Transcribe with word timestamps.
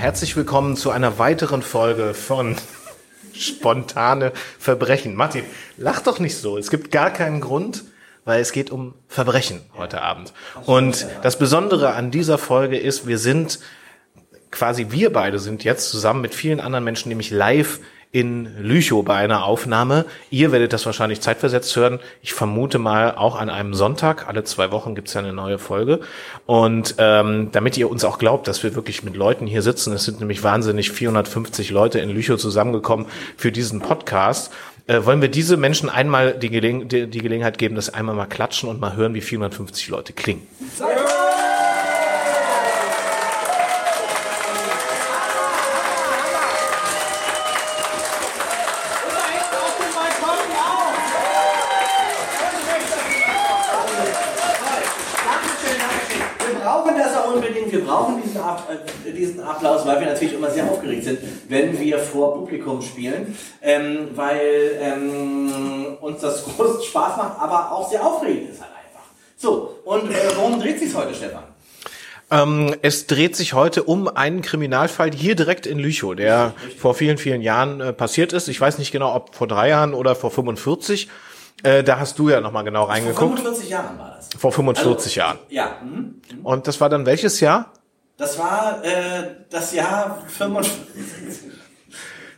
Herzlich 0.00 0.34
willkommen 0.34 0.78
zu 0.78 0.90
einer 0.90 1.18
weiteren 1.18 1.60
Folge 1.60 2.14
von 2.14 2.56
Spontane 3.34 4.32
Verbrechen. 4.58 5.14
Martin, 5.14 5.44
lach 5.76 6.00
doch 6.00 6.18
nicht 6.18 6.38
so. 6.38 6.56
Es 6.56 6.70
gibt 6.70 6.90
gar 6.90 7.10
keinen 7.10 7.42
Grund, 7.42 7.84
weil 8.24 8.40
es 8.40 8.52
geht 8.52 8.70
um 8.70 8.94
Verbrechen 9.08 9.60
heute 9.76 10.00
Abend. 10.00 10.32
Und 10.64 11.06
das 11.22 11.38
Besondere 11.38 11.92
an 11.92 12.10
dieser 12.10 12.38
Folge 12.38 12.78
ist, 12.78 13.06
wir 13.06 13.18
sind 13.18 13.58
quasi 14.50 14.86
wir 14.88 15.12
beide 15.12 15.38
sind 15.38 15.64
jetzt 15.64 15.90
zusammen 15.90 16.22
mit 16.22 16.34
vielen 16.34 16.60
anderen 16.60 16.82
Menschen 16.82 17.10
nämlich 17.10 17.30
live 17.30 17.80
in 18.12 18.48
Lüchow 18.60 19.04
bei 19.04 19.14
einer 19.14 19.44
Aufnahme. 19.44 20.04
Ihr 20.30 20.50
werdet 20.50 20.72
das 20.72 20.84
wahrscheinlich 20.84 21.20
zeitversetzt 21.20 21.74
hören. 21.76 22.00
Ich 22.22 22.32
vermute 22.32 22.78
mal 22.78 23.14
auch 23.14 23.38
an 23.38 23.50
einem 23.50 23.72
Sonntag. 23.72 24.26
Alle 24.26 24.42
zwei 24.42 24.72
Wochen 24.72 24.96
gibt's 24.96 25.14
ja 25.14 25.20
eine 25.20 25.32
neue 25.32 25.58
Folge. 25.58 26.00
Und 26.46 26.96
ähm, 26.98 27.50
damit 27.52 27.76
ihr 27.76 27.88
uns 27.88 28.04
auch 28.04 28.18
glaubt, 28.18 28.48
dass 28.48 28.62
wir 28.64 28.74
wirklich 28.74 29.04
mit 29.04 29.14
Leuten 29.14 29.46
hier 29.46 29.62
sitzen, 29.62 29.92
es 29.92 30.04
sind 30.04 30.18
nämlich 30.18 30.42
wahnsinnig 30.42 30.90
450 30.90 31.70
Leute 31.70 32.00
in 32.00 32.10
Lüchow 32.10 32.36
zusammengekommen 32.38 33.06
für 33.36 33.52
diesen 33.52 33.80
Podcast, 33.80 34.52
äh, 34.88 35.04
wollen 35.04 35.20
wir 35.20 35.28
diese 35.28 35.56
Menschen 35.56 35.88
einmal 35.88 36.34
die, 36.34 36.50
Gelegen 36.50 36.88
die, 36.88 37.06
die 37.06 37.20
Gelegenheit 37.20 37.58
geben, 37.58 37.76
dass 37.76 37.94
einmal 37.94 38.16
mal 38.16 38.26
klatschen 38.26 38.68
und 38.68 38.80
mal 38.80 38.96
hören, 38.96 39.14
wie 39.14 39.20
450 39.20 39.88
Leute 39.88 40.12
klingen. 40.12 40.46
Wir 40.58 41.29
wenn 61.50 61.78
wir 61.78 61.98
vor 61.98 62.34
Publikum 62.34 62.80
spielen, 62.80 63.36
ähm, 63.60 64.08
weil 64.14 64.78
ähm, 64.80 65.96
uns 66.00 66.20
das 66.20 66.44
großen 66.56 66.82
Spaß 66.82 67.16
macht, 67.16 67.40
aber 67.40 67.72
auch 67.72 67.90
sehr 67.90 68.04
aufregend 68.04 68.50
ist 68.50 68.60
halt 68.60 68.70
einfach. 68.70 69.04
So, 69.36 69.78
und 69.84 70.10
äh, 70.10 70.14
worum 70.36 70.60
dreht 70.60 70.78
sich 70.78 70.94
heute, 70.94 71.14
Stefan? 71.14 71.42
Ähm, 72.30 72.76
es 72.82 73.08
dreht 73.08 73.34
sich 73.34 73.54
heute 73.54 73.82
um 73.82 74.06
einen 74.06 74.40
Kriminalfall 74.40 75.10
hier 75.12 75.34
direkt 75.34 75.66
in 75.66 75.80
Lüchow, 75.80 76.14
der 76.14 76.54
vor 76.78 76.94
vielen, 76.94 77.18
vielen 77.18 77.42
Jahren 77.42 77.80
äh, 77.80 77.92
passiert 77.92 78.32
ist. 78.32 78.46
Ich 78.46 78.60
weiß 78.60 78.78
nicht 78.78 78.92
genau, 78.92 79.14
ob 79.14 79.34
vor 79.34 79.48
drei 79.48 79.68
Jahren 79.68 79.94
oder 79.94 80.14
vor 80.14 80.30
45. 80.30 81.08
Äh, 81.64 81.82
da 81.82 81.98
hast 81.98 82.18
du 82.20 82.28
ja 82.28 82.40
nochmal 82.40 82.62
genau 82.62 82.84
Vor 82.84 82.90
reingeguckt. 82.90 83.40
45 83.40 83.68
Jahren 83.68 83.98
war 83.98 84.14
das. 84.16 84.28
Vor 84.38 84.52
45 84.52 84.88
Also, 84.88 85.18
Jahren. 85.18 85.38
Ja, 85.48 85.76
mhm. 85.82 86.20
Und 86.44 86.68
das 86.68 86.80
war 86.80 86.88
dann 86.88 87.04
welches 87.04 87.40
Jahr? 87.40 87.72
Das 88.20 88.38
war 88.38 88.84
äh, 88.84 89.24
das 89.48 89.72
Jahr 89.72 90.22
45. 90.28 90.78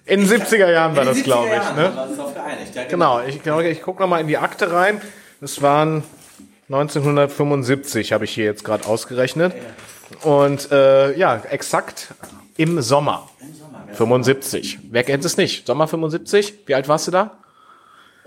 In 0.04 0.20
den 0.26 0.28
70er 0.28 0.70
Jahren 0.70 0.96
war 0.96 1.04
das, 1.04 1.22
glaube 1.22 1.48
70er 1.48 1.56
ich. 1.56 1.62
Jahren 1.62 1.76
Ne? 1.76 2.32
geeinigt. 2.34 2.74
Ja, 2.74 2.84
Genau, 2.84 3.20
ich, 3.20 3.42
glaube, 3.42 3.68
ich 3.68 3.82
gucke 3.82 4.00
nochmal 4.00 4.20
in 4.20 4.28
die 4.28 4.38
Akte 4.38 4.72
rein. 4.72 5.00
Das 5.40 5.60
waren 5.60 6.02
1975, 6.68 8.12
habe 8.12 8.24
ich 8.24 8.32
hier 8.32 8.44
jetzt 8.44 8.64
gerade 8.64 8.86
ausgerechnet. 8.86 9.54
Und 10.22 10.70
äh, 10.70 11.16
ja, 11.18 11.42
exakt 11.50 12.08
im 12.56 12.80
Sommer. 12.80 13.28
Im 13.40 13.54
Sommer, 13.54 13.84
ja. 13.88 13.94
75. 13.94 14.78
Wer 14.90 15.04
kennt 15.04 15.24
es 15.24 15.36
nicht? 15.36 15.66
Sommer 15.66 15.88
75? 15.88 16.66
Wie 16.66 16.74
alt 16.74 16.88
warst 16.88 17.08
du 17.08 17.10
da? 17.10 17.38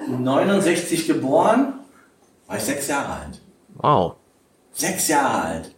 69 0.08 1.08
geboren, 1.08 1.74
war 2.48 2.58
ich 2.58 2.64
sechs 2.64 2.88
Jahre 2.88 3.14
alt. 3.14 3.42
Wow. 3.76 4.16
Sechs 4.74 5.08
Jahre 5.08 5.42
alt. 5.42 5.75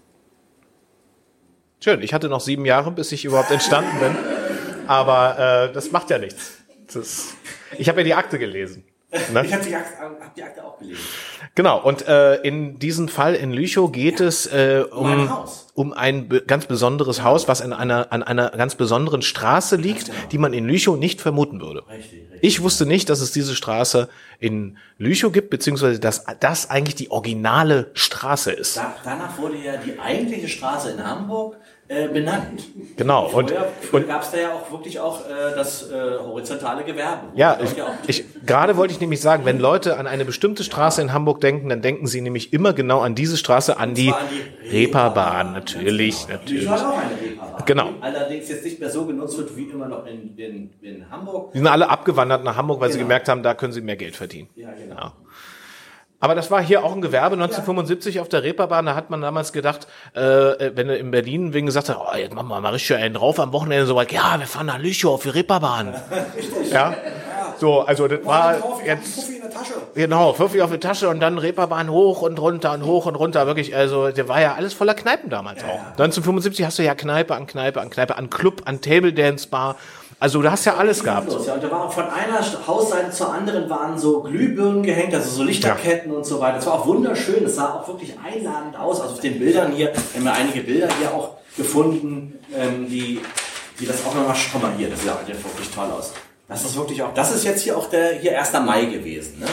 Schön. 1.80 2.02
Ich 2.02 2.14
hatte 2.14 2.30
noch 2.30 2.42
sieben 2.42 2.66
Jahre, 2.66 2.92
bis 2.92 3.12
ich 3.12 3.26
überhaupt 3.26 3.52
entstanden 3.52 4.00
bin. 4.00 4.16
Aber 4.88 5.68
äh, 5.70 5.74
das 5.74 5.92
macht 5.92 6.10
ja 6.10 6.18
nichts. 6.18 6.58
Das, 6.94 7.36
ich 7.78 7.90
habe 7.90 8.00
ja 8.00 8.06
die 8.06 8.14
Akte 8.14 8.40
gelesen. 8.40 8.84
Ne? 9.10 9.46
Ich 9.46 9.54
habe 9.54 9.64
die, 9.64 9.74
Akte- 9.74 9.98
hab 10.00 10.36
die 10.36 10.44
Akte 10.44 10.66
auch 10.66 10.78
gelesen. 10.78 11.00
Genau, 11.56 11.82
und 11.82 12.06
äh, 12.08 12.36
in 12.42 12.78
diesem 12.78 13.08
Fall 13.08 13.36
in 13.36 13.54
Lüchow 13.54 13.90
geht 13.90 14.20
es 14.20 14.48
äh, 14.48 14.84
um, 14.92 15.30
um 15.76 15.94
ein 15.94 16.28
be 16.28 16.42
ganz 16.42 16.66
besonderes 16.66 17.24
Haus, 17.24 17.48
was 17.48 17.62
in 17.62 17.72
einer, 17.72 18.12
an 18.12 18.22
einer 18.22 18.50
ganz 18.50 18.76
besonderen 18.76 19.22
Straße 19.22 19.78
liegt, 19.78 20.12
die 20.34 20.38
man 20.38 20.52
in 20.52 20.66
Lüchow 20.68 20.98
nicht 20.98 21.22
vermuten 21.22 21.62
würde. 21.62 21.84
Richtig, 21.88 22.24
richtig. 22.24 22.40
Ich 22.42 22.62
wusste 22.62 22.86
nicht, 22.86 23.10
dass 23.10 23.22
es 23.22 23.32
diese 23.32 23.56
Straße 23.56 24.10
in 24.40 24.78
Lüchow 24.98 25.32
gibt, 25.32 25.52
beziehungsweise 25.52 26.02
dass 26.02 26.26
das 26.42 26.70
eigentlich 26.70 26.96
die 26.96 27.10
originale 27.10 27.92
Straße 27.94 28.52
ist. 28.52 28.76
Da, 28.76 28.94
danach 29.06 29.38
wurde 29.38 29.56
ja 29.58 29.78
die 29.78 29.98
eigentliche 29.98 30.50
Straße 30.50 30.92
in 30.92 31.02
Hamburg 31.02 31.56
äh, 31.90 32.08
benannt. 32.10 32.64
Genau, 32.98 33.26
und, 33.28 33.50
Vorher, 33.52 33.70
früher 33.82 34.02
und 34.02 34.08
gab 34.08 34.22
es 34.24 34.32
da 34.32 34.38
ja 34.38 34.54
auch 34.54 34.72
wirklich 34.72 35.00
auch 35.00 35.22
äh, 35.22 35.56
das 35.56 35.90
äh, 35.90 35.96
horizontale 36.20 36.84
Gewerbe. 36.84 37.28
Ja, 37.36 37.58
ich, 37.64 37.82
auch- 37.82 37.88
ich, 38.08 38.26
gerade 38.46 38.76
wollte 38.78 38.94
ich 38.94 39.00
nämlich 39.00 39.22
sagen, 39.22 39.46
wenn 39.46 39.60
Leute 39.60 39.98
an 39.98 40.08
eine 40.08 40.26
bestimmte 40.26 40.64
Straße 40.64 41.02
in 41.02 41.14
Hamburg 41.14 41.40
denken, 41.42 41.70
dann 41.70 41.82
denken 41.82 42.08
sie 42.08 42.22
nämlich 42.22 42.52
immer 42.54 42.74
genau 42.74 43.00
an 43.02 43.16
diese 43.16 43.38
Straße, 43.38 43.78
an 43.78 43.94
die 43.94 44.12
an 44.12 44.18
die 44.32 44.70
Reeperbahn. 44.70 45.54
Natürlich, 45.54 46.26
Genau. 46.28 46.40
natürlich. 46.40 46.64
Die 46.64 46.70
war 46.70 46.90
auch 46.94 46.98
eine 46.98 47.22
Reeperbahn. 47.22 47.66
Genau. 47.66 47.90
Die 47.92 48.02
allerdings 48.04 48.50
jetzt 48.50 48.66
nicht 48.66 48.80
mehr 48.80 48.90
so 48.90 49.06
genutzt 49.06 49.38
wird 49.38 49.56
wie 49.56 49.64
immer 49.66 49.88
noch 49.88 50.06
in, 50.06 50.38
in, 50.38 50.70
in 50.82 51.10
Hamburg. 51.10 51.52
Die 51.54 51.58
sind 51.60 51.68
alle 51.68 51.90
abgewandert 51.90 52.44
nach 52.44 52.56
Hamburg, 52.56 52.80
weil 52.82 52.90
sie 52.92 52.98
Genau. 52.98 53.08
gemerkt 53.08 53.30
haben, 53.30 53.44
da 53.44 53.54
können 53.54 53.74
sie 53.74 53.82
mehr 53.82 53.96
Geld 53.98 54.16
verdienen. 54.16 54.50
Ja, 54.56 54.70
genau. 54.74 54.96
Ja. 54.96 55.14
Aber 56.20 56.34
das 56.34 56.50
war 56.50 56.64
hier 56.64 56.84
auch 56.84 56.94
ein 56.94 57.02
Gewerbe 57.02 57.36
1975 57.36 58.20
auf 58.20 58.28
der 58.28 58.42
Reeperbahn. 58.42 58.88
Da 58.88 58.96
hat 58.96 59.12
man 59.12 59.22
damals 59.22 59.54
gedacht, 59.54 59.88
äh, 60.14 60.20
wenn 60.20 60.90
er 60.90 60.98
in 60.98 61.12
Berlin 61.12 61.54
wegen 61.54 61.68
gesagt 61.68 61.90
hat, 61.90 61.98
oh, 62.00 62.16
jetzt 62.18 62.34
machen 62.34 62.48
wir 62.48 62.60
mal 62.60 62.74
richtig 62.74 62.98
einen 62.98 63.14
drauf 63.14 63.40
am 63.40 63.54
Wochenende 63.54 63.86
so 63.86 63.96
weit, 63.96 64.12
ja, 64.12 64.40
wir 64.40 64.48
fahren 64.48 64.66
nach 64.66 64.80
Lüchow 64.80 65.14
auf 65.14 65.24
die 65.24 65.30
Reeperbahn. 65.30 65.94
ja. 66.72 66.96
So, 67.60 67.82
also 67.82 68.08
das 68.08 68.24
war 68.26 68.56
jetzt 68.86 69.16
Fuffi 69.16 69.36
in 69.36 69.42
der 69.42 69.50
Tasche. 69.50 69.74
Genau, 69.96 70.34
Fuffi 70.34 70.62
auf 70.62 70.72
die 70.72 70.80
Tasche 70.80 71.10
und 71.10 71.20
dann 71.20 71.38
Reeperbahn 71.38 71.90
hoch 71.90 72.22
und 72.22 72.40
runter 72.40 72.74
und 72.74 72.86
hoch 72.86 73.06
und 73.06 73.16
runter. 73.16 73.48
Wirklich, 73.48 73.76
also 73.76 74.10
der 74.10 74.28
war 74.28 74.42
ja 74.42 74.54
alles 74.56 74.74
voller 74.74 74.94
Kneipen 74.94 75.30
damals 75.30 75.64
auch. 75.64 75.80
1975 75.92 76.66
hast 76.66 76.80
du 76.80 76.84
ja 76.84 76.94
Kneipe 76.94 77.36
an 77.36 77.48
Kneipe 77.48 77.82
an 77.82 77.90
Kneipe, 77.90 78.16
an 78.16 78.30
Club, 78.30 78.62
an 78.66 78.82
Table 78.82 79.14
Dance 79.14 79.48
Bar. 79.48 79.76
Also 80.20 80.42
du 80.42 80.50
hast 80.50 80.66
ja 80.66 80.76
alles 80.76 81.04
gehabt. 81.04 81.32
Ja, 81.46 81.54
und 81.54 81.64
da 81.64 81.70
war 81.70 81.86
auch 81.86 81.92
von 81.94 82.06
einer 82.06 82.40
Hausseite 82.66 83.12
zur 83.12 83.32
anderen 83.32 83.70
waren 83.70 84.00
so 84.00 84.22
Glühbirnen 84.24 84.82
gehängt, 84.82 85.14
also 85.14 85.30
so 85.30 85.44
Lichterketten 85.44 86.12
und 86.12 86.26
so 86.26 86.40
weiter. 86.40 86.56
Das 86.56 86.66
war 86.66 86.74
auch 86.74 86.88
wunderschön. 86.88 87.46
Es 87.46 87.56
sah 87.56 87.76
auch 87.76 87.88
wirklich 87.88 88.14
einladend 88.26 88.76
aus. 88.78 89.00
Also 89.00 89.14
auf 89.14 89.20
den 89.20 89.38
Bildern 89.38 89.72
hier 89.74 89.94
haben 90.16 90.24
wir 90.24 90.34
einige 90.34 90.62
Bilder 90.62 90.88
hier 91.00 91.14
auch 91.14 91.36
gefunden, 91.56 92.40
ähm, 92.56 92.88
die, 92.90 93.22
die 93.80 93.86
das 93.86 94.04
auch 94.08 94.16
nochmal, 94.16 94.36
schau 94.36 94.58
mal 94.58 94.72
hier, 94.76 94.90
das 94.90 95.00
sieht 95.02 95.08
ja 95.10 95.36
wirklich 95.36 95.70
toll 95.74 95.88
aus. 95.96 96.14
Das 96.48 96.64
ist 96.66 96.76
wirklich 96.76 97.02
auch, 97.04 97.14
das 97.14 97.36
ist 97.36 97.44
jetzt 97.44 97.62
hier 97.62 97.78
auch 97.78 97.88
der, 97.90 98.14
hier 98.20 98.40
1. 98.40 98.54
Mai 98.66 98.86
gewesen, 98.86 99.40
ne? 99.40 99.46
Ja. 99.46 99.52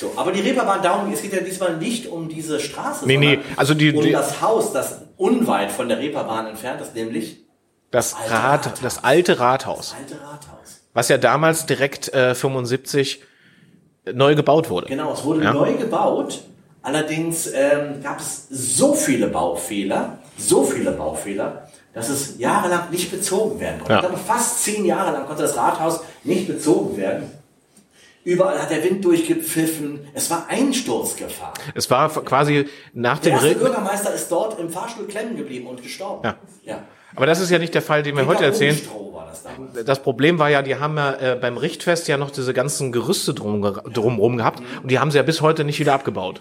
So, 0.00 0.12
aber 0.16 0.32
die 0.32 0.40
Reeperbahn 0.40 0.80
Down, 0.82 1.12
es 1.12 1.20
geht 1.22 1.32
ja 1.34 1.40
diesmal 1.40 1.76
nicht 1.76 2.06
um 2.06 2.28
diese 2.28 2.58
Straße, 2.58 3.06
Nee, 3.06 3.16
nee, 3.18 3.34
sondern 3.34 3.52
also 3.56 3.74
die- 3.74 3.92
um 3.92 4.02
die- 4.02 4.12
das 4.12 4.40
Haus, 4.40 4.72
das 4.72 5.02
unweit 5.16 5.70
von 5.70 5.88
der 5.88 5.98
Reeperbahn 5.98 6.46
entfernt 6.46 6.80
ist, 6.80 6.94
nämlich 6.94 7.41
Das 7.92 8.14
Alte 8.14 8.32
Rat, 8.32 8.66
Rathaus. 8.66 8.80
das 8.80 9.04
alte 9.04 9.38
Rathaus, 9.38 9.90
das 9.90 9.98
alte 9.98 10.14
Rathaus. 10.24 10.80
was 10.94 11.08
ja 11.08 11.18
damals 11.18 11.66
direkt 11.66 12.12
äh, 12.12 12.34
75 12.34 13.22
neu 14.12 14.34
gebaut 14.34 14.68
wurde. 14.70 14.88
Genau, 14.88 15.12
es 15.12 15.22
wurde 15.22 15.44
Ja. 15.44 15.52
neu 15.52 15.74
gebaut. 15.74 16.42
Allerdings 16.82 17.46
ähm, 17.54 18.02
gab 18.02 18.18
es 18.18 18.48
so 18.50 18.92
viele 18.94 19.28
Baufehler, 19.28 20.18
so 20.36 20.64
viele 20.64 20.90
Baufehler, 20.90 21.68
dass 21.94 22.08
es 22.08 22.38
jahrelang 22.38 22.90
nicht 22.90 23.10
bezogen 23.12 23.60
werden 23.60 23.78
konnte. 23.78 23.92
Ja. 24.08 24.16
Fast 24.16 24.64
zehn 24.64 24.84
Jahre 24.84 25.12
lang 25.12 25.26
konnte 25.26 25.42
das 25.42 25.56
Rathaus 25.56 26.00
nicht 26.24 26.48
bezogen 26.48 26.96
werden. 26.96 27.30
Überall 28.24 28.60
hat 28.60 28.70
der 28.70 28.82
Wind 28.84 29.04
durchgepfiffen. 29.04 30.06
Es 30.14 30.30
war 30.30 30.46
Einsturzgefahr. 30.48 31.52
Es 31.74 31.90
war 31.90 32.08
quasi 32.08 32.68
nach 32.94 33.18
Der 33.18 33.30
dem 33.30 33.34
erste 33.34 33.48
Regen. 33.50 33.60
Bürgermeister 33.60 34.14
ist 34.14 34.30
dort 34.32 34.58
im 34.58 34.70
Fahrstuhl 34.70 35.06
klemmen 35.06 35.36
geblieben 35.36 35.66
und 35.66 35.82
gestorben. 35.82 36.24
Ja. 36.24 36.36
ja. 36.64 36.82
Aber 37.14 37.26
das 37.26 37.40
ist 37.40 37.50
ja 37.50 37.58
nicht 37.58 37.74
der 37.74 37.82
Fall, 37.82 38.02
den 38.02 38.16
wir 38.16 38.26
heute 38.26 38.44
erzählen. 38.44 38.76
Das. 38.76 39.84
Das 39.84 40.02
Problem 40.02 40.38
war 40.38 40.50
ja, 40.50 40.62
die 40.62 40.76
haben 40.76 40.96
ja 40.96 41.14
äh, 41.14 41.38
beim 41.40 41.56
Richtfest 41.56 42.08
ja 42.08 42.16
noch 42.16 42.30
diese 42.30 42.52
ganzen 42.52 42.92
Gerüste 42.92 43.34
drum, 43.34 43.62
drumrum 43.62 44.36
gehabt 44.36 44.62
und 44.82 44.90
die 44.90 44.98
haben 44.98 45.10
sie 45.10 45.16
ja 45.16 45.22
bis 45.22 45.40
heute 45.40 45.64
nicht 45.64 45.80
wieder 45.80 45.94
abgebaut. 45.94 46.40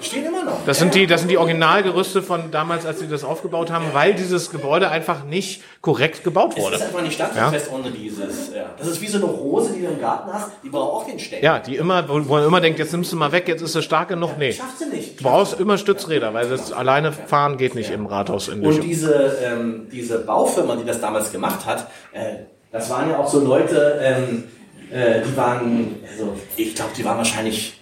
Die 0.00 0.04
stehen 0.04 0.26
immer 0.26 0.44
noch. 0.44 0.64
Das 0.66 0.78
sind 0.78 0.94
die, 0.94 1.06
das 1.06 1.20
sind 1.20 1.30
die 1.30 1.38
Originalgerüste 1.38 2.22
von 2.22 2.50
damals, 2.50 2.84
als 2.84 2.98
sie 2.98 3.08
das 3.08 3.22
aufgebaut 3.22 3.70
haben, 3.70 3.86
weil 3.92 4.14
dieses 4.14 4.50
Gebäude 4.50 4.90
einfach 4.90 5.24
nicht 5.24 5.62
korrekt 5.80 6.24
gebaut 6.24 6.56
wurde. 6.56 6.76
ist 6.76 6.82
einfach 6.82 7.02
nicht 7.02 7.14
stadtfest 7.14 7.70
ohne 7.72 7.90
dieses. 7.90 8.52
Ja. 8.54 8.66
Das 8.76 8.88
ist 8.88 9.00
wie 9.00 9.06
so 9.06 9.18
eine 9.18 9.26
Rose, 9.26 9.72
die 9.72 9.82
du 9.82 9.88
im 9.88 10.00
Garten 10.00 10.32
hast. 10.32 10.50
Die 10.62 10.68
braucht 10.68 11.02
auch 11.02 11.06
den 11.06 11.18
Stecken. 11.18 11.44
Ja, 11.44 11.60
die 11.60 11.76
immer, 11.76 12.08
wo 12.08 12.18
man 12.18 12.44
immer 12.44 12.60
denkt, 12.60 12.78
jetzt 12.78 12.92
nimmst 12.92 13.12
du 13.12 13.16
mal 13.16 13.30
weg, 13.30 13.46
jetzt 13.46 13.62
ist 13.62 13.72
sie 13.72 13.82
stark 13.82 14.08
genug. 14.08 14.36
Nee. 14.38 14.52
Schafft 14.52 14.78
sie 14.78 14.86
nicht. 14.86 15.20
Du 15.20 15.24
brauchst 15.24 15.60
immer 15.60 15.78
Stützräder, 15.78 16.34
weil 16.34 16.48
das 16.48 16.72
alleine 16.72 17.12
fahren 17.12 17.56
geht 17.56 17.74
nicht 17.74 17.90
im 17.90 18.06
Rathaus 18.06 18.48
in 18.48 18.64
Und 18.66 18.82
diese, 18.82 19.38
ähm, 19.42 19.86
diese 19.92 20.18
Baufirma, 20.18 20.76
die 20.76 20.84
das 20.84 21.00
damals 21.00 21.30
gemacht 21.30 21.66
hat, 21.66 21.88
äh, 22.12 22.44
das 22.72 22.90
waren 22.90 23.10
ja 23.10 23.18
auch 23.18 23.28
so 23.28 23.38
Leute, 23.38 24.00
ähm, 24.02 24.44
äh, 24.90 25.20
die 25.22 25.36
waren, 25.36 25.96
also 26.10 26.34
ich 26.56 26.74
glaube, 26.74 26.90
die 26.96 27.04
waren 27.04 27.18
wahrscheinlich 27.18 27.73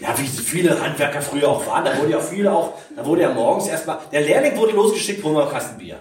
Ja, 0.00 0.18
wie 0.18 0.26
viele 0.26 0.80
Handwerker 0.80 1.22
früher 1.22 1.48
auch 1.48 1.66
waren, 1.66 1.84
da 1.84 1.96
wurde 1.98 2.10
ja 2.10 2.20
viele 2.20 2.52
auch, 2.52 2.74
da 2.96 3.06
wurde 3.06 3.22
ja 3.22 3.32
morgens 3.32 3.68
erstmal, 3.68 3.98
der 4.12 4.22
Lehrling 4.22 4.56
wurde 4.56 4.72
losgeschickt, 4.72 5.22
holen 5.22 5.36
wir 5.36 5.42
einen 5.42 5.52
Kasten 5.52 5.78
Bier. 5.78 5.96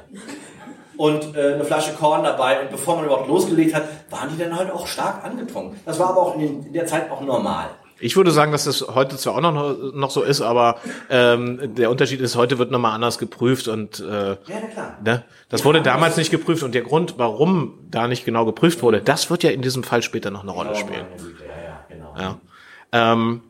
Und 0.97 1.35
äh, 1.35 1.53
eine 1.55 1.63
Flasche 1.65 1.93
Korn 1.93 2.23
dabei. 2.23 2.61
Und 2.61 2.69
bevor 2.69 2.95
man 2.97 3.05
überhaupt 3.05 3.27
losgelegt 3.27 3.73
hat, 3.73 3.83
waren 4.11 4.29
die 4.29 4.37
dann 4.37 4.55
halt 4.55 4.71
auch 4.71 4.85
stark 4.85 5.23
angetrunken. 5.25 5.79
Das 5.85 5.97
war 5.99 6.09
aber 6.09 6.21
auch 6.21 6.35
in, 6.35 6.41
den, 6.41 6.65
in 6.67 6.73
der 6.73 6.85
Zeit 6.85 7.09
auch 7.09 7.21
normal. 7.21 7.69
Ich 7.99 8.15
würde 8.15 8.31
sagen, 8.31 8.51
dass 8.51 8.65
das 8.65 8.85
heute 8.93 9.15
zwar 9.17 9.35
auch 9.35 9.41
noch, 9.41 9.75
noch 9.93 10.11
so 10.11 10.21
ist, 10.23 10.41
aber 10.41 10.75
ähm, 11.09 11.73
der 11.75 11.89
Unterschied 11.89 12.19
ist, 12.21 12.35
heute 12.35 12.57
wird 12.59 12.69
nochmal 12.69 12.93
anders 12.93 13.17
geprüft 13.17 13.67
und 13.67 14.01
äh, 14.01 14.03
Ja, 14.03 14.35
na 14.49 14.67
klar. 14.71 14.97
ne? 15.03 15.23
das 15.49 15.63
wurde 15.63 15.81
damals 15.81 16.17
nicht 16.17 16.29
geprüft 16.29 16.63
und 16.63 16.75
der 16.75 16.81
Grund, 16.81 17.15
warum 17.17 17.79
da 17.89 18.07
nicht 18.07 18.25
genau 18.25 18.45
geprüft 18.45 18.81
wurde, 18.83 18.99
das 19.01 19.29
wird 19.29 19.43
ja 19.43 19.51
in 19.51 19.61
diesem 19.61 19.83
Fall 19.83 20.01
später 20.03 20.31
noch 20.31 20.41
eine 20.43 20.51
Rolle 20.51 20.75
spielen. 20.75 21.05
Ja, 21.17 21.63
ja, 21.63 21.85
genau. 21.87 22.13
Ja. 22.19 22.37
Ähm, 23.13 23.41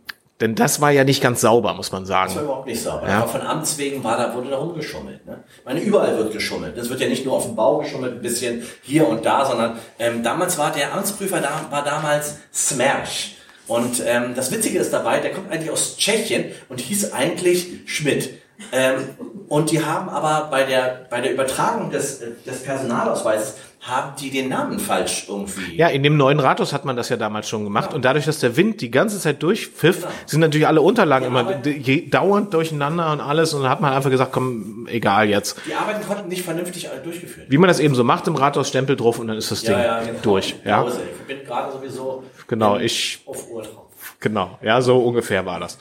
denn 0.43 0.55
das 0.55 0.81
war 0.81 0.91
ja 0.91 1.05
nicht 1.05 1.23
ganz 1.23 1.39
sauber, 1.39 1.73
muss 1.73 1.93
man 1.93 2.03
Das 2.03 2.09
war 2.09 2.27
sagen. 2.27 2.43
überhaupt 2.43 2.67
nicht 2.67 2.83
sauber. 2.83 3.07
Ja. 3.07 3.19
Aber 3.19 3.29
von 3.29 3.39
Amts 3.39 3.77
wegen 3.77 4.03
war 4.03 4.17
da, 4.17 4.35
wurde 4.35 4.49
da 4.49 4.57
rumgeschummelt. 4.57 5.25
Ne? 5.25 5.41
Ich 5.57 5.63
meine, 5.63 5.79
überall 5.79 6.17
wird 6.17 6.33
geschummelt. 6.33 6.77
Das 6.77 6.89
wird 6.89 6.99
ja 6.99 7.07
nicht 7.07 7.23
nur 7.23 7.35
auf 7.35 7.45
dem 7.45 7.55
Bau 7.55 7.77
geschummelt, 7.77 8.15
ein 8.15 8.21
bisschen 8.21 8.61
hier 8.81 9.07
und 9.07 9.25
da, 9.25 9.45
sondern 9.45 9.79
ähm, 9.99 10.21
damals 10.21 10.57
war 10.57 10.73
der 10.73 10.93
Amtsprüfer, 10.93 11.39
da, 11.39 11.61
war 11.69 11.85
damals 11.85 12.39
Smersch. 12.53 13.37
Und 13.67 14.03
ähm, 14.05 14.33
das 14.35 14.51
Witzige 14.51 14.79
ist 14.79 14.91
dabei, 14.91 15.21
der 15.21 15.31
kommt 15.31 15.49
eigentlich 15.49 15.71
aus 15.71 15.95
Tschechien 15.95 16.51
und 16.67 16.81
hieß 16.81 17.13
eigentlich 17.13 17.67
Schmidt. 17.85 18.31
Ähm, 18.73 19.11
und 19.47 19.71
die 19.71 19.85
haben 19.85 20.09
aber 20.09 20.49
bei 20.51 20.63
der, 20.63 21.05
bei 21.09 21.21
der 21.21 21.31
Übertragung 21.31 21.89
des, 21.89 22.19
äh, 22.21 22.31
des 22.45 22.63
Personalausweises 22.63 23.55
haben 23.85 24.13
die 24.19 24.30
den 24.30 24.47
Namen 24.50 24.80
falsch 24.80 25.25
irgendwie. 25.27 25.75
Ja, 25.75 25.88
in 25.89 26.03
dem 26.03 26.15
neuen 26.15 26.39
Rathaus 26.39 26.71
hat 26.71 26.85
man 26.85 26.95
das 26.95 27.09
ja 27.09 27.18
damals 27.18 27.50
schon 27.50 27.65
gemacht. 27.65 27.94
Und 27.94 28.06
dadurch, 28.06 28.24
dass 28.25 28.39
der 28.39 28.56
Wind 28.56 28.80
die 28.80 28.89
ganze 28.89 29.19
Zeit 29.19 29.44
durchpfiff, 29.44 30.07
sind 30.25 30.39
natürlich 30.39 30.68
alle 30.68 30.81
Unterlagen 30.81 31.25
immer 31.27 31.41
aber- 31.41 31.53
d- 31.56 31.71
je- 31.77 32.07
dauernd 32.09 32.53
durcheinander 32.53 33.12
und 33.12 33.19
alles. 33.19 33.53
Und 33.53 33.63
dann 33.63 33.69
hat 33.69 33.81
man 33.81 33.91
einfach 33.94 34.09
gesagt, 34.09 34.31
komm, 34.31 34.88
egal 34.89 35.27
jetzt. 35.27 35.57
Die 35.68 35.74
Arbeiten 35.75 36.06
konnten 36.07 36.30
nicht 36.30 36.44
vernünftig 36.44 36.85
äh, 36.85 36.89
durchgeführt 37.03 37.47
Wie 37.50 37.57
man 37.57 37.68
das 37.68 37.80
eben 37.80 37.94
so 37.94 38.03
macht 38.06 38.25
im 38.27 38.35
Rathaus, 38.35 38.69
Stempel 38.69 38.95
drauf 38.95 39.19
und 39.19 39.27
dann 39.27 39.38
ist 39.38 39.51
das 39.51 39.62
Ding 39.63 39.75
genau. 39.75 40.00
durch. 40.21 40.56
Ja. 40.63 40.86
Ich 40.88 41.27
bin 41.27 41.45
gerade 41.45 41.71
sowieso 41.74 42.24
Genau, 42.47 42.77
ich- 42.77 43.19
auf 43.25 43.50
Uhr 43.51 43.63
drauf. 43.63 43.82
Genau. 44.23 44.57
Ja, 44.63 44.81
so 44.81 44.97
ungefähr 44.97 45.45
war 45.45 45.59
das. 45.59 45.77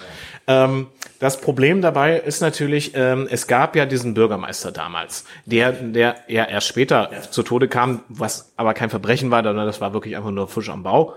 Ähm, 0.47 0.89
das 1.19 1.41
Problem 1.41 1.81
dabei 1.81 2.19
ist 2.19 2.43
natürlich, 2.43 2.93
ähm, 2.95 3.27
es 3.31 3.47
gab 3.47 3.75
ja 3.77 3.87
diesen 3.87 4.13
Bürgermeister 4.13 4.73
damals, 4.73 5.25
der, 5.47 5.73
der 5.73 6.17
ja 6.29 6.45
erst 6.45 6.67
später 6.67 7.11
zu 7.31 7.43
Tode 7.43 7.69
kam, 7.69 8.03
was 8.09 8.53
aber 8.57 8.75
kein 8.75 8.91
Verbrechen 8.91 9.31
war, 9.31 9.43
sondern 9.43 9.65
das 9.65 9.81
war 9.81 9.95
wirklich 9.95 10.17
einfach 10.17 10.33
nur 10.33 10.49
Fisch 10.49 10.69
am 10.69 10.83
Bau. 10.83 11.15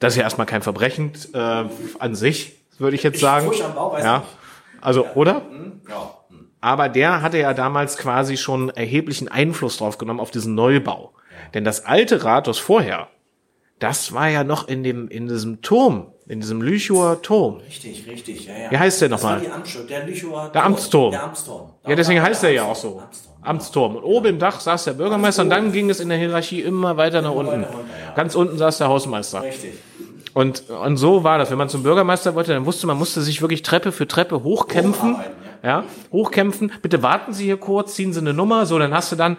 Das 0.00 0.14
ist 0.14 0.16
ja 0.16 0.24
erstmal 0.24 0.48
kein 0.48 0.62
Verbrechen 0.62 1.12
äh, 1.34 1.64
an 1.98 2.14
sich, 2.16 2.56
würde 2.78 2.96
ich 2.96 3.04
jetzt 3.04 3.20
sagen. 3.20 3.48
Fisch 3.48 3.62
am 3.62 3.74
Bau, 3.74 3.92
weiß 3.92 4.04
ja. 4.04 4.24
Also, 4.80 5.06
oder? 5.14 5.42
Ja. 5.88 6.18
Aber 6.60 6.88
der 6.88 7.22
hatte 7.22 7.38
ja 7.38 7.54
damals 7.54 7.96
quasi 7.96 8.36
schon 8.36 8.70
erheblichen 8.70 9.28
Einfluss 9.28 9.76
drauf 9.76 9.98
genommen 9.98 10.20
auf 10.20 10.30
diesen 10.30 10.54
Neubau. 10.54 11.12
Denn 11.54 11.64
das 11.64 11.84
alte 11.84 12.24
Rathaus 12.24 12.58
vorher, 12.58 13.08
das 13.78 14.12
war 14.12 14.28
ja 14.28 14.44
noch 14.44 14.68
in 14.68 14.82
dem, 14.84 15.08
in 15.08 15.26
diesem 15.26 15.60
Turm, 15.60 16.11
in 16.28 16.40
diesem 16.40 16.62
Lüchower 16.62 17.20
Turm. 17.20 17.56
Richtig, 17.66 18.06
richtig. 18.06 18.46
Ja, 18.46 18.52
ja. 18.64 18.70
Wie 18.70 18.78
heißt 18.78 19.00
der 19.02 19.08
Das 19.08 19.20
nochmal? 19.22 19.38
war 19.40 19.44
die 19.46 19.50
Amtsschule, 19.52 19.84
der 19.84 20.06
Lüchower 20.06 20.50
Der 20.54 20.64
Amtsturm. 20.64 21.10
Der 21.10 21.22
Amtsturm. 21.24 21.70
Ja, 21.86 21.94
deswegen 21.96 22.22
heißt 22.22 22.44
er 22.44 22.50
ja 22.50 22.62
auch 22.64 22.68
Amtsturm. 22.68 22.92
so. 22.94 23.00
Amtsturm. 23.00 23.32
Amtsturm. 23.42 23.96
Und 23.96 24.04
oben 24.04 24.26
im 24.26 24.38
Dach 24.38 24.60
saß 24.60 24.84
der 24.84 24.92
Bürgermeister 24.92 25.42
und 25.42 25.50
dann 25.50 25.72
ging 25.72 25.90
es 25.90 25.98
in 26.00 26.08
der 26.08 26.18
Hierarchie 26.18 26.60
immer 26.60 26.96
weiter 26.96 27.22
nach 27.22 27.32
unten. 27.32 27.62
weiter 27.62 27.70
runter, 27.72 27.88
ja. 28.06 28.14
Ganz 28.14 28.34
unten 28.36 28.56
saß 28.56 28.78
der 28.78 28.88
Hausmeister. 28.88 29.42
Richtig. 29.42 29.72
Und, 30.34 30.70
und 30.70 30.96
so 30.96 31.24
war 31.24 31.38
das. 31.38 31.50
Wenn 31.50 31.58
man 31.58 31.68
zum 31.68 31.82
Bürgermeister 31.82 32.34
wollte, 32.34 32.52
dann 32.52 32.64
wusste 32.66 32.86
man, 32.86 32.96
musste 32.96 33.20
sich 33.20 33.42
wirklich 33.42 33.62
Treppe 33.62 33.90
für 33.92 34.06
Treppe 34.06 34.42
hochkämpfen. 34.44 35.14
Hocharbeiten, 35.14 35.41
Ja, 35.62 35.84
hochkämpfen. 36.10 36.72
Bitte 36.82 37.02
warten 37.04 37.32
Sie 37.32 37.44
hier 37.44 37.56
kurz, 37.56 37.94
ziehen 37.94 38.12
Sie 38.12 38.18
eine 38.18 38.34
Nummer. 38.34 38.66
So, 38.66 38.78
dann 38.80 38.92
hast 38.92 39.12
du 39.12 39.16
dann 39.16 39.36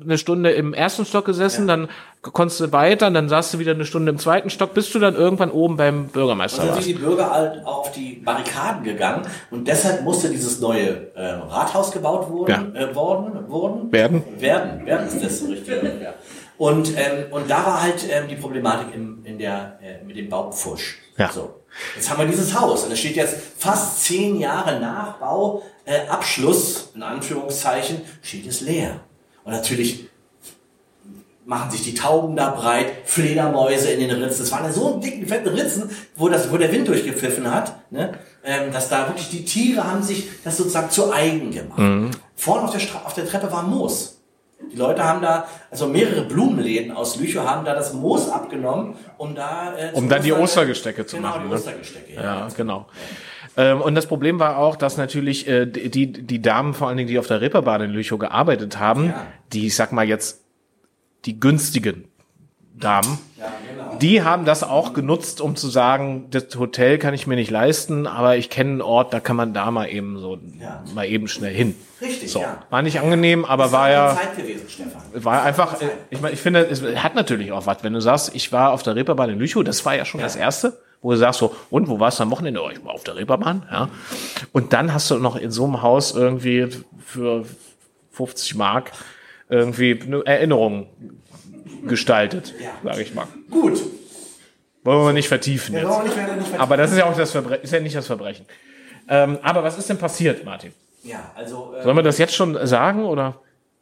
eine 0.00 0.18
Stunde 0.18 0.52
im 0.52 0.72
ersten 0.72 1.04
Stock 1.04 1.24
gesessen, 1.24 1.66
dann 1.66 1.88
konntest 2.22 2.60
du 2.60 2.72
weiter, 2.72 3.10
dann 3.10 3.28
saßt 3.28 3.54
du 3.54 3.58
wieder 3.58 3.72
eine 3.72 3.84
Stunde 3.84 4.10
im 4.10 4.18
zweiten 4.18 4.50
Stock, 4.50 4.72
bis 4.72 4.90
du 4.92 4.98
dann 5.00 5.14
irgendwann 5.16 5.50
oben 5.50 5.76
beim 5.76 6.06
Bürgermeister 6.06 6.62
Und 6.62 6.68
dann 6.68 6.76
warst. 6.76 6.86
sind 6.86 6.96
die 6.98 7.02
Bürger 7.04 7.30
halt 7.30 7.66
auf 7.66 7.90
die 7.90 8.22
Barrikaden 8.24 8.84
gegangen 8.84 9.22
und 9.50 9.66
deshalb 9.66 10.02
musste 10.04 10.28
dieses 10.30 10.60
neue 10.60 11.12
äh, 11.16 11.26
Rathaus 11.26 11.90
gebaut 11.90 12.30
wurden, 12.30 12.74
äh, 12.76 12.94
worden, 12.94 13.48
wurden, 13.48 13.90
Werden. 13.92 14.22
werden, 14.38 14.86
werden 14.86 15.08
ist 15.08 15.22
das 15.24 15.40
so 15.40 15.46
richtig. 15.46 15.82
ja. 15.82 16.14
Und 16.56 16.90
ähm, 16.96 17.32
und 17.32 17.50
da 17.50 17.66
war 17.66 17.82
halt 17.82 18.06
ähm, 18.08 18.28
die 18.28 18.36
Problematik 18.36 18.94
im, 18.94 19.24
in 19.24 19.38
der 19.38 19.78
äh, 19.82 20.04
mit 20.04 20.16
dem 20.16 20.28
Baupfusch. 20.28 20.98
Ja. 21.18 21.30
So. 21.32 21.63
Jetzt 21.94 22.10
haben 22.10 22.18
wir 22.20 22.26
dieses 22.26 22.58
Haus 22.58 22.84
und 22.84 22.92
es 22.92 22.98
steht 22.98 23.16
jetzt 23.16 23.36
fast 23.58 24.04
zehn 24.04 24.38
Jahre 24.38 24.80
nach 24.80 25.14
Bauabschluss, 25.18 25.62
äh, 25.84 26.08
Abschluss, 26.08 26.90
in 26.94 27.02
Anführungszeichen, 27.02 28.02
steht 28.22 28.46
es 28.46 28.60
leer. 28.60 29.00
Und 29.44 29.52
natürlich 29.52 30.08
machen 31.44 31.70
sich 31.70 31.82
die 31.82 31.94
Tauben 31.94 32.36
da 32.36 32.50
breit, 32.50 32.86
Fledermäuse 33.04 33.90
in 33.90 34.00
den 34.00 34.22
Ritzen. 34.22 34.40
Das 34.40 34.52
waren 34.52 34.64
ja 34.64 34.72
so 34.72 34.98
dicken, 34.98 35.26
fetten 35.26 35.48
Ritzen, 35.48 35.90
wo, 36.16 36.28
das, 36.28 36.50
wo 36.50 36.56
der 36.56 36.72
Wind 36.72 36.88
durchgepfiffen 36.88 37.52
hat, 37.52 37.90
ne? 37.90 38.18
ähm, 38.44 38.72
dass 38.72 38.88
da 38.88 39.08
wirklich 39.08 39.28
die 39.28 39.44
Tiere 39.44 39.84
haben 39.84 40.02
sich 40.02 40.28
das 40.42 40.56
sozusagen 40.56 40.90
zu 40.90 41.12
eigen 41.12 41.50
gemacht. 41.50 41.80
Vorne 42.34 42.64
auf 42.64 42.72
der, 42.72 42.80
Stra 42.80 43.02
auf 43.04 43.14
der 43.14 43.26
Treppe 43.26 43.52
war 43.52 43.62
Moos. 43.62 44.13
Die 44.72 44.76
Leute 44.76 45.04
haben 45.04 45.22
da, 45.22 45.46
also 45.70 45.86
mehrere 45.86 46.22
Blumenläden 46.22 46.92
aus 46.92 47.16
Lüchow 47.18 47.44
haben 47.46 47.64
da 47.64 47.74
das 47.74 47.92
Moos 47.92 48.28
abgenommen, 48.28 48.96
um 49.18 49.34
da... 49.34 49.74
Äh, 49.76 49.92
Um 49.92 50.08
dann 50.08 50.22
die 50.22 50.32
Ostergestecke 50.32 51.06
zu 51.06 51.16
genau, 51.16 51.28
machen, 51.28 51.42
die 51.44 51.48
ne? 51.50 51.54
Ostergestecke, 51.56 52.14
ja. 52.14 52.22
Ja, 52.22 52.48
genau. 52.56 52.86
Ähm, 53.56 53.80
und 53.80 53.94
das 53.94 54.06
Problem 54.06 54.38
war 54.40 54.58
auch, 54.58 54.76
dass 54.76 54.96
natürlich 54.96 55.46
äh, 55.46 55.66
die, 55.66 56.10
die 56.12 56.42
Damen, 56.42 56.74
vor 56.74 56.88
allen 56.88 56.96
Dingen, 56.96 57.08
die 57.08 57.18
auf 57.18 57.26
der 57.28 57.40
Reeperbahn 57.40 57.82
in 57.82 57.90
Lüchow 57.90 58.18
gearbeitet 58.18 58.78
haben, 58.78 59.06
Ja. 59.06 59.26
die, 59.52 59.66
ich 59.68 59.76
sag 59.76 59.92
mal 59.92 60.06
jetzt, 60.06 60.42
die 61.24 61.38
günstigen 61.38 62.08
Damen, 62.76 63.18
Ja, 63.38 63.46
genau. 63.70 63.73
Die 64.00 64.22
haben 64.22 64.44
das 64.44 64.62
auch 64.62 64.92
genutzt, 64.92 65.40
um 65.40 65.56
zu 65.56 65.68
sagen, 65.68 66.26
das 66.30 66.44
Hotel 66.58 66.98
kann 66.98 67.14
ich 67.14 67.26
mir 67.26 67.36
nicht 67.36 67.50
leisten, 67.50 68.06
aber 68.06 68.36
ich 68.36 68.50
kenne 68.50 68.70
einen 68.70 68.80
Ort, 68.82 69.12
da 69.12 69.20
kann 69.20 69.36
man 69.36 69.52
da 69.54 69.70
mal 69.70 69.86
eben 69.88 70.18
so, 70.18 70.38
Ja. 70.60 70.82
mal 70.94 71.04
eben 71.06 71.28
schnell 71.28 71.54
hin. 71.54 71.74
Richtig, 72.00 72.30
So. 72.30 72.40
ja. 72.40 72.62
War 72.70 72.82
nicht 72.82 73.00
angenehm, 73.00 73.44
aber 73.44 73.64
Das 73.64 73.72
war 73.72 73.86
die 73.88 73.92
ja, 73.94 74.14
Zeit 74.16 74.36
gewesen, 74.36 74.68
Stefan. 74.68 75.02
war 75.24 75.42
einfach, 75.42 75.76
ich 76.10 76.20
meine, 76.20 76.34
ich 76.34 76.40
finde, 76.40 76.60
es 76.68 76.82
hat 76.82 77.14
natürlich 77.14 77.52
auch 77.52 77.66
was, 77.66 77.82
wenn 77.82 77.92
du 77.92 78.00
sagst, 78.00 78.34
ich 78.34 78.52
war 78.52 78.72
auf 78.72 78.82
der 78.82 78.94
Reeperbahn 78.96 79.30
in 79.30 79.38
Lüchow, 79.38 79.64
das 79.64 79.84
war 79.86 79.94
ja 79.96 80.04
schon 80.04 80.20
das 80.20 80.36
erste, 80.36 80.78
wo 81.02 81.10
du 81.10 81.16
sagst 81.16 81.40
so, 81.40 81.54
und 81.70 81.88
wo 81.88 82.00
warst 82.00 82.18
du 82.18 82.22
am 82.24 82.30
Wochenende? 82.30 82.62
Oh, 82.62 82.70
ich 82.70 82.84
war 82.84 82.92
auf 82.94 83.04
der 83.04 83.16
Reeperbahn, 83.16 83.64
ja. 83.70 83.88
Und 84.52 84.72
dann 84.72 84.92
hast 84.94 85.10
du 85.10 85.18
noch 85.18 85.36
in 85.36 85.50
so 85.50 85.64
einem 85.64 85.82
Haus 85.82 86.12
irgendwie 86.12 86.68
für 87.04 87.44
50 88.12 88.54
Mark 88.54 88.92
irgendwie 89.48 90.00
eine 90.00 90.24
Erinnerung 90.24 90.86
gestaltet, 91.86 92.54
Ja. 92.60 92.70
sage 92.82 93.02
ich 93.02 93.14
mal. 93.14 93.26
Gut. 93.50 93.80
Wollen 94.84 95.06
wir 95.06 95.12
nicht 95.12 95.28
vertiefen 95.28 95.74
jetzt. 95.74 95.84
nicht 95.86 96.16
mehr, 96.16 96.26
nicht 96.26 96.36
vertiefen. 96.36 96.60
Aber 96.60 96.76
das 96.76 96.92
ist 96.92 96.98
ja 96.98 97.06
auch 97.06 97.16
das 97.16 97.30
Verbrechen, 97.30 97.62
ist 97.64 97.72
ja 97.72 97.80
nicht 97.80 97.96
das 97.96 98.06
Verbrechen. 98.06 98.44
Ähm, 99.08 99.38
aber 99.42 99.62
was 99.64 99.78
ist 99.78 99.88
denn 99.88 99.98
passiert, 99.98 100.44
Martin? 100.44 100.72
Ja, 101.02 101.30
also... 101.34 101.74
Äh, 101.78 101.82
Sollen 101.82 101.96
wir 101.96 102.02
das 102.02 102.18
jetzt 102.18 102.34
schon 102.34 102.66
sagen 102.66 103.04
oder 103.04 103.34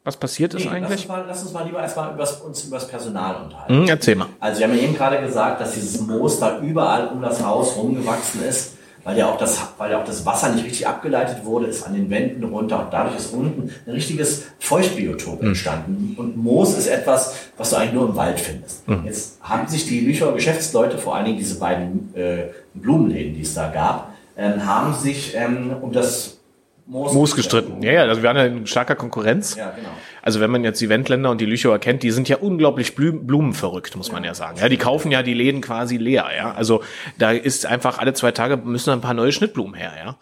was 0.05 0.17
passiert 0.17 0.53
ist 0.53 0.59
nee, 0.59 0.65
lass, 0.65 0.75
uns 0.75 0.85
eigentlich? 0.85 1.07
mal, 1.07 1.23
lass 1.27 1.43
uns 1.43 1.53
mal 1.53 1.65
lieber 1.65 1.81
erstmal 1.81 2.13
übers, 2.13 2.41
uns 2.41 2.65
über 2.65 2.75
das 2.77 2.87
Personal 2.89 3.43
unterhalten. 3.43 3.73
Hm, 3.73 3.87
erzähl 3.87 4.15
mal. 4.15 4.27
Also 4.39 4.59
wir 4.59 4.67
haben 4.67 4.75
ja 4.75 4.83
eben 4.83 4.95
gerade 4.95 5.21
gesagt, 5.21 5.61
dass 5.61 5.73
dieses 5.73 6.01
Moos 6.01 6.39
da 6.39 6.59
überall 6.59 7.07
um 7.07 7.21
das 7.21 7.41
Haus 7.43 7.75
rumgewachsen 7.77 8.43
ist, 8.43 8.73
weil 9.03 9.17
ja 9.17 9.29
auch 9.29 9.37
das, 9.37 9.59
weil 9.77 9.91
ja 9.91 10.01
auch 10.01 10.05
das 10.05 10.25
Wasser 10.25 10.49
nicht 10.49 10.65
richtig 10.65 10.87
abgeleitet 10.87 11.43
wurde, 11.43 11.67
ist 11.67 11.83
an 11.83 11.93
den 11.93 12.09
Wänden 12.09 12.43
runter 12.43 12.85
und 12.85 12.93
dadurch 12.93 13.17
ist 13.17 13.33
unten 13.33 13.69
ein 13.85 13.91
richtiges 13.91 14.43
Feuchtbiotop 14.59 15.41
entstanden. 15.43 16.15
Und 16.17 16.37
Moos 16.37 16.77
ist 16.77 16.87
etwas, 16.87 17.35
was 17.57 17.71
du 17.71 17.75
eigentlich 17.75 17.93
nur 17.93 18.09
im 18.09 18.15
Wald 18.15 18.39
findest. 18.39 18.83
Jetzt 19.05 19.39
haben 19.41 19.67
sich 19.67 19.85
die 19.87 20.01
Lüchower 20.01 20.33
Geschäftsleute, 20.33 20.97
vor 20.97 21.15
allen 21.15 21.25
Dingen 21.25 21.37
diese 21.37 21.59
beiden 21.59 22.15
äh, 22.15 22.45
Blumenläden, 22.73 23.33
die 23.35 23.41
es 23.41 23.53
da 23.53 23.69
gab, 23.69 24.13
ähm, 24.37 24.65
haben 24.65 24.93
sich 24.93 25.35
ähm, 25.35 25.75
um 25.81 25.91
das 25.91 26.39
Moos, 26.85 27.13
Moos 27.13 27.35
gestritten. 27.35 27.81
Ja, 27.81 27.93
ja, 27.93 28.01
also 28.01 28.21
wir 28.21 28.27
waren 28.27 28.37
ja 28.37 28.45
in 28.45 28.67
starker 28.67 28.95
Konkurrenz. 28.95 29.55
Ja, 29.55 29.71
genau. 29.71 29.89
Also 30.21 30.39
wenn 30.39 30.51
man 30.51 30.63
jetzt 30.63 30.81
die 30.81 30.89
Wendländer 30.89 31.31
und 31.31 31.39
die 31.39 31.45
Lüchower 31.45 31.79
kennt, 31.79 32.03
die 32.03 32.11
sind 32.11 32.27
ja 32.29 32.37
unglaublich 32.37 32.95
blumenverrückt, 32.95 33.95
muss 33.95 34.11
man 34.11 34.23
ja 34.23 34.33
sagen. 34.33 34.57
Ja, 34.59 34.69
die 34.69 34.77
kaufen 34.77 35.11
ja 35.11 35.23
die 35.23 35.33
Läden 35.33 35.61
quasi 35.61 35.97
leer, 35.97 36.27
ja. 36.35 36.53
Also 36.53 36.83
da 37.17 37.31
ist 37.31 37.65
einfach 37.65 37.99
alle 37.99 38.13
zwei 38.13 38.31
Tage 38.31 38.57
müssen 38.57 38.91
ein 38.91 39.01
paar 39.01 39.13
neue 39.13 39.31
Schnittblumen 39.31 39.75
her, 39.75 39.93
ja. 39.97 40.17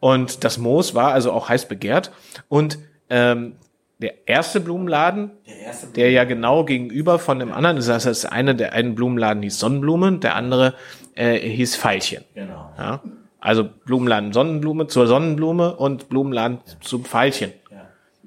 Und 0.00 0.44
das 0.44 0.58
Moos 0.58 0.94
war 0.94 1.12
also 1.12 1.32
auch 1.32 1.48
heiß 1.48 1.66
begehrt. 1.66 2.12
Und 2.48 2.78
ähm, 3.10 3.56
der 3.98 4.28
erste 4.28 4.60
Blumenladen, 4.60 5.30
Der 5.46 5.58
erste 5.60 5.86
der 5.88 6.10
ja 6.10 6.24
genau 6.24 6.64
gegenüber 6.64 7.18
von 7.18 7.38
dem 7.38 7.52
anderen, 7.52 7.76
das 7.76 7.88
heißt, 7.88 8.06
das 8.06 8.24
eine, 8.24 8.54
der 8.54 8.72
einen 8.72 8.94
Blumenladen 8.94 9.42
hieß 9.42 9.58
Sonnenblumen, 9.58 10.20
der 10.20 10.34
andere 10.34 10.74
äh, 11.14 11.38
hieß 11.38 11.76
Veilchen. 11.76 12.24
Genau. 12.34 12.72
Ja? 12.76 13.02
Also 13.44 13.62
Blumenladen 13.62 14.32
Sonnenblume 14.32 14.86
zur 14.86 15.06
Sonnenblume 15.06 15.76
und 15.76 16.08
Blumenladen 16.08 16.60
zum 16.80 17.04
Pfeilchen. 17.04 17.52
Ja. 17.70 17.82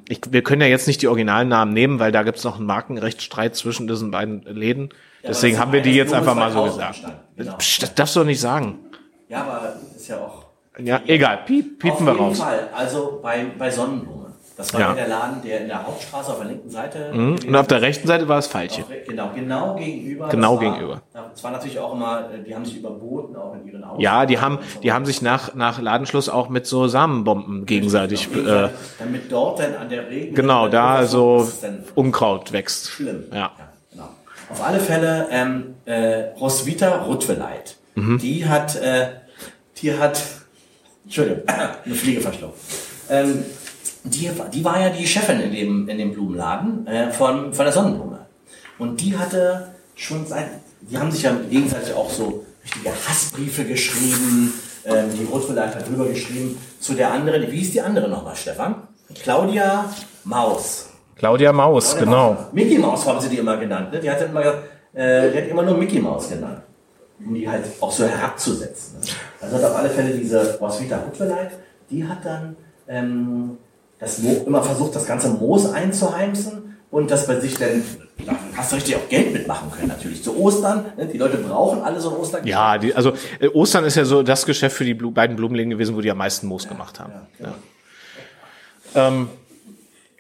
Ich, 0.08 0.22
wir 0.30 0.44
können 0.44 0.62
ja 0.62 0.68
jetzt 0.68 0.86
nicht 0.86 1.02
die 1.02 1.08
Originalnamen 1.08 1.74
nehmen, 1.74 2.00
weil 2.00 2.12
da 2.12 2.22
gibt 2.22 2.38
es 2.38 2.44
noch 2.44 2.58
einen 2.58 2.68
Markenrechtsstreit 2.68 3.56
zwischen 3.56 3.88
diesen 3.88 4.12
beiden 4.12 4.44
Läden. 4.44 4.90
Deswegen 5.24 5.56
das 5.56 5.62
haben 5.64 5.74
wir 5.74 5.82
die 5.82 5.96
jetzt 5.96 6.14
einfach 6.14 6.36
mal 6.36 6.52
so 6.52 6.68
2000 6.70 7.02
gesagt. 7.02 7.18
Genau. 7.36 7.56
Psst, 7.58 7.82
das 7.82 7.96
darfst 7.96 8.16
du 8.16 8.20
doch 8.20 8.28
nicht 8.28 8.40
sagen. 8.40 8.78
Ja, 9.28 9.42
aber 9.42 9.74
ist 9.96 10.08
ja 10.08 10.18
auch. 10.20 10.46
Ja, 10.78 11.02
egal. 11.08 11.40
Piep, 11.48 11.80
piepen 11.80 11.92
Auf 11.94 12.06
wir 12.06 12.12
jeden 12.12 12.24
raus. 12.24 12.40
Fall. 12.40 12.70
Also 12.76 13.20
bei, 13.24 13.48
bei 13.58 13.72
Sonnenblume. 13.72 14.17
Das 14.58 14.74
war 14.74 14.82
Ja. 14.82 14.88
ja. 14.90 14.94
der 14.96 15.08
Laden, 15.08 15.42
der 15.44 15.62
in 15.62 15.68
der 15.68 15.86
Hauptstraße 15.86 16.32
auf 16.32 16.40
der 16.40 16.48
linken 16.48 16.70
Seite. 16.70 17.12
Mhm. 17.14 17.36
Und 17.48 17.56
auf 17.56 17.68
der 17.68 17.82
rechten 17.82 18.08
Seite 18.08 18.28
war 18.28 18.40
es. 18.40 18.48
Auch, 18.54 18.60
genau, 19.08 19.30
genau 19.36 19.76
gegenüber. 19.76 20.30
Genau 20.30 20.56
Das 20.56 20.66
war, 20.66 20.72
gegenüber. 20.74 21.02
Das 21.14 21.44
war 21.44 21.52
natürlich 21.52 21.80
auch 21.80 21.94
immer, 21.94 22.30
äh, 22.34 22.44
die 22.44 22.56
haben 22.56 22.66
sich 22.66 22.78
überboten, 22.78 23.36
auch 23.36 23.54
in 23.54 23.68
ihren 23.68 23.84
Autos. 23.84 24.02
Ja, 24.04 24.26
die 24.26 24.40
haben, 24.40 24.58
die 24.82 24.92
haben 24.92 25.06
sich 25.06 25.22
nach, 25.22 25.54
nach 25.54 25.80
Ladenschluss 25.80 26.28
auch 26.28 26.50
mit 26.50 26.66
so 26.66 26.88
Samenbomben 26.88 27.66
gegenseitig, 27.68 28.30
äh, 28.36 28.70
damit 28.98 29.32
dort 29.32 29.60
dann 29.60 29.76
an 29.76 29.90
der 29.90 30.10
Regen. 30.10 30.34
genau, 30.34 30.68
da 30.68 31.06
so 31.06 31.48
Unkraut 31.96 32.52
wächst. 32.52 32.90
schlimm. 32.90 33.26
Ja. 33.32 33.52
genau. 33.92 34.10
Auf 34.50 34.64
alle 34.66 34.80
Fälle, 34.80 35.28
ähm, 35.30 35.76
äh, 35.86 36.30
Roswitha 36.40 37.04
Rutweleit, 37.04 37.76
Mhm. 37.96 38.18
die 38.20 38.48
hat, 38.48 38.76
äh, 38.76 39.08
die 39.82 39.98
hat, 39.98 40.20
Entschuldigung, 41.04 41.44
eine 41.86 41.94
Fliege 41.96 42.22
verschluckt. 42.22 42.58
Ähm, 43.10 43.46
die, 44.14 44.30
die 44.54 44.66
war 44.66 44.80
ja 44.80 44.90
die 44.90 45.06
Chefin 45.06 45.40
in 45.40 45.52
dem, 45.52 45.90
in 45.90 45.98
dem 45.98 46.14
Blumenladen 46.14 46.88
äh, 46.88 47.12
von, 47.12 47.54
von 47.54 47.66
der 47.66 47.74
Sonnenblume. 47.74 48.26
Und 48.78 49.02
die 49.02 49.18
hatte 49.18 49.70
schon 49.96 50.26
seit, 50.26 50.48
die 50.82 50.98
haben 50.98 51.12
sich 51.12 51.24
ja 51.24 51.36
gegenseitig 51.50 51.94
auch 51.94 52.10
so 52.10 52.46
richtige 52.64 52.92
Hassbriefe 52.92 53.66
geschrieben. 53.66 54.54
Ähm, 54.86 55.10
die 55.18 55.26
Rotweleit 55.26 55.76
hat 55.76 55.88
drüber 55.88 56.06
geschrieben 56.06 56.58
zu 56.80 56.94
der 56.94 57.12
anderen. 57.12 57.52
Wie 57.52 57.58
hieß 57.58 57.72
die 57.72 57.82
andere 57.82 58.08
nochmal, 58.08 58.36
Stefan? 58.36 58.88
Claudia 59.22 59.90
Maus. 60.24 60.90
Claudia 61.16 61.52
Maus, 61.52 61.96
Claudia 61.96 62.06
genau. 62.06 62.34
Maus. 62.34 62.54
Mickey 62.54 62.78
Maus 62.78 63.08
haben 63.08 63.20
sie 63.20 63.30
die 63.30 63.38
immer 63.38 63.58
genannt. 63.58 63.92
Ne? 63.92 64.00
Die 64.00 64.10
hat 64.10 64.22
immer, 64.22 64.42
äh, 64.94 65.32
die 65.32 65.38
hat 65.38 65.48
immer 65.48 65.64
nur 65.64 65.78
Mickey 65.78 66.00
Maus 66.00 66.30
genannt. 66.30 66.62
Um 67.20 67.34
die 67.34 67.50
halt 67.50 67.66
auch 67.82 67.92
so 67.92 68.06
herabzusetzen. 68.06 69.00
Ne? 69.00 69.08
Also 69.42 69.56
hat 69.58 69.64
auf 69.64 69.76
alle 69.78 69.90
Fälle 69.90 70.16
diese 70.16 70.58
Roswitha 70.60 70.98
Rotweleit, 70.98 71.52
die 71.90 72.08
hat 72.08 72.24
dann 72.24 72.56
ähm, 72.88 73.58
das 74.00 74.20
Mo 74.20 74.44
immer 74.46 74.64
versucht, 74.64 74.96
das 74.96 75.06
ganze 75.06 75.30
Moos 75.30 75.72
einzuheimsen 75.72 76.78
und 76.92 77.12
das 77.12 77.28
bei 77.28 77.40
sich 77.40 77.56
dann, 77.56 77.84
da 78.26 78.36
hast 78.56 78.72
du 78.72 78.76
richtig 78.76 78.96
auch 78.96 79.10
Geld 79.10 79.34
mitmachen 79.34 79.72
können 79.72 79.88
natürlich. 79.90 80.24
Zu 80.24 80.38
Ostern, 80.38 80.86
ne? 80.98 81.08
die 81.08 81.18
Leute 81.18 81.38
brauchen 81.38 81.82
alle 81.82 82.00
so 82.00 82.12
ein 82.12 82.18
Ostern. 82.18 82.46
Ja, 82.46 82.78
die, 82.78 82.94
also 82.94 83.14
äh, 83.40 83.48
Ostern 83.50 83.86
ist 83.86 83.96
ja 83.96 84.06
so 84.06 84.24
das 84.24 84.46
Geschäft 84.46 84.76
für 84.76 84.86
die 84.86 84.94
Blu 84.94 85.12
beiden 85.12 85.36
Blumenläden 85.36 85.70
gewesen, 85.70 85.96
wo 85.96 86.02
die 86.02 86.12
am 86.12 86.18
meisten 86.18 86.48
Moos 86.48 86.68
gemacht 86.68 87.00
haben. 87.00 87.14
Ja, 87.40 87.46
Ja. 88.94 89.08
Ähm, 89.08 89.30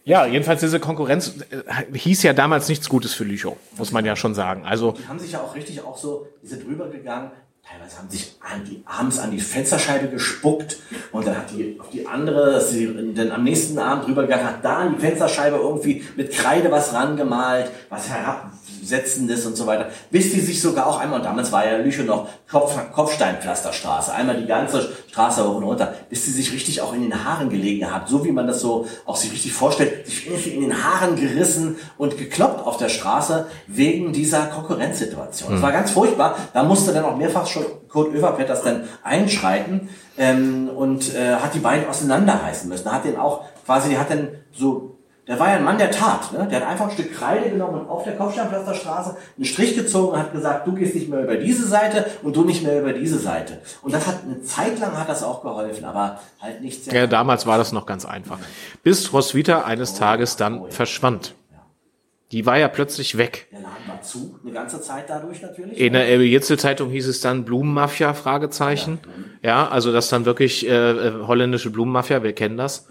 ja, 0.07 0.25
jedenfalls 0.25 0.61
diese 0.61 0.79
Konkurrenz 0.79 1.33
äh, 1.49 1.97
hieß 1.97 2.23
ja 2.23 2.31
damals 2.31 2.69
nichts 2.69 2.87
Gutes 2.87 3.13
für 3.13 3.25
Lüchow, 3.25 3.57
muss 3.77 3.91
man 3.91 4.05
ja 4.05 4.15
schon 4.15 4.33
sagen. 4.33 4.65
Also 4.65 4.93
Die 4.93 5.05
haben 5.05 5.19
sich 5.19 5.33
ja 5.33 5.41
auch 5.41 5.53
richtig 5.53 5.81
auch 5.81 5.97
so, 5.97 6.27
die 6.41 6.47
sind 6.47 6.65
drüber 6.65 6.87
gegangen, 6.87 7.31
teilweise 7.69 7.97
haben 7.97 8.09
sich 8.09 8.35
an 8.39 8.63
die, 8.63 8.81
abends 8.85 9.19
an 9.19 9.31
die 9.31 9.39
Fensterscheibe 9.39 10.07
gespuckt 10.07 10.77
und 11.11 11.27
dann 11.27 11.37
hat 11.37 11.51
die 11.51 11.77
auf 11.79 11.89
die 11.89 12.07
andere, 12.07 12.61
sie 12.61 13.13
dann 13.13 13.31
am 13.31 13.43
nächsten 13.43 13.77
Abend 13.77 14.07
drüber 14.07 14.23
gegangen 14.23 14.45
hat, 14.45 14.63
da 14.63 14.77
an 14.77 14.95
die 14.95 15.01
Fensterscheibe 15.01 15.57
irgendwie 15.57 16.03
mit 16.15 16.31
Kreide 16.31 16.71
was 16.71 16.93
rangemalt, 16.93 17.71
was 17.89 18.09
herabsetzendes 18.87 19.45
und 19.45 19.55
so 19.55 19.67
weiter, 19.67 19.87
bis 20.11 20.31
die 20.31 20.39
sich 20.39 20.61
sogar 20.61 20.87
auch 20.87 20.99
einmal, 20.99 21.19
und 21.19 21.25
damals 21.25 21.51
war 21.51 21.65
ja 21.65 21.77
Lüchow 21.77 22.05
noch 22.05 22.27
Kopf, 22.49 22.77
Kopfsteinpflasterstraße, 22.93 24.13
einmal 24.13 24.37
die 24.37 24.47
ganze 24.47 24.89
Straße 25.09 25.47
hoch 25.47 25.55
und 25.55 25.63
runter, 25.63 25.93
bis 26.09 26.25
die 26.25 26.31
sich 26.31 26.51
richtig 26.53 26.81
auch 26.81 26.93
in 26.93 27.01
den 27.01 27.25
Haaren 27.25 27.49
gelegen 27.49 27.91
hat, 27.93 28.07
so 28.07 28.23
wie 28.23 28.31
man 28.31 28.47
das 28.47 28.61
so 28.61 28.87
auch 29.05 29.15
sich 29.15 29.31
richtig 29.31 29.53
vorstellt, 29.53 30.07
sich 30.07 30.53
in 30.53 30.61
den 30.61 30.83
Haaren 30.83 31.15
gerissen 31.15 31.77
und 31.97 32.17
gekloppt 32.17 32.65
auf 32.65 32.77
der 32.77 32.89
Straße 32.89 33.47
wegen 33.67 34.13
dieser 34.13 34.45
Konkurrenzsituation. 34.45 35.51
Das 35.51 35.61
war 35.61 35.71
ganz 35.71 35.91
furchtbar. 35.91 36.37
Da 36.53 36.63
musste 36.63 36.93
dann 36.93 37.05
auch 37.05 37.17
mehrfach 37.17 37.47
schon 37.47 37.65
Kurt 37.87 38.13
Oeverpet 38.13 38.49
dann 38.49 38.83
einschreiten 39.03 39.89
ähm, 40.17 40.69
und 40.69 41.13
äh, 41.15 41.35
hat 41.35 41.53
die 41.53 41.59
beiden 41.59 41.87
auseinanderreißen 41.87 42.69
müssen. 42.69 42.91
Hat 42.91 43.05
den 43.05 43.17
auch 43.17 43.45
quasi, 43.65 43.89
der 43.89 43.99
hat 43.99 44.09
dann 44.09 44.29
so 44.51 44.96
der 45.27 45.39
war 45.39 45.49
ja 45.49 45.55
ein 45.55 45.63
Mann 45.63 45.77
der 45.77 45.91
Tat. 45.91 46.31
Ne? 46.31 46.47
Der 46.49 46.61
hat 46.61 46.67
einfach 46.67 46.85
ein 46.85 46.91
Stück 46.91 47.13
Kreide 47.13 47.49
genommen 47.49 47.81
und 47.81 47.89
auf 47.89 48.03
der 48.03 48.15
Kopfsteinpflasterstraße 48.15 49.17
einen 49.35 49.45
Strich 49.45 49.75
gezogen 49.75 50.13
und 50.13 50.19
hat 50.19 50.31
gesagt, 50.31 50.65
du 50.65 50.73
gehst 50.73 50.95
nicht 50.95 51.09
mehr 51.09 51.23
über 51.23 51.35
diese 51.35 51.67
Seite 51.67 52.05
und 52.23 52.35
du 52.35 52.43
nicht 52.45 52.63
mehr 52.63 52.79
über 52.79 52.93
diese 52.93 53.19
Seite. 53.19 53.59
Und 53.81 53.93
das 53.93 54.07
hat 54.07 54.23
eine 54.23 54.41
Zeit 54.43 54.79
lang 54.79 54.97
hat 54.97 55.09
das 55.09 55.23
auch 55.23 55.41
geholfen, 55.41 55.83
aber 55.83 56.19
halt 56.41 56.61
nicht 56.61 56.85
sehr. 56.85 56.93
ja, 56.93 57.07
damals 57.07 57.45
war 57.45 57.57
das 57.57 57.73
noch 57.73 57.85
ganz 57.85 58.05
einfach. 58.05 58.39
Bis 58.83 59.11
Roswitha 59.11 59.63
eines 59.63 59.95
Tages 59.95 60.37
dann 60.37 60.71
verschwand. 60.71 61.35
Die 62.33 62.45
war 62.45 62.57
ja 62.57 62.67
plötzlich 62.67 63.17
weg. 63.17 63.47
Der 63.51 63.61
Laden 63.61 63.87
war 63.87 64.01
zu, 64.01 64.37
eine 64.43 64.51
ganze 64.51 64.81
Zeit 64.81 65.09
dadurch 65.09 65.41
natürlich. 65.41 65.79
In 65.79 65.93
der 65.93 66.07
Elbe-Jetzel-Zeitung 66.09 66.89
hieß 66.89 67.07
es 67.07 67.21
dann 67.21 67.45
Blumenmafia, 67.45 68.13
Fragezeichen. 68.13 68.99
Ja, 69.41 69.69
also 69.69 69.93
das 69.93 70.09
dann 70.09 70.25
wirklich 70.25 70.67
äh, 70.67 70.73
äh, 70.73 71.13
holländische 71.25 71.69
Blumenmafia, 71.69 72.23
wir 72.23 72.33
kennen 72.33 72.57
das. 72.57 72.87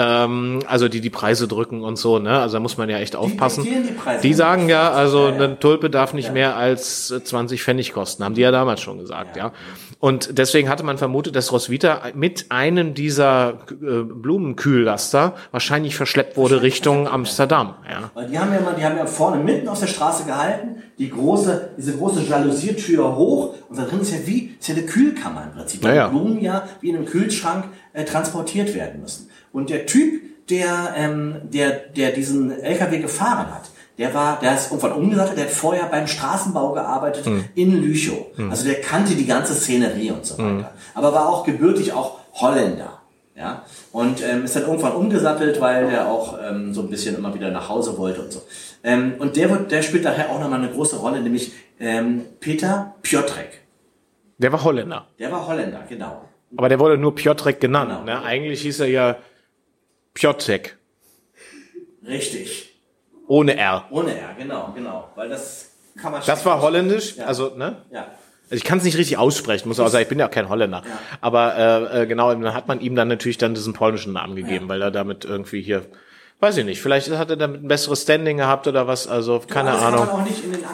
Ähm, 0.00 0.60
also 0.68 0.86
die 0.88 1.00
die 1.00 1.10
Preise 1.10 1.48
drücken 1.48 1.82
und 1.82 1.96
so, 1.96 2.20
ne? 2.20 2.38
Also 2.38 2.58
da 2.58 2.60
muss 2.60 2.78
man 2.78 2.88
ja 2.88 2.98
echt 2.98 3.16
aufpassen. 3.16 3.64
die 3.64 3.92
Preise. 3.92 4.22
Die 4.22 4.32
sagen 4.32 4.68
ja, 4.68 4.92
also 4.92 5.26
Ja, 5.26 5.30
ja. 5.30 5.34
eine 5.34 5.58
Tulpe 5.58 5.90
darf 5.90 6.14
nicht 6.14 6.32
mehr 6.32 6.54
als 6.54 7.10
äh, 7.10 7.24
20 7.24 7.60
Pfennig 7.60 7.92
kosten, 7.92 8.22
haben 8.22 8.34
die 8.36 8.42
ja 8.42 8.52
damals 8.52 8.80
schon 8.80 8.98
gesagt, 9.00 9.36
ja. 9.36 9.50
Und 9.98 10.38
deswegen 10.38 10.68
hatte 10.68 10.84
man 10.84 10.98
vermutet, 10.98 11.34
dass 11.34 11.50
Roswitha 11.50 12.02
mit 12.14 12.46
einem 12.50 12.94
dieser 12.94 13.54
äh, 13.70 14.02
Blumenkühllaster 14.04 15.34
wahrscheinlich 15.50 15.96
verschleppt 15.96 16.36
wurde 16.36 16.62
Richtung 16.62 17.08
Amsterdam, 17.08 17.74
ja. 17.90 18.10
Weil 18.14 18.28
die 18.28 18.38
haben 18.38 18.52
ja 18.52 18.60
mal, 18.60 18.74
die 18.78 18.84
haben 18.84 18.96
ja 18.96 19.06
vorne 19.06 19.42
mitten 19.42 19.66
auf 19.66 19.80
der 19.80 19.88
Straße 19.88 20.26
gehalten, 20.26 20.80
die 20.98 21.10
große, 21.10 21.70
diese 21.76 21.96
große 21.96 22.22
Jalousiertür 22.22 23.16
hoch 23.16 23.54
und 23.68 23.76
da 23.76 23.82
drin 23.82 24.00
ist 24.00 24.12
ja 24.12 24.18
wie, 24.24 24.54
ist 24.60 24.68
ja 24.68 24.76
eine 24.76 24.86
Kühlkammer 24.86 25.42
im 25.50 25.58
Prinzip, 25.58 25.82
weil 25.82 25.96
Ja, 25.96 26.02
ja. 26.02 26.08
die 26.08 26.14
Blumen 26.16 26.40
ja 26.40 26.68
wie 26.80 26.90
in 26.90 26.96
einem 26.96 27.06
Kühlschrank 27.06 27.64
äh, 27.92 28.04
transportiert 28.04 28.76
werden 28.76 29.00
müssen. 29.00 29.28
Und 29.58 29.70
der 29.70 29.86
Typ, 29.86 30.22
der, 30.48 30.94
ähm, 30.96 31.36
der, 31.42 31.70
der 31.70 32.12
diesen 32.12 32.52
LKW 32.52 32.98
gefahren 33.00 33.52
hat, 33.52 33.70
der 33.98 34.14
war, 34.14 34.38
der 34.40 34.54
ist 34.54 34.70
irgendwann 34.70 34.92
umgesattelt, 34.92 35.36
der 35.36 35.46
hat 35.46 35.52
vorher 35.52 35.86
beim 35.86 36.06
Straßenbau 36.06 36.72
gearbeitet 36.72 37.26
Hm. 37.26 37.44
in 37.56 37.82
Lüchow. 37.82 38.26
Also 38.48 38.64
der 38.64 38.80
kannte 38.80 39.16
die 39.16 39.26
ganze 39.26 39.54
Szenerie 39.54 40.12
und 40.12 40.24
so 40.24 40.38
weiter. 40.38 40.72
Aber 40.94 41.12
war 41.12 41.28
auch 41.28 41.44
gebürtig 41.44 41.92
auch 41.92 42.18
Holländer. 42.34 42.92
Ja, 43.36 43.62
und 43.92 44.20
ähm, 44.20 44.44
ist 44.44 44.56
dann 44.56 44.64
irgendwann 44.64 44.92
umgesattelt, 44.92 45.60
weil 45.60 45.90
der 45.90 46.08
auch 46.08 46.38
ähm, 46.42 46.74
so 46.74 46.80
ein 46.82 46.90
bisschen 46.90 47.16
immer 47.16 47.32
wieder 47.34 47.52
nach 47.52 47.68
Hause 47.68 47.96
wollte 47.96 48.22
und 48.22 48.32
so. 48.32 48.42
Ähm, 48.82 49.14
und 49.20 49.36
der 49.36 49.48
wird, 49.50 49.70
der 49.70 49.82
spielt 49.82 50.04
daher 50.04 50.30
auch 50.30 50.40
nochmal 50.40 50.58
eine 50.58 50.70
große 50.70 50.96
Rolle, 50.96 51.20
nämlich 51.20 51.52
ähm, 51.78 52.22
Peter 52.40 52.94
Piotrek. 53.02 53.60
Der 54.38 54.50
war 54.52 54.64
Holländer. 54.64 55.06
Der 55.20 55.30
war 55.30 55.46
Holländer, 55.46 55.82
genau. 55.88 56.22
Aber 56.56 56.68
der 56.68 56.80
wurde 56.80 56.98
nur 56.98 57.14
Piotrek 57.14 57.60
genannt. 57.60 57.90
Genau. 57.90 58.02
Ne? 58.04 58.22
Eigentlich 58.24 58.62
hieß 58.62 58.80
er 58.80 58.88
ja 58.88 59.16
Piotrek. 60.18 60.76
Richtig. 62.06 62.74
Ohne 63.28 63.56
R. 63.56 63.84
Ohne 63.90 64.18
R, 64.18 64.34
genau, 64.38 64.72
genau. 64.74 65.08
Weil 65.14 65.28
das 65.28 65.70
kann 66.00 66.12
man 66.12 66.22
Das 66.26 66.44
war 66.44 66.60
holländisch, 66.60 67.16
Ja. 67.16 67.26
also, 67.26 67.54
ne? 67.54 67.82
Ja. 67.92 68.08
Also 68.50 68.56
ich 68.56 68.64
kann 68.64 68.78
es 68.78 68.84
nicht 68.84 68.96
richtig 68.96 69.18
aussprechen, 69.18 69.68
muss 69.68 69.78
auch 69.78 69.88
sagen, 69.88 70.02
ich 70.02 70.08
bin 70.08 70.18
ja 70.18 70.26
auch 70.26 70.30
kein 70.30 70.48
Holländer. 70.48 70.82
Aber 71.20 71.54
äh, 71.92 72.02
äh, 72.02 72.06
genau, 72.06 72.32
dann 72.32 72.54
hat 72.54 72.66
man 72.66 72.80
ihm 72.80 72.96
dann 72.96 73.08
natürlich 73.08 73.36
dann 73.36 73.54
diesen 73.54 73.74
polnischen 73.74 74.14
Namen 74.14 74.34
gegeben, 74.36 74.68
weil 74.68 74.80
er 74.80 74.90
damit 74.90 75.24
irgendwie 75.26 75.60
hier, 75.60 75.84
weiß 76.40 76.58
ich 76.58 76.64
nicht, 76.64 76.80
vielleicht 76.80 77.10
hat 77.10 77.30
er 77.30 77.36
damit 77.36 77.64
ein 77.64 77.68
besseres 77.68 78.02
Standing 78.02 78.36
gehabt 78.36 78.66
oder 78.66 78.86
was, 78.86 79.08
also 79.08 79.40
keine 79.46 79.72
Ahnung. 79.72 80.06
man 80.06 80.26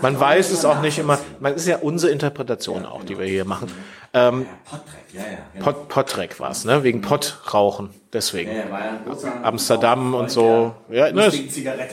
Man 0.02 0.21
weiß 0.21 0.50
es 0.50 0.64
auch 0.64 0.80
nicht 0.83 0.99
immer, 0.99 1.18
man 1.40 1.54
ist 1.54 1.66
ja 1.66 1.78
unsere 1.78 2.12
Interpretation 2.12 2.85
auch, 2.85 3.02
die 3.04 3.18
wir 3.18 3.26
hier 3.26 3.44
machen. 3.44 3.71
Ähm, 4.12 4.47
Ja, 5.12 5.21
ja, 5.21 5.26
ja. 5.30 5.38
Genau. 5.54 5.64
Pot, 5.64 5.88
Potrek 5.88 6.38
war 6.40 6.50
es, 6.50 6.64
ne? 6.64 6.83
Wegen 6.85 7.00
Pottrauchen, 7.00 7.90
deswegen. 8.12 8.50
ja, 8.50 8.64
er 8.64 8.71
ja 9.23 9.42
Amsterdam 9.42 10.14
und 10.14 10.30
so. 10.30 10.75
Ja, 10.90 11.06
Ja, 11.09 11.12
ne. 11.12 11.30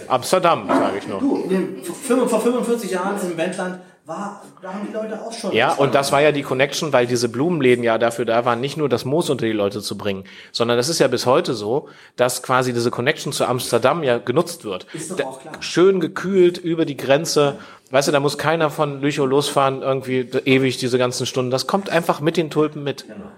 Amsterdam, 0.07 0.67
sage 0.67 0.97
ich 0.97 1.07
nur. 1.07 1.19
Du, 1.19 2.27
vor 2.27 2.41
45 2.41 2.91
Jahren 2.91 3.15
im 3.21 3.37
Wendland 3.37 3.79
war, 4.11 4.41
da 4.61 4.73
haben 4.73 4.85
die 4.87 4.93
Leute 4.93 5.19
auch 5.19 5.31
schon. 5.33 5.51
Ja, 5.53 5.73
und 5.73 5.95
das 5.95 6.11
war 6.11 6.21
ja 6.21 6.31
die 6.31 6.43
Connection, 6.43 6.93
weil 6.93 7.07
diese 7.07 7.29
Blumenläden 7.29 7.83
ja 7.83 7.97
dafür 7.97 8.25
da 8.25 8.45
waren, 8.45 8.61
nicht 8.61 8.77
nur 8.77 8.89
das 8.89 9.05
Moos 9.05 9.29
unter 9.29 9.45
die 9.45 9.51
Leute 9.53 9.81
zu 9.81 9.97
bringen, 9.97 10.25
sondern 10.51 10.77
das 10.77 10.89
ist 10.89 10.99
ja 10.99 11.07
bis 11.07 11.25
heute 11.25 11.53
so, 11.53 11.87
dass 12.15 12.43
quasi 12.43 12.73
diese 12.73 12.91
Connection 12.91 13.31
zu 13.33 13.45
Amsterdam 13.45 14.03
ja 14.03 14.17
genutzt 14.19 14.65
wird. 14.65 14.85
Ist 14.93 15.11
doch 15.11 15.15
Da- 15.17 15.23
auch 15.25 15.41
klar. 15.41 15.53
Schön 15.61 15.99
gekühlt 15.99 16.57
über 16.59 16.85
die 16.85 16.97
Grenze. 16.97 17.57
Weißt 17.91 18.07
du, 18.07 18.11
da 18.11 18.19
muss 18.19 18.37
keiner 18.37 18.69
von 18.69 19.01
Lüchow 19.01 19.27
losfahren, 19.27 19.81
irgendwie 19.81 20.21
ewig 20.45 20.77
diese 20.77 20.97
ganzen 20.97 21.25
Stunden. 21.25 21.51
Das 21.51 21.67
kommt 21.67 21.89
einfach 21.89 22.21
mit 22.21 22.37
den 22.37 22.49
Tulpen 22.49 22.83
mit. 22.83 23.05
Genau. 23.07 23.31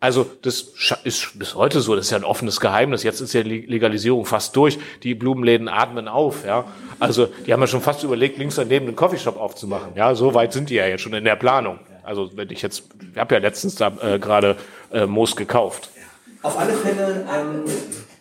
Also 0.00 0.26
das 0.42 0.72
ist 1.04 1.38
bis 1.38 1.54
heute 1.54 1.80
so, 1.80 1.94
das 1.94 2.06
ist 2.06 2.10
ja 2.10 2.16
ein 2.16 2.24
offenes 2.24 2.60
Geheimnis. 2.60 3.02
Jetzt 3.02 3.20
ist 3.20 3.34
ja 3.34 3.42
die 3.42 3.60
Legalisierung 3.60 4.24
fast 4.24 4.56
durch. 4.56 4.78
Die 5.02 5.14
Blumenläden 5.14 5.68
atmen 5.68 6.08
auf, 6.08 6.46
ja. 6.46 6.64
Also 6.98 7.26
die 7.46 7.52
haben 7.52 7.60
ja 7.60 7.66
schon 7.66 7.82
fast 7.82 8.02
überlegt, 8.02 8.38
links 8.38 8.54
daneben 8.54 8.86
einen 8.86 8.96
Coffeeshop 8.96 9.38
aufzumachen. 9.38 9.92
Ja, 9.94 10.14
so 10.14 10.32
weit 10.32 10.54
sind 10.54 10.70
die 10.70 10.76
ja 10.76 10.86
jetzt 10.86 11.02
schon 11.02 11.12
in 11.12 11.24
der 11.24 11.36
Planung. 11.36 11.78
Also 12.02 12.30
wenn 12.34 12.50
ich 12.50 12.62
jetzt, 12.62 12.84
ich 13.12 13.18
habe 13.18 13.34
ja 13.34 13.40
letztens 13.40 13.74
da 13.74 13.92
äh, 14.00 14.18
gerade 14.18 14.56
äh, 14.90 15.04
Moos 15.04 15.36
gekauft. 15.36 15.90
Auf 16.42 16.58
alle 16.58 16.72
Fälle, 16.72 17.26
ähm, 17.30 17.64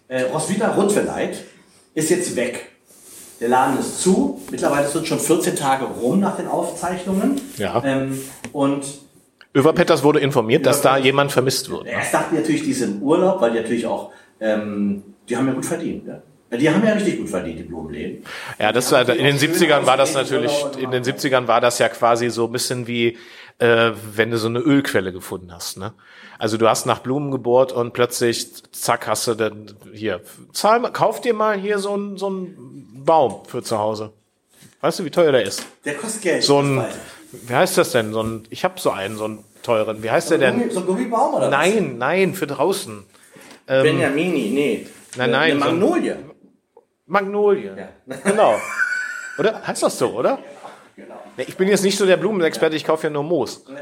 äh, 0.10 0.24
Roswitha 0.24 0.74
Rundveleit 0.74 1.46
ist 1.94 2.10
jetzt 2.10 2.36
weg. 2.36 2.68
Der 3.40 3.50
Laden 3.50 3.80
ist 3.80 4.02
zu. 4.02 4.42
Mittlerweile 4.52 4.88
sind 4.88 5.08
schon 5.08 5.20
14 5.20 5.56
Tage 5.56 5.86
rum 5.86 6.20
nach 6.20 6.36
den 6.36 6.48
Aufzeichnungen. 6.48 7.40
Ja. 7.58 7.82
Ähm, 7.86 8.20
und 8.52 8.86
Överpetters 9.56 10.04
wurde 10.04 10.20
informiert, 10.20 10.66
dass 10.66 10.82
da 10.82 10.98
jemand 10.98 11.32
vermisst 11.32 11.70
wird. 11.70 11.88
Erst 11.88 12.14
dachten 12.14 12.36
natürlich, 12.36 12.64
die 12.64 12.74
sind 12.74 12.98
im 12.98 13.04
Urlaub, 13.04 13.42
weil 13.42 13.52
die 13.52 13.60
natürlich 13.60 13.88
auch, 13.88 14.12
ähm, 14.40 15.04
die 15.28 15.36
haben 15.36 15.48
ja 15.48 15.54
gut 15.54 15.66
verdient. 15.66 16.06
Ne? 16.06 16.22
Die 16.52 16.70
haben 16.70 16.86
ja 16.86 16.94
richtig 16.94 17.20
gut 17.20 17.30
verdient, 17.30 17.60
die 17.60 17.64
Blumenläden. 17.64 18.24
Ja, 18.60 18.72
das 18.72 18.92
war, 18.92 19.08
in 19.08 19.24
den 19.24 19.38
70ern 19.38 19.86
war 19.86 19.98
das 19.98 20.14
natürlich, 20.14 20.66
in 20.80 20.92
den 20.92 21.04
70ern 21.04 21.48
war 21.48 21.62
das 21.62 21.78
ja 21.80 21.90
quasi 21.90 22.30
so 22.30 22.46
ein 22.46 22.52
bisschen 22.52 22.88
wie, 22.88 23.18
äh, 23.60 23.92
wenn 24.16 24.32
du 24.32 24.38
so 24.38 24.48
eine 24.48 24.60
Ölquelle 24.60 25.12
gefunden 25.12 25.54
hast, 25.54 25.78
ne? 25.78 25.94
Also 26.38 26.58
du 26.58 26.70
hast 26.70 26.86
nach 26.86 27.00
Blumen 27.00 27.32
gebohrt 27.32 27.74
und 27.74 27.92
plötzlich, 27.94 28.48
zack, 28.72 29.08
hast 29.08 29.28
du 29.28 29.36
dann 29.36 29.76
hier, 29.94 30.22
zahl, 30.54 30.82
kauf 30.94 31.20
dir 31.20 31.34
mal 31.34 31.58
hier 31.58 31.80
so 31.80 31.94
einen, 31.94 32.18
so 32.18 32.28
einen 32.28 33.04
Baum 33.06 33.44
für 33.46 33.62
zu 33.62 33.78
Hause. 33.78 34.14
Weißt 34.80 35.00
du, 35.00 35.06
wie 35.06 35.12
teuer 35.12 35.34
der 35.34 35.44
ist? 35.44 35.66
Der 35.84 35.96
kostet 35.96 36.22
Geld. 36.22 36.44
So 36.44 36.62
ein, 36.62 36.86
wie 37.34 37.54
heißt 37.54 37.78
das 37.78 37.92
denn? 37.92 38.14
So 38.14 38.24
ein, 38.24 38.44
ich 38.50 38.64
habe 38.64 38.80
so 38.80 38.92
einen, 38.92 39.18
so 39.18 39.26
einen 39.26 39.44
teuren. 39.62 40.02
Wie 40.02 40.10
heißt 40.10 40.30
so 40.30 40.38
der 40.38 40.52
denn? 40.52 40.72
So 40.72 40.80
ein 40.80 40.86
Gummibaum 40.86 41.34
oder 41.36 41.50
Nein, 41.50 41.98
nein, 41.98 42.34
für 42.34 42.48
draußen. 42.48 43.04
Ähm, 43.68 43.84
Benjamini, 43.84 44.50
nee. 44.52 44.88
Nein, 45.18 45.32
nein. 45.32 45.52
Eine 45.52 45.60
Magnolie. 45.60 46.16
So 46.16 46.84
Magnolie. 47.08 47.76
Ja. 47.76 48.18
Genau. 48.24 48.56
Oder? 49.40 49.66
Heißt 49.66 49.84
das 49.84 49.98
so, 49.98 50.10
oder? 50.10 50.40
Genau. 51.00 51.20
Ich 51.38 51.56
bin 51.58 51.68
jetzt 51.68 51.84
nicht 51.84 51.98
so 51.98 52.06
der 52.06 52.18
Blumenexperte, 52.18 52.76
ich 52.76 52.86
kaufe 52.86 53.08
ja 53.08 53.10
nur 53.10 53.24
Moos. 53.24 53.64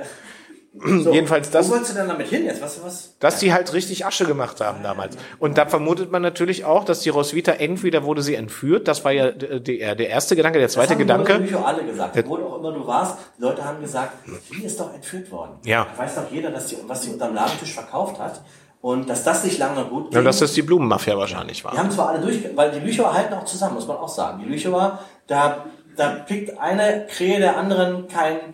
So, 0.79 1.11
Jedenfalls 1.11 1.49
das. 1.49 1.67
Wo 1.67 1.71
wolltest 1.71 1.93
du 1.93 1.95
denn 1.95 2.07
damit 2.07 2.27
hin 2.27 2.45
jetzt? 2.45 2.61
Was, 2.61 2.83
was? 2.83 3.17
Dass 3.19 3.39
die 3.39 3.51
halt 3.51 3.73
richtig 3.73 4.05
Asche 4.05 4.25
gemacht 4.25 4.61
haben 4.61 4.83
damals. 4.83 5.17
Und 5.39 5.57
da 5.57 5.65
vermutet 5.65 6.11
man 6.11 6.21
natürlich 6.21 6.65
auch, 6.65 6.83
dass 6.83 6.99
die 6.99 7.09
Roswitha 7.09 7.53
entweder 7.53 8.03
wurde 8.03 8.21
sie 8.21 8.35
entführt, 8.35 8.87
das 8.87 9.03
war 9.03 9.11
ja 9.11 9.31
der, 9.31 9.95
der 9.95 10.09
erste 10.09 10.35
Gedanke, 10.35 10.59
der 10.59 10.69
zweite 10.69 10.89
das 10.89 10.91
haben 10.93 10.99
Gedanke. 10.99 11.39
Das 11.39 11.51
haben 11.53 11.65
alle 11.65 11.83
gesagt. 11.83 12.27
Wo 12.27 12.35
auch 12.35 12.59
immer 12.59 12.73
du 12.73 12.85
warst, 12.85 13.17
die 13.37 13.41
Leute 13.41 13.65
haben 13.65 13.81
gesagt, 13.81 14.13
die 14.53 14.63
ist 14.63 14.79
doch 14.79 14.93
entführt 14.93 15.31
worden. 15.31 15.53
Ja. 15.65 15.87
Da 15.95 16.03
weiß 16.03 16.15
doch 16.15 16.31
jeder, 16.31 16.51
dass 16.51 16.67
die, 16.67 16.77
was 16.85 17.01
sie 17.01 17.11
unterm 17.11 17.33
Ladentisch 17.33 17.73
verkauft 17.73 18.19
hat. 18.19 18.41
Und 18.79 19.09
dass 19.09 19.23
das 19.23 19.43
nicht 19.43 19.57
lange 19.57 19.83
gut 19.85 20.11
ging. 20.11 20.19
Ja, 20.19 20.21
dass 20.21 20.37
das 20.37 20.53
die 20.53 20.61
Blumenmafia 20.61 21.17
wahrscheinlich 21.17 21.65
war. 21.65 21.71
Die 21.71 21.79
haben 21.79 21.89
zwar 21.89 22.09
alle 22.09 22.19
durch, 22.19 22.39
weil 22.55 22.71
die 22.71 22.79
Lüchower 22.79 23.11
halten 23.11 23.33
auch 23.33 23.43
zusammen, 23.43 23.73
muss 23.73 23.87
man 23.87 23.97
auch 23.97 24.07
sagen. 24.07 24.43
Die 24.43 24.47
Lüchower, 24.47 24.99
da, 25.25 25.65
da 25.97 26.09
pickt 26.09 26.57
eine 26.59 27.07
Krähe 27.09 27.39
der 27.39 27.57
anderen 27.57 28.07
kein 28.07 28.53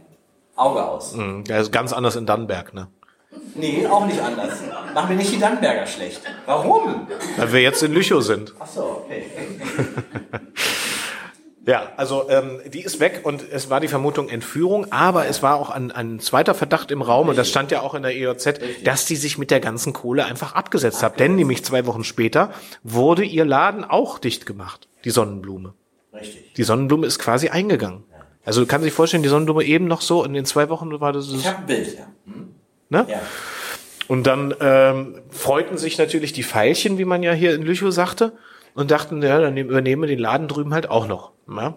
Auge 0.56 0.84
aus. 0.84 1.14
Mhm, 1.14 1.44
der 1.44 1.60
ist 1.60 1.72
ganz 1.72 1.94
anders 1.94 2.16
in 2.16 2.26
Dannenberg, 2.26 2.74
ne? 2.74 2.88
Nee, 3.56 3.88
auch 3.88 4.06
nicht 4.06 4.22
anders. 4.22 4.60
Machen 4.94 5.10
wir 5.10 5.16
nicht 5.16 5.32
die 5.32 5.40
Dannenberger 5.40 5.88
schlecht. 5.88 6.22
Warum? 6.46 7.08
Weil 7.38 7.54
wir 7.54 7.62
jetzt 7.62 7.82
in 7.82 7.94
Lüchow 7.94 8.24
sind. 8.24 8.54
Ach 8.60 8.68
so, 8.68 9.04
okay. 9.06 9.26
Ja, 11.66 11.94
also 11.96 12.30
ähm, 12.30 12.60
die 12.68 12.82
ist 12.82 13.00
weg 13.00 13.22
und 13.24 13.42
es 13.50 13.70
war 13.70 13.80
die 13.80 13.88
Vermutung 13.88 14.28
Entführung, 14.28 14.92
aber 14.92 15.28
es 15.28 15.42
war 15.42 15.56
auch 15.56 15.70
ein, 15.70 15.92
ein 15.92 16.20
zweiter 16.20 16.54
Verdacht 16.54 16.92
im 16.92 17.02
Raum 17.02 17.30
und 17.30 17.38
das 17.38 17.48
stand 17.48 17.72
ja 17.72 17.80
auch 17.80 17.94
in 17.94 18.04
der 18.04 18.14
EOZ, 18.14 18.48
Richtig. 18.48 18.84
dass 18.84 19.06
die 19.06 19.16
sich 19.16 19.38
mit 19.38 19.50
der 19.50 19.62
ganzen 19.62 19.94
Kohle 19.94 20.26
einfach 20.26 20.56
abgesetzt 20.56 21.02
hat. 21.04 21.22
Denn 21.22 21.36
nämlich 21.36 21.64
zwei 21.64 21.86
Wochen 21.86 22.04
später 22.04 22.52
wurde 22.84 23.24
ihr 23.24 23.46
Laden 23.46 23.86
auch 23.86 24.20
dicht 24.20 24.46
gemacht, 24.46 24.90
die 25.06 25.10
Sonnenblume. 25.10 25.74
Richtig. 26.14 26.54
Die 26.54 26.64
Sonnenblume 26.64 27.08
ist 27.08 27.20
quasi 27.20 27.50
eingegangen. 27.50 28.04
Also 28.46 28.62
du 28.62 28.68
kannst 28.68 28.86
dir 28.86 28.92
vorstellen, 28.92 29.24
die 29.24 29.30
Sonnenblume 29.30 29.64
eben 29.64 29.88
noch 29.88 30.02
so 30.02 30.24
in 30.24 30.34
den 30.34 30.46
zwei 30.46 30.70
Wochen 30.70 31.00
war 31.00 31.14
das. 31.14 31.32
Ich 31.32 31.48
habe 31.48 31.60
ein 31.60 31.66
Bild, 31.66 31.98
ja. 31.98 32.08
Hm? 32.26 32.56
Ne? 32.90 33.06
Ja. 33.10 33.22
Und 34.08 34.28
dann 34.28 34.54
ähm, 34.60 35.22
freuten 35.30 35.78
sich 35.78 35.98
natürlich 35.98 36.34
die 36.34 36.44
Veilchen, 36.44 36.98
wie 36.98 37.06
man 37.06 37.24
ja 37.24 37.32
hier 37.32 37.56
in 37.56 37.62
Lüchow 37.62 37.92
sagte, 37.92 38.34
und 38.76 38.92
dachten, 38.92 39.22
ja, 39.22 39.40
dann 39.40 39.56
übernehmen 39.56 40.04
wir 40.04 40.08
den 40.08 40.20
Laden 40.20 40.48
drüben 40.48 40.74
halt 40.74 40.90
auch 40.90 41.08
noch. 41.08 41.32
Ja? 41.48 41.76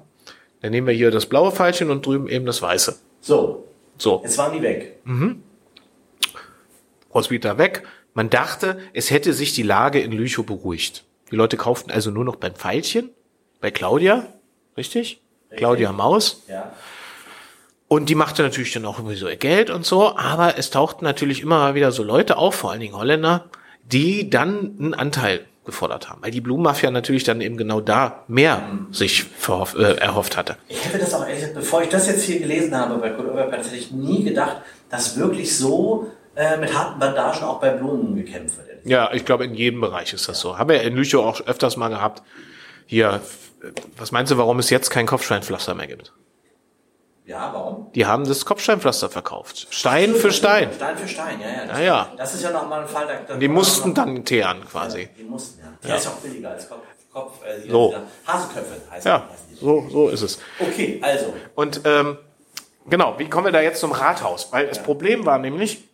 Dann 0.60 0.70
nehmen 0.70 0.86
wir 0.86 0.94
hier 0.94 1.10
das 1.10 1.26
blaue 1.26 1.52
Pfeilchen 1.52 1.90
und 1.90 2.04
drüben 2.04 2.28
eben 2.28 2.46
das 2.46 2.60
weiße. 2.62 2.98
So. 3.20 3.64
So. 3.98 4.20
Jetzt 4.24 4.38
waren 4.38 4.52
die 4.52 4.62
weg. 4.62 4.98
Mhm. 5.04 5.42
Roswitha 7.14 7.58
weg. 7.58 7.84
Man 8.14 8.30
dachte, 8.30 8.78
es 8.92 9.10
hätte 9.10 9.32
sich 9.32 9.54
die 9.54 9.62
Lage 9.62 10.00
in 10.00 10.12
Lüchow 10.12 10.44
beruhigt. 10.44 11.04
Die 11.30 11.36
Leute 11.36 11.56
kauften 11.56 11.90
also 11.90 12.10
nur 12.10 12.24
noch 12.24 12.36
beim 12.36 12.54
Pfeilchen, 12.54 13.10
bei 13.60 13.70
Claudia, 13.70 14.26
richtig? 14.76 15.20
richtig. 15.50 15.58
Claudia 15.58 15.92
Maus. 15.92 16.42
Ja. 16.48 16.72
Und 17.88 18.08
die 18.08 18.14
machte 18.14 18.42
natürlich 18.42 18.72
dann 18.72 18.84
auch 18.84 18.98
irgendwie 18.98 19.16
so 19.16 19.28
ihr 19.28 19.36
Geld 19.36 19.70
und 19.70 19.86
so, 19.86 20.16
aber 20.16 20.58
es 20.58 20.70
tauchten 20.70 21.04
natürlich 21.04 21.40
immer 21.40 21.58
mal 21.58 21.74
wieder 21.74 21.92
so 21.92 22.02
Leute 22.02 22.36
auf, 22.36 22.56
vor 22.56 22.72
allen 22.72 22.80
Dingen 22.80 22.96
Holländer, 22.96 23.44
die 23.84 24.28
dann 24.28 24.76
einen 24.78 24.94
Anteil 24.94 25.46
gefordert 25.64 26.08
haben, 26.08 26.22
weil 26.22 26.30
die 26.30 26.40
Blumenmafia 26.40 26.90
natürlich 26.90 27.24
dann 27.24 27.40
eben 27.40 27.56
genau 27.56 27.80
da 27.80 28.24
mehr 28.28 28.62
sich 28.92 29.24
verhoff, 29.24 29.76
äh, 29.76 29.96
erhofft 29.96 30.36
hatte. 30.36 30.56
Ich 30.68 30.84
hätte 30.84 30.98
das 30.98 31.12
auch, 31.12 31.26
ehrlich, 31.26 31.52
bevor 31.52 31.82
ich 31.82 31.88
das 31.88 32.06
jetzt 32.06 32.22
hier 32.22 32.38
gelesen 32.38 32.74
habe 32.74 32.96
bei 32.98 33.10
Kurt 33.10 33.28
Oberpert, 33.28 33.66
hätte 33.66 33.76
ich 33.76 33.90
nie 33.90 34.24
gedacht, 34.24 34.58
dass 34.88 35.18
wirklich 35.18 35.56
so 35.56 36.10
äh, 36.36 36.56
mit 36.56 36.76
harten 36.76 37.00
Bandagen 37.00 37.42
auch 37.42 37.60
bei 37.60 37.70
Blumen 37.70 38.16
gekämpft 38.16 38.58
wird. 38.58 38.66
Ja, 38.84 39.12
ich 39.12 39.24
glaube, 39.24 39.44
in 39.44 39.54
jedem 39.54 39.80
Bereich 39.80 40.12
ist 40.12 40.28
das 40.28 40.38
so. 40.38 40.56
Haben 40.58 40.70
wir 40.70 40.80
in 40.82 40.94
Lüchow 40.94 41.24
auch 41.24 41.40
öfters 41.46 41.76
mal 41.76 41.88
gehabt. 41.88 42.22
Hier, 42.86 43.20
was 43.96 44.12
meinst 44.12 44.32
du, 44.32 44.38
warum 44.38 44.58
es 44.58 44.70
jetzt 44.70 44.90
kein 44.90 45.06
Kopfsteinpflaster 45.06 45.74
mehr 45.74 45.86
gibt? 45.86 46.12
Ja, 47.26 47.50
warum? 47.52 47.90
Die 47.92 48.06
haben 48.06 48.24
das 48.24 48.44
Kopfsteinpflaster 48.44 49.10
verkauft. 49.10 49.66
Stein 49.70 50.14
für 50.14 50.30
Stein. 50.30 50.70
Stein 50.72 50.96
für 50.96 51.08
Stein, 51.08 51.40
ja, 51.40 51.48
ja. 51.48 51.66
Das, 51.66 51.78
ja, 51.78 51.84
ja. 51.84 52.12
Das 52.16 52.34
ist 52.34 52.42
ja 52.44 52.50
nochmal 52.52 52.82
ein 52.82 52.88
Fall. 52.88 53.24
Da, 53.26 53.36
die 53.36 53.48
mussten 53.48 53.94
dann 53.94 54.24
teeren, 54.24 54.64
quasi. 54.64 55.02
Ja, 55.02 55.08
die 55.18 55.24
mussten, 55.24 55.60
ja. 55.60 55.72
Der 55.82 55.90
ja. 55.90 55.96
ist 55.96 56.06
auch 56.06 56.12
billiger 56.12 56.50
als 56.50 56.68
Kopf. 56.68 56.82
Kopf 57.12 57.40
äh, 57.44 57.68
so. 57.68 57.94
Hasenköpfe 58.26 58.74
heißt 58.90 59.06
Ja, 59.06 59.28
so, 59.60 59.88
so 59.90 60.08
ist 60.08 60.22
es. 60.22 60.38
Okay, 60.60 61.00
also. 61.02 61.32
Und 61.54 61.80
ähm, 61.84 62.18
genau, 62.88 63.18
wie 63.18 63.28
kommen 63.28 63.46
wir 63.46 63.52
da 63.52 63.60
jetzt 63.60 63.80
zum 63.80 63.90
Rathaus? 63.90 64.52
Weil 64.52 64.68
das 64.68 64.82
Problem 64.82 65.26
war 65.26 65.38
nämlich, 65.38 65.85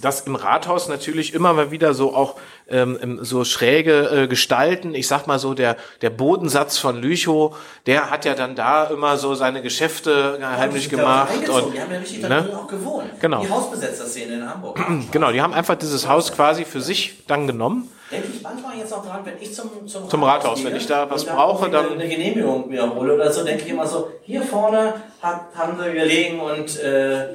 dass 0.00 0.22
im 0.22 0.34
Rathaus 0.34 0.88
natürlich 0.88 1.34
immer 1.34 1.52
mal 1.52 1.70
wieder 1.70 1.94
so 1.94 2.14
auch 2.14 2.36
ähm, 2.68 3.18
so 3.22 3.44
schräge 3.44 4.22
äh, 4.22 4.26
Gestalten, 4.28 4.94
ich 4.94 5.06
sag 5.06 5.26
mal 5.26 5.38
so, 5.38 5.54
der, 5.54 5.76
der 6.00 6.10
Bodensatz 6.10 6.78
von 6.78 7.00
Lüchow, 7.00 7.56
der 7.86 8.10
hat 8.10 8.24
ja 8.24 8.34
dann 8.34 8.54
da 8.54 8.84
immer 8.84 9.16
so 9.16 9.34
seine 9.34 9.62
Geschäfte 9.62 10.38
ja, 10.40 10.56
heimlich 10.56 10.88
gemacht. 10.88 11.32
Und, 11.48 11.74
die 11.74 11.80
haben 11.80 11.92
ja 11.92 11.98
richtig 11.98 12.22
ne? 12.22 12.48
auch 12.56 12.66
gewohnt. 12.66 13.20
Genau. 13.20 13.42
Die 13.42 13.50
Hausbesetzer-Szene 13.50 14.34
in 14.34 14.48
Hamburg. 14.48 14.80
genau, 15.12 15.32
die 15.32 15.42
haben 15.42 15.52
einfach 15.52 15.76
dieses 15.76 16.08
Haus 16.08 16.32
quasi 16.32 16.64
für 16.64 16.80
sich 16.80 17.24
dann 17.26 17.46
genommen. 17.46 17.90
Denke 18.10 18.28
ich 18.34 18.42
manchmal 18.42 18.76
jetzt 18.76 18.90
noch 18.90 19.06
dran, 19.06 19.20
wenn 19.24 19.40
ich 19.40 19.54
zum, 19.54 19.86
zum, 19.86 20.08
zum 20.08 20.22
Rathaus, 20.22 20.44
Rathaus 20.44 20.64
wenn 20.64 20.76
ich 20.76 20.86
da 20.86 21.08
was 21.08 21.24
brauche, 21.24 21.70
dann. 21.70 21.92
Eine 21.92 22.08
Genehmigung 22.08 22.70
wiederhole 22.70 23.14
oder 23.14 23.32
so, 23.32 23.42
denke 23.42 23.64
ich 23.64 23.70
immer 23.70 23.86
so, 23.86 24.10
hier 24.22 24.42
vorne 24.42 24.94
hat, 25.22 25.46
haben 25.54 25.78
sie 25.82 25.92
gelegen 25.92 26.40
und 26.40 26.78
äh, 26.78 27.28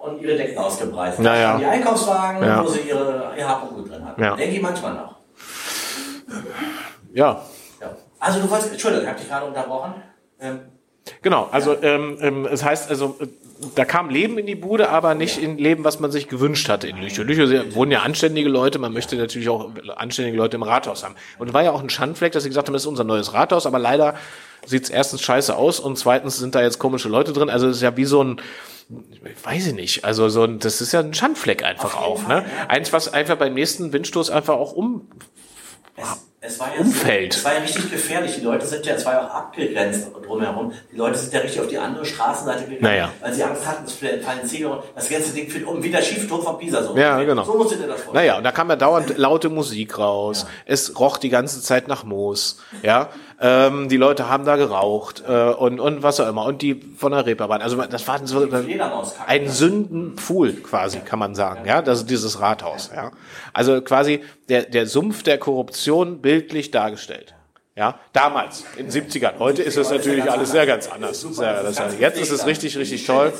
und 0.00 0.20
ihre 0.20 0.36
Decken 0.36 0.58
ausgebreitet. 0.58 1.20
Naja. 1.20 1.58
Die 1.58 1.64
Einkaufswagen, 1.64 2.42
ja. 2.42 2.64
wo 2.64 2.68
sie 2.68 2.80
ihre, 2.80 3.32
ihr 3.36 3.46
Gut 3.74 3.90
drin 3.90 4.04
hatten. 4.04 4.22
Ja. 4.22 4.36
Denke 4.36 4.56
ich 4.56 4.62
manchmal 4.62 4.94
noch. 4.94 5.16
Ja. 7.12 7.42
ja. 7.80 7.96
Also 8.20 8.40
du 8.40 8.50
wolltest, 8.50 8.72
Entschuldigung, 8.72 9.04
ich 9.04 9.10
habe 9.10 9.20
dich 9.20 9.28
gerade 9.28 9.46
unterbrochen. 9.46 9.94
Ähm, 10.40 10.60
genau, 11.22 11.48
also 11.50 11.74
ja. 11.74 11.82
ähm, 11.82 12.18
ähm, 12.20 12.48
es 12.50 12.64
heißt, 12.64 12.90
also 12.90 13.16
äh, 13.20 13.26
da 13.74 13.84
kam 13.84 14.08
Leben 14.08 14.38
in 14.38 14.46
die 14.46 14.54
Bude, 14.54 14.88
aber 14.90 15.14
nicht 15.14 15.38
in 15.38 15.58
Leben, 15.58 15.82
was 15.82 15.98
man 15.98 16.12
sich 16.12 16.28
gewünscht 16.28 16.68
hatte 16.68 16.86
in 16.86 16.96
Lüchow. 16.98 17.24
Lüchow 17.24 17.74
wohnen 17.74 17.90
ja 17.90 18.02
anständige 18.02 18.48
Leute, 18.48 18.78
man 18.78 18.92
möchte 18.92 19.16
natürlich 19.16 19.48
auch 19.48 19.70
anständige 19.96 20.36
Leute 20.36 20.56
im 20.56 20.62
Rathaus 20.62 21.02
haben. 21.02 21.16
Und 21.38 21.52
war 21.54 21.64
ja 21.64 21.72
auch 21.72 21.82
ein 21.82 21.90
Schandfleck, 21.90 22.32
dass 22.32 22.44
sie 22.44 22.50
gesagt 22.50 22.68
haben, 22.68 22.72
das 22.72 22.82
ist 22.82 22.88
unser 22.88 23.04
neues 23.04 23.32
Rathaus, 23.32 23.66
aber 23.66 23.80
leider 23.80 24.14
sieht 24.64 24.84
es 24.84 24.90
erstens 24.90 25.22
scheiße 25.22 25.56
aus 25.56 25.80
und 25.80 25.98
zweitens 25.98 26.38
sind 26.38 26.54
da 26.54 26.62
jetzt 26.62 26.78
komische 26.78 27.08
Leute 27.08 27.32
drin. 27.32 27.50
Also 27.50 27.68
es 27.68 27.76
ist 27.76 27.82
ja 27.82 27.96
wie 27.96 28.04
so 28.04 28.22
ein 28.22 28.40
weiß 29.42 29.68
ich 29.68 29.74
nicht. 29.74 30.04
Also 30.04 30.28
so, 30.28 30.46
das 30.46 30.80
ist 30.80 30.92
ja 30.92 31.00
ein 31.00 31.14
Schandfleck 31.14 31.62
einfach 31.62 31.96
auch. 31.96 32.26
Ne? 32.26 32.44
Eins, 32.68 32.92
was 32.92 33.12
einfach 33.12 33.36
beim 33.36 33.54
nächsten 33.54 33.92
Windstoß 33.92 34.30
einfach 34.30 34.54
auch 34.54 34.72
um 34.72 35.08
es, 36.00 36.52
es 36.52 36.60
war 36.60 36.74
ja 36.74 36.80
umfällt. 36.80 37.32
So, 37.32 37.38
es 37.40 37.44
war 37.44 37.54
ja 37.54 37.60
richtig 37.60 37.90
gefährlich. 37.90 38.36
Die 38.36 38.40
Leute 38.42 38.64
sind 38.66 38.86
ja, 38.86 38.94
es 38.94 39.04
war 39.04 39.14
ja 39.14 39.26
auch 39.26 39.34
abgegrenzt 39.34 40.10
drumherum. 40.24 40.72
Die 40.92 40.96
Leute 40.96 41.18
sind 41.18 41.34
ja 41.34 41.40
richtig 41.40 41.60
auf 41.60 41.66
die 41.66 41.78
andere 41.78 42.04
Straßenseite 42.04 42.64
gegangen, 42.64 42.82
naja. 42.82 43.10
weil 43.20 43.34
sie 43.34 43.42
Angst 43.42 43.66
hatten, 43.66 43.84
es 43.84 43.92
fallen 43.94 44.46
Ziegel 44.46 44.68
und 44.68 44.82
das 44.94 45.08
ganze 45.08 45.32
Ding 45.32 45.50
fällt 45.50 45.66
um, 45.66 45.82
wie 45.82 45.90
der 45.90 46.02
Schiefturm 46.02 46.42
von 46.42 46.58
Pisa. 46.58 46.82
So, 46.82 46.96
ja, 46.96 47.22
genau. 47.24 47.44
so 47.44 47.54
musst 47.54 47.72
du 47.72 47.76
dir 47.76 47.88
das 47.88 48.02
vorstellen. 48.02 48.14
Naja, 48.14 48.38
und 48.38 48.44
da 48.44 48.52
kam 48.52 48.70
ja 48.70 48.76
dauernd 48.76 49.18
laute 49.18 49.48
Musik 49.48 49.98
raus. 49.98 50.44
Ja. 50.46 50.48
Es 50.66 50.98
roch 50.98 51.18
die 51.18 51.28
ganze 51.30 51.60
Zeit 51.60 51.88
nach 51.88 52.04
Moos. 52.04 52.60
Ja, 52.82 53.10
ähm, 53.40 53.88
die 53.88 53.96
Leute 53.96 54.28
haben 54.28 54.44
da 54.44 54.56
geraucht 54.56 55.22
äh, 55.26 55.50
und, 55.50 55.78
und 55.78 56.02
was 56.02 56.18
auch 56.18 56.28
immer. 56.28 56.44
Und 56.44 56.60
die 56.62 56.80
von 56.96 57.12
der 57.12 57.24
Reeperbahn. 57.24 57.62
Also 57.62 57.76
das 57.82 58.06
war 58.08 58.26
so 58.26 58.48
ein 59.26 59.48
Sündenpfuhl 59.48 60.54
quasi, 60.54 60.98
kann 61.00 61.18
man 61.18 61.34
sagen. 61.34 61.64
Ja, 61.64 61.80
das 61.80 62.00
ist 62.00 62.10
dieses 62.10 62.40
Rathaus. 62.40 62.90
Ja, 62.94 63.12
also 63.52 63.80
quasi 63.80 64.22
der, 64.48 64.62
der 64.64 64.86
Sumpf 64.86 65.22
der 65.22 65.38
Korruption 65.38 66.20
bildlich 66.20 66.70
dargestellt. 66.70 67.34
Ja, 67.76 68.00
damals, 68.12 68.64
in 68.76 68.90
den 68.90 69.08
70ern. 69.08 69.38
Heute 69.38 69.62
ist 69.62 69.76
es 69.76 69.88
natürlich 69.88 70.28
alles 70.28 70.50
sehr 70.50 70.66
ganz 70.66 70.88
anders. 70.88 71.20
Sehr, 71.20 71.62
das, 71.62 71.80
jetzt 72.00 72.20
ist 72.20 72.32
es 72.32 72.44
richtig, 72.44 72.76
richtig 72.76 73.06
toll. 73.06 73.32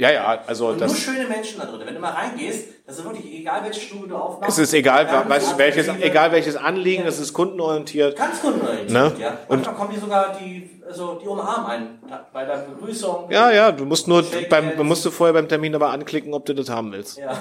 Ja, 0.00 0.10
ja, 0.10 0.40
also 0.46 0.68
Und 0.68 0.78
nur 0.78 0.88
das. 0.88 0.98
schöne 0.98 1.26
Menschen 1.28 1.58
da 1.60 1.66
drin. 1.66 1.82
Wenn 1.84 1.94
du 1.94 2.00
mal 2.00 2.12
reingehst, 2.12 2.68
das 2.86 2.98
ist 2.98 3.04
wirklich 3.04 3.26
egal, 3.40 3.62
welche 3.64 3.80
Stube 3.82 4.08
du 4.08 4.16
aufmachst. 4.16 4.58
Es 4.58 4.58
ist 4.58 4.72
egal, 4.72 5.04
ganz 5.04 5.28
weißt, 5.28 5.52
du, 5.52 5.58
welches, 5.58 5.88
egal 6.00 6.32
welches 6.32 6.56
Anliegen, 6.56 7.04
es 7.06 7.18
ist 7.18 7.34
kundenorientiert. 7.34 8.16
Ganz 8.16 8.40
kundenorientiert, 8.40 8.90
Ne? 8.90 9.12
ja. 9.20 9.36
Manchmal 9.48 9.74
kommen 9.74 9.90
die 9.94 10.00
sogar, 10.00 10.34
die, 10.40 10.70
also, 10.88 11.18
die 11.22 11.26
umarmen 11.28 11.66
einen 11.66 11.98
bei 12.32 12.46
der 12.46 12.56
Begrüßung. 12.56 13.30
Ja, 13.30 13.50
ja, 13.50 13.72
du 13.72 13.84
musst 13.84 14.08
nur 14.08 14.24
beim, 14.48 14.72
musst 14.86 15.04
du 15.04 15.10
vorher 15.10 15.34
beim 15.34 15.48
Termin 15.48 15.74
aber 15.74 15.90
anklicken, 15.90 16.32
ob 16.32 16.46
du 16.46 16.54
das 16.54 16.70
haben 16.70 16.92
willst. 16.92 17.18
Ja. 17.18 17.38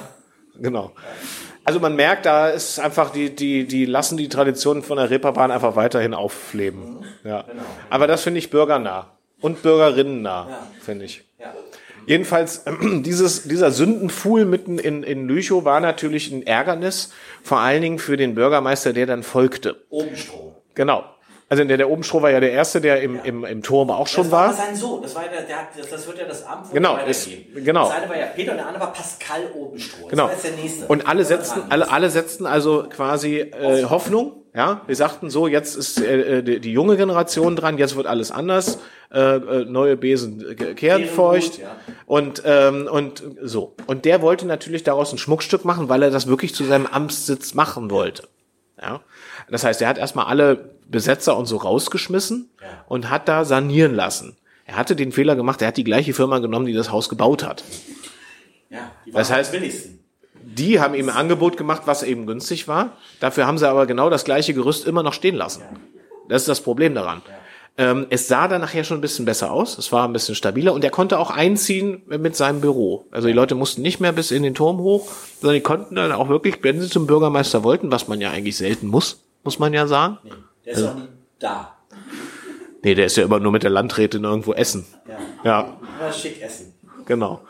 Genau. 0.59 0.91
Also 1.63 1.79
man 1.79 1.95
merkt, 1.95 2.25
da 2.25 2.49
ist 2.49 2.77
einfach 2.79 3.11
die, 3.11 3.33
die, 3.33 3.65
die 3.67 3.85
lassen 3.85 4.17
die 4.17 4.27
Traditionen 4.27 4.83
von 4.83 4.97
der 4.97 5.09
Reeperbahn 5.09 5.49
einfach 5.51 5.77
weiterhin 5.77 6.13
aufleben. 6.13 7.05
Ja. 7.23 7.45
Aber 7.89 8.07
das 8.07 8.23
finde 8.23 8.39
ich 8.39 8.49
bürgernah 8.49 9.11
und 9.39 9.61
bürgerinnennah, 9.61 10.47
Ja. 10.49 10.57
finde 10.81 11.05
ich. 11.05 11.23
Ja. 12.09 12.13
Jedenfalls, 12.13 12.63
dieses, 12.81 13.43
dieser 13.43 13.71
Sündenfuhl 13.71 14.45
mitten 14.45 14.79
in, 14.79 15.03
in 15.03 15.27
Lüchow 15.27 15.63
war 15.63 15.79
natürlich 15.79 16.31
ein 16.31 16.45
Ärgernis, 16.45 17.11
vor 17.43 17.59
allen 17.59 17.81
Dingen 17.81 17.99
für 17.99 18.17
den 18.17 18.35
Bürgermeister, 18.35 18.93
der 18.93 19.05
dann 19.05 19.23
folgte. 19.23 19.83
Obenstroh. 19.89 20.55
Genau. 20.75 21.03
Also 21.51 21.63
der, 21.63 21.77
der 21.77 21.89
Obenstroh 21.89 22.21
war 22.21 22.29
ja 22.29 22.39
der 22.39 22.51
Erste, 22.51 22.79
der 22.79 23.01
im, 23.01 23.19
im, 23.23 23.43
im 23.43 23.63
Turm 23.63 23.89
auch 23.89 24.05
schon 24.05 24.25
das 24.25 24.31
war 24.31 24.47
war. 24.49 24.53
sein 24.53 24.75
Sohn. 24.75 25.01
Das, 25.01 25.15
war 25.15 25.25
ja 25.25 25.31
der, 25.31 25.41
der, 25.43 25.55
hat- 25.57 25.67
das, 25.75 25.89
das 25.89 26.05
wird 26.05 26.19
ja 26.19 26.25
das 26.27 26.45
Amt 26.45 26.71
Genau, 26.71 26.97
ist- 27.07 27.27
genau. 27.55 27.87
Das 27.87 27.97
eine 27.97 28.07
war 28.09 28.17
ja 28.19 28.27
Peter 28.27 28.51
und 28.51 28.57
der 28.57 28.67
andere 28.67 28.83
war 28.83 28.93
Pascal 28.93 29.51
Obenstroh. 29.55 30.01
Das 30.03 30.09
Genau. 30.11 30.23
war 30.25 30.31
jetzt 30.31 30.43
der 30.43 30.51
nächste. 30.51 30.85
Und 30.85 31.07
alle 31.07 31.25
setzten, 31.25 31.61
alle, 31.71 31.89
alle 31.91 32.09
setzten 32.11 32.45
also 32.45 32.85
quasi 32.89 33.37
äh, 33.39 33.83
Hoffnung. 33.85 34.38
Ja, 34.55 34.81
wir 34.87 34.95
sagten 34.95 35.29
so, 35.29 35.47
jetzt 35.47 35.75
ist 35.75 36.01
äh, 36.01 36.41
die, 36.41 36.59
die 36.59 36.71
junge 36.71 36.97
Generation 36.97 37.55
dran, 37.55 37.77
jetzt 37.77 37.95
wird 37.95 38.07
alles 38.07 38.31
anders. 38.31 38.79
Äh, 39.11 39.19
äh, 39.37 39.65
neue 39.65 39.95
Besen 39.97 40.43
äh, 40.47 40.55
kehren 40.73 41.05
feucht 41.05 41.59
ja. 41.59 41.75
und 42.05 42.41
ähm, 42.45 42.87
und 42.91 43.23
so. 43.41 43.75
Und 43.87 44.05
der 44.05 44.21
wollte 44.21 44.45
natürlich 44.47 44.83
daraus 44.83 45.11
ein 45.11 45.17
Schmuckstück 45.17 45.65
machen, 45.65 45.89
weil 45.89 46.03
er 46.03 46.11
das 46.11 46.27
wirklich 46.27 46.53
zu 46.55 46.63
seinem 46.63 46.85
Amtssitz 46.87 47.53
machen 47.53 47.89
wollte. 47.91 48.27
Ja, 48.81 49.01
das 49.49 49.63
heißt, 49.63 49.81
er 49.81 49.87
hat 49.87 49.97
erstmal 49.97 50.25
alle 50.25 50.69
Besetzer 50.87 51.35
und 51.37 51.45
so 51.47 51.57
rausgeschmissen 51.57 52.49
Ja. 52.61 52.67
und 52.87 53.09
hat 53.09 53.27
da 53.27 53.45
sanieren 53.45 53.93
lassen. 53.93 54.37
Er 54.65 54.77
hatte 54.77 54.95
den 54.95 55.11
Fehler 55.11 55.35
gemacht, 55.35 55.61
er 55.61 55.69
hat 55.69 55.77
die 55.77 55.83
gleiche 55.83 56.13
Firma 56.13 56.37
genommen, 56.39 56.65
die 56.67 56.73
das 56.73 56.91
Haus 56.91 57.09
gebaut 57.09 57.43
hat. 57.43 57.63
Ja, 58.69 58.91
die 59.05 59.11
Das 59.11 59.29
waren 59.31 59.39
heißt- 59.41 59.45
am 59.47 59.51
billigsten. 59.51 59.98
Die 60.57 60.79
haben 60.79 60.95
ihm 60.95 61.09
ein 61.09 61.15
Angebot 61.15 61.57
gemacht, 61.57 61.83
was 61.85 62.03
eben 62.03 62.25
günstig 62.25 62.67
war. 62.67 62.97
Dafür 63.19 63.45
haben 63.47 63.57
sie 63.57 63.69
aber 63.69 63.85
genau 63.85 64.09
das 64.09 64.25
gleiche 64.25 64.53
Gerüst 64.53 64.87
immer 64.87 65.03
noch 65.03 65.13
stehen 65.13 65.35
lassen. 65.35 65.63
Das 66.27 66.43
ist 66.43 66.47
das 66.47 66.61
Problem 66.61 66.95
daran. 66.95 67.21
Ähm, 67.77 68.07
es 68.09 68.27
sah 68.27 68.47
dann 68.47 68.59
nachher 68.59 68.83
schon 68.83 68.97
ein 68.97 69.01
bisschen 69.01 69.25
besser 69.25 69.51
aus. 69.51 69.77
Es 69.77 69.91
war 69.91 70.05
ein 70.05 70.11
bisschen 70.11 70.35
stabiler 70.35 70.73
und 70.73 70.83
er 70.83 70.89
konnte 70.89 71.17
auch 71.17 71.31
einziehen 71.31 72.01
mit 72.07 72.35
seinem 72.35 72.59
Büro. 72.61 73.05
Also 73.09 73.27
die 73.27 73.33
Leute 73.33 73.55
mussten 73.55 73.81
nicht 73.81 74.01
mehr 74.01 74.11
bis 74.11 74.31
in 74.31 74.43
den 74.43 74.53
Turm 74.53 74.79
hoch, 74.79 75.09
sondern 75.39 75.55
die 75.55 75.61
konnten 75.61 75.95
dann 75.95 76.11
auch 76.11 76.27
wirklich, 76.27 76.57
wenn 76.61 76.81
sie 76.81 76.89
zum 76.89 77.07
Bürgermeister 77.07 77.63
wollten, 77.63 77.91
was 77.91 78.07
man 78.07 78.19
ja 78.19 78.31
eigentlich 78.31 78.57
selten 78.57 78.87
muss, 78.87 79.23
muss 79.43 79.59
man 79.59 79.73
ja 79.73 79.87
sagen. 79.87 80.17
Der 80.65 80.73
ist 80.73 80.83
auch 80.83 80.95
nie 80.95 81.07
da. 81.39 81.77
Nee, 82.83 82.95
der 82.95 83.05
ist 83.05 83.17
ja 83.17 83.23
immer 83.23 83.39
nur 83.39 83.51
mit 83.51 83.63
der 83.63 83.69
Landrätin 83.69 84.23
irgendwo 84.23 84.53
essen. 84.53 84.85
Ja. 85.43 85.77
Ja, 86.01 86.11
schick 86.13 86.41
essen. 86.41 86.73
Genau. 87.09 87.41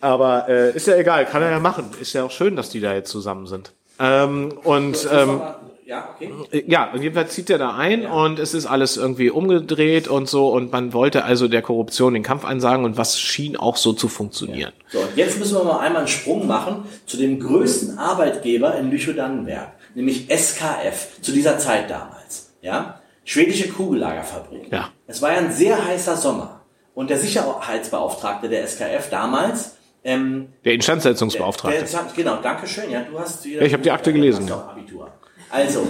Aber 0.00 0.48
äh, 0.48 0.76
ist 0.76 0.88
ja 0.88 0.96
egal, 0.96 1.26
kann 1.26 1.42
er 1.42 1.50
ja 1.50 1.60
machen. 1.60 1.92
Ist 2.00 2.12
ja 2.14 2.24
auch 2.24 2.32
schön, 2.32 2.56
dass 2.56 2.70
die 2.70 2.80
da 2.80 2.92
jetzt 2.92 3.10
zusammen 3.10 3.46
sind. 3.46 3.72
Ähm, 4.00 4.52
und 4.64 5.08
ähm, 5.12 5.40
ja, 5.86 6.08
okay. 6.14 6.64
Ja, 6.66 6.90
und 6.92 7.02
jedenfalls 7.02 7.34
zieht 7.34 7.50
er 7.50 7.58
da 7.58 7.76
ein 7.76 8.06
und 8.06 8.38
es 8.38 8.54
ist 8.54 8.64
alles 8.64 8.96
irgendwie 8.96 9.28
umgedreht 9.30 10.08
und 10.08 10.28
so 10.28 10.48
und 10.48 10.72
man 10.72 10.94
wollte 10.94 11.24
also 11.24 11.46
der 11.46 11.60
Korruption 11.60 12.14
den 12.14 12.22
Kampf 12.22 12.44
einsagen 12.46 12.84
und 12.84 12.96
was 12.96 13.20
schien 13.20 13.56
auch 13.56 13.76
so 13.76 13.92
zu 13.92 14.08
funktionieren. 14.08 14.72
So, 14.88 15.00
und 15.00 15.14
jetzt 15.14 15.38
müssen 15.38 15.58
wir 15.58 15.64
mal 15.64 15.80
einmal 15.80 16.00
einen 16.00 16.08
Sprung 16.08 16.46
machen 16.46 16.84
zu 17.04 17.18
dem 17.18 17.38
größten 17.38 17.98
Arbeitgeber 17.98 18.76
in 18.76 18.90
Lüchow-Dannenberg, 18.90 19.72
nämlich 19.94 20.26
SKF, 20.30 21.20
zu 21.20 21.32
dieser 21.32 21.58
Zeit 21.58 21.90
damals. 21.90 22.54
Ja? 22.62 23.00
Schwedische 23.24 23.68
Kugellagerfabrik. 23.68 24.72
Ja. 24.72 24.88
Es 25.06 25.20
war 25.20 25.32
ja 25.32 25.38
ein 25.38 25.52
sehr 25.52 25.84
heißer 25.86 26.16
Sommer. 26.16 26.63
Und 26.94 27.10
der 27.10 27.18
Sicherheitsbeauftragte 27.18 28.48
der 28.48 28.62
SKF 28.66 29.10
damals, 29.10 29.76
ähm, 30.04 30.48
Der 30.64 30.74
Instandsetzungsbeauftragte. 30.74 31.78
der, 31.80 31.88
der, 31.88 32.00
genau, 32.14 32.36
danke 32.42 32.66
schön. 32.66 32.90
Ja, 32.90 33.00
du 33.02 33.18
hast. 33.18 33.44
Ja, 33.46 33.62
ich 33.62 33.72
habe 33.72 33.82
die 33.82 33.90
Akte 33.90 34.12
gelesen. 34.12 34.44
Hast 34.44 34.52
auch 34.52 34.68
Abitur. 34.68 35.10
Also, 35.50 35.86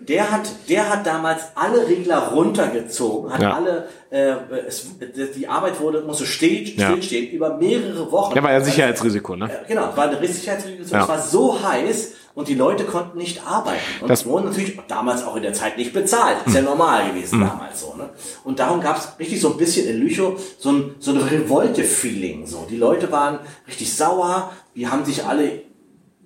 der 0.00 0.30
hat, 0.32 0.42
der 0.68 0.88
hat 0.90 1.06
damals 1.06 1.40
alle 1.54 1.86
Regler 1.86 2.18
runtergezogen, 2.32 3.32
hat 3.32 3.40
Ja. 3.40 3.54
alle, 3.54 3.88
äh, 4.10 4.34
es, 4.66 4.86
die 5.36 5.46
Arbeit 5.46 5.78
wurde, 5.80 6.00
musste 6.02 6.26
still, 6.26 6.68
Ja. 6.76 6.88
stillstehen 6.90 7.30
über 7.30 7.56
mehrere 7.56 8.10
Wochen. 8.10 8.34
Der 8.34 8.42
war 8.42 8.50
ja 8.50 8.58
ein 8.58 8.64
Sicherheitsrisiko, 8.64 9.36
ne? 9.36 9.44
Äh, 9.50 9.68
Genau, 9.68 9.92
war 9.94 10.08
eine 10.08 10.26
Sicherheitsregel. 10.26 10.84
Ja. 10.86 11.02
Es 11.02 11.08
war 11.08 11.18
so 11.20 11.62
heiß 11.62 12.12
und 12.40 12.48
die 12.48 12.54
Leute 12.54 12.84
konnten 12.84 13.18
nicht 13.18 13.46
arbeiten. 13.46 13.78
Und 14.00 14.08
Das- 14.08 14.24
wurden 14.24 14.46
natürlich 14.46 14.78
damals 14.88 15.22
auch 15.24 15.36
in 15.36 15.42
der 15.42 15.52
Zeit 15.52 15.76
nicht 15.76 15.92
bezahlt. 15.92 16.38
Ist 16.46 16.54
ja 16.56 16.62
normal 16.62 17.10
gewesen 17.10 17.38
Mhm. 17.38 17.44
damals 17.48 17.80
so. 17.82 17.94
Ne? 17.96 18.08
Und 18.44 18.58
darum 18.58 18.80
gab 18.80 18.96
es 18.96 19.08
richtig 19.18 19.40
so 19.42 19.50
ein 19.52 19.56
bisschen 19.58 19.86
in 19.86 19.98
Lüchow 19.98 20.40
so 20.58 20.70
ein, 20.72 20.94
so 20.98 21.10
ein 21.12 21.18
Revolte-Feeling. 21.18 22.46
So. 22.46 22.66
Die 22.70 22.76
Leute 22.76 23.12
waren 23.12 23.40
richtig 23.68 23.94
sauer, 23.94 24.50
die 24.74 24.88
haben 24.88 25.04
sich 25.04 25.24
alle 25.24 25.62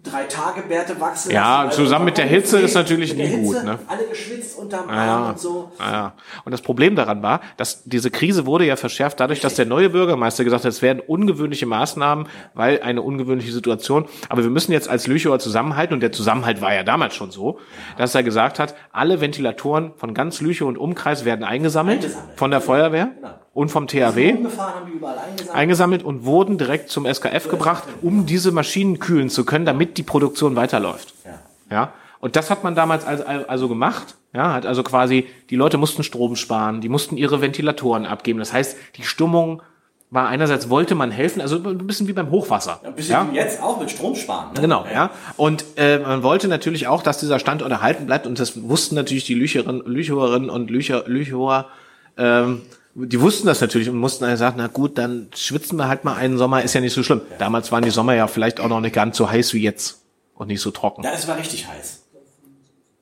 drei 0.04 0.24
Tage 0.24 0.62
Bärte 0.68 1.00
wachsen 1.00 1.32
Ja, 1.32 1.64
lassen, 1.64 1.76
zusammen 1.76 2.04
mit 2.04 2.18
der 2.18 2.26
Hitze 2.26 2.58
ist 2.60 2.74
natürlich 2.74 3.14
nie 3.16 3.28
gut, 3.28 3.54
Hitze, 3.54 3.66
ne? 3.66 3.78
Alle 3.88 4.04
geschwitzt 4.06 4.56
unterm 4.58 4.88
Ah, 4.88 4.92
Arm 4.92 5.22
ja. 5.24 5.28
und 5.30 5.38
so. 5.40 5.72
Ah, 5.78 5.90
ja. 5.92 6.12
Und 6.44 6.52
das 6.52 6.60
Problem 6.62 6.94
daran 6.94 7.22
war, 7.22 7.40
dass 7.56 7.82
diese 7.84 8.10
Krise 8.10 8.46
wurde 8.46 8.66
ja 8.66 8.76
verschärft 8.76 9.18
dadurch, 9.18 9.40
dass 9.40 9.54
der 9.54 9.66
neue 9.66 9.90
Bürgermeister 9.90 10.44
gesagt 10.44 10.64
hat, 10.64 10.70
es 10.70 10.82
werden 10.82 11.00
ungewöhnliche 11.04 11.66
Maßnahmen, 11.66 12.28
weil 12.54 12.80
eine 12.82 13.02
ungewöhnliche 13.02 13.50
Situation. 13.52 14.06
Aber 14.28 14.42
wir 14.42 14.50
müssen 14.50 14.72
jetzt 14.72 14.88
als 14.88 15.06
Lüchower 15.06 15.38
zusammenhalten 15.38 15.94
und 15.94 16.00
der 16.00 16.12
Zusammenhalt 16.12 16.60
war 16.60 16.74
ja 16.74 16.82
damals 16.84 17.14
schon 17.14 17.30
so, 17.30 17.58
dass 17.96 18.14
er 18.14 18.22
gesagt 18.22 18.58
hat, 18.58 18.74
alle 18.92 19.20
Ventilatoren 19.20 19.92
von 19.96 20.14
ganz 20.14 20.40
Lüchow 20.40 20.68
und 20.68 20.76
Umkreis 20.78 21.24
werden 21.24 21.44
eingesammelt, 21.44 22.04
Eingesammelt. 22.04 22.38
von 22.38 22.50
der 22.50 22.60
Feuerwehr 22.60 23.10
Genau. 23.16 23.34
Und 23.54 23.70
vom 23.70 23.86
THW 23.86 24.32
Umgefahren 24.32 24.74
haben 24.74 24.86
die 24.86 24.96
überall 24.96 25.18
eingesammelt. 25.18 25.56
eingesammelt 25.56 26.02
und 26.02 26.24
wurden 26.24 26.58
direkt 26.58 26.90
zum 26.90 27.06
SKF 27.06 27.48
gebracht, 27.48 27.84
um 28.02 28.26
diese 28.26 28.52
Maschinen 28.52 28.98
kühlen 28.98 29.30
zu 29.30 29.44
können, 29.44 29.64
damit 29.64 29.96
die 29.96 30.02
Produktion 30.02 30.56
weiterläuft. 30.56 31.14
Ja. 31.24 31.38
Ja. 31.70 31.92
Und 32.20 32.36
das 32.36 32.50
hat 32.50 32.64
man 32.64 32.74
damals 32.74 33.04
also, 33.04 33.24
also 33.24 33.68
gemacht. 33.68 34.16
Ja, 34.32 34.52
hat 34.52 34.66
also 34.66 34.82
quasi, 34.82 35.28
die 35.50 35.56
Leute 35.56 35.78
mussten 35.78 36.02
Strom 36.02 36.34
sparen, 36.34 36.80
die 36.80 36.88
mussten 36.88 37.16
ihre 37.16 37.40
Ventilatoren 37.40 38.04
abgeben. 38.04 38.40
Das 38.40 38.52
heißt, 38.52 38.76
die 38.96 39.04
Stimmung 39.04 39.62
war 40.10 40.28
einerseits 40.28 40.70
wollte 40.70 40.94
man 40.94 41.10
helfen, 41.10 41.40
also 41.40 41.56
ein 41.56 41.86
bisschen 41.86 42.08
wie 42.08 42.12
beim 42.12 42.30
Hochwasser. 42.30 42.80
Ein 42.84 42.94
bisschen 42.94 43.12
ja? 43.12 43.28
wie 43.30 43.36
jetzt 43.36 43.62
auch 43.62 43.80
mit 43.80 43.90
Strom 43.90 44.14
sparen. 44.14 44.52
Ne? 44.54 44.60
Genau, 44.60 44.86
ja. 44.92 45.10
Und 45.36 45.64
äh, 45.76 45.98
man 45.98 46.22
wollte 46.22 46.48
natürlich 46.48 46.86
auch, 46.86 47.02
dass 47.02 47.18
dieser 47.18 47.38
Standort 47.38 47.70
erhalten 47.70 48.06
bleibt. 48.06 48.26
Und 48.26 48.38
das 48.38 48.68
wussten 48.68 48.94
natürlich 48.94 49.24
die 49.24 49.34
Lücherinnen, 49.34 49.82
Lücherinnen 49.84 50.50
und 50.50 50.70
Lücher, 50.70 51.04
Lüchower, 51.06 51.66
ähm, 52.16 52.62
die 52.94 53.20
wussten 53.20 53.46
das 53.46 53.60
natürlich 53.60 53.88
und 53.88 53.96
mussten 53.96 54.24
dann 54.24 54.36
sagen, 54.36 54.56
na 54.58 54.68
gut, 54.68 54.98
dann 54.98 55.28
schwitzen 55.34 55.76
wir 55.76 55.88
halt 55.88 56.04
mal 56.04 56.14
einen 56.14 56.38
Sommer, 56.38 56.62
ist 56.62 56.74
ja 56.74 56.80
nicht 56.80 56.92
so 56.92 57.02
schlimm. 57.02 57.22
Damals 57.38 57.72
waren 57.72 57.82
die 57.82 57.90
Sommer 57.90 58.14
ja 58.14 58.28
vielleicht 58.28 58.60
auch 58.60 58.68
noch 58.68 58.80
nicht 58.80 58.94
ganz 58.94 59.16
so 59.16 59.28
heiß 59.28 59.52
wie 59.54 59.62
jetzt 59.62 60.02
und 60.34 60.46
nicht 60.46 60.60
so 60.60 60.70
trocken. 60.70 61.02
Ja, 61.02 61.12
es 61.12 61.26
war 61.26 61.36
richtig 61.36 61.66
heiß. 61.66 62.02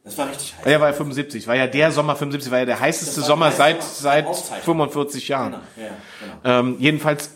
Das 0.04 0.18
war 0.18 0.28
richtig 0.30 0.54
heiß. 0.56 0.72
Ja, 0.72 0.80
war 0.80 0.88
ja 0.88 0.94
75. 0.94 1.46
War 1.46 1.56
ja 1.56 1.66
der 1.66 1.92
Sommer 1.92 2.16
75, 2.16 2.50
war 2.50 2.60
ja 2.60 2.64
der 2.64 2.80
heißeste 2.80 3.20
Sommer 3.20 3.48
der 3.48 3.56
seit, 3.56 3.82
seit 3.82 4.26
Aufzeichnung. 4.26 4.64
45 4.64 5.28
Jahren. 5.28 5.52
Genau, 5.52 5.86
ja, 5.88 5.94
genau. 6.42 6.58
Ähm, 6.60 6.76
jedenfalls, 6.78 7.30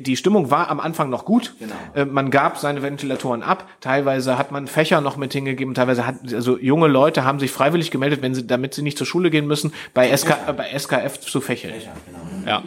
die 0.00 0.16
Stimmung 0.16 0.50
war 0.50 0.70
am 0.70 0.80
Anfang 0.80 1.10
noch 1.10 1.24
gut. 1.24 1.54
Genau. 1.58 1.74
Äh, 1.94 2.04
man 2.06 2.30
gab 2.30 2.58
seine 2.58 2.82
Ventilatoren 2.82 3.42
ab. 3.42 3.68
Teilweise 3.80 4.38
hat 4.38 4.50
man 4.50 4.66
Fächer 4.66 5.00
noch 5.00 5.16
mit 5.16 5.32
hingegeben. 5.32 5.74
Teilweise 5.74 6.06
hat, 6.06 6.16
also 6.32 6.58
junge 6.58 6.86
Leute 6.88 7.24
haben 7.24 7.38
sich 7.38 7.50
freiwillig 7.50 7.90
gemeldet, 7.90 8.22
wenn 8.22 8.34
sie, 8.34 8.46
damit 8.46 8.74
sie 8.74 8.82
nicht 8.82 8.96
zur 8.98 9.06
Schule 9.06 9.30
gehen 9.30 9.46
müssen, 9.46 9.72
bei, 9.94 10.14
SK, 10.16 10.30
äh, 10.48 10.52
bei 10.52 10.70
SKF 10.76 11.20
zu 11.20 11.40
fächeln. 11.40 11.74
Ja, 11.74 11.92
genau. 12.06 12.46
Ja. 12.50 12.62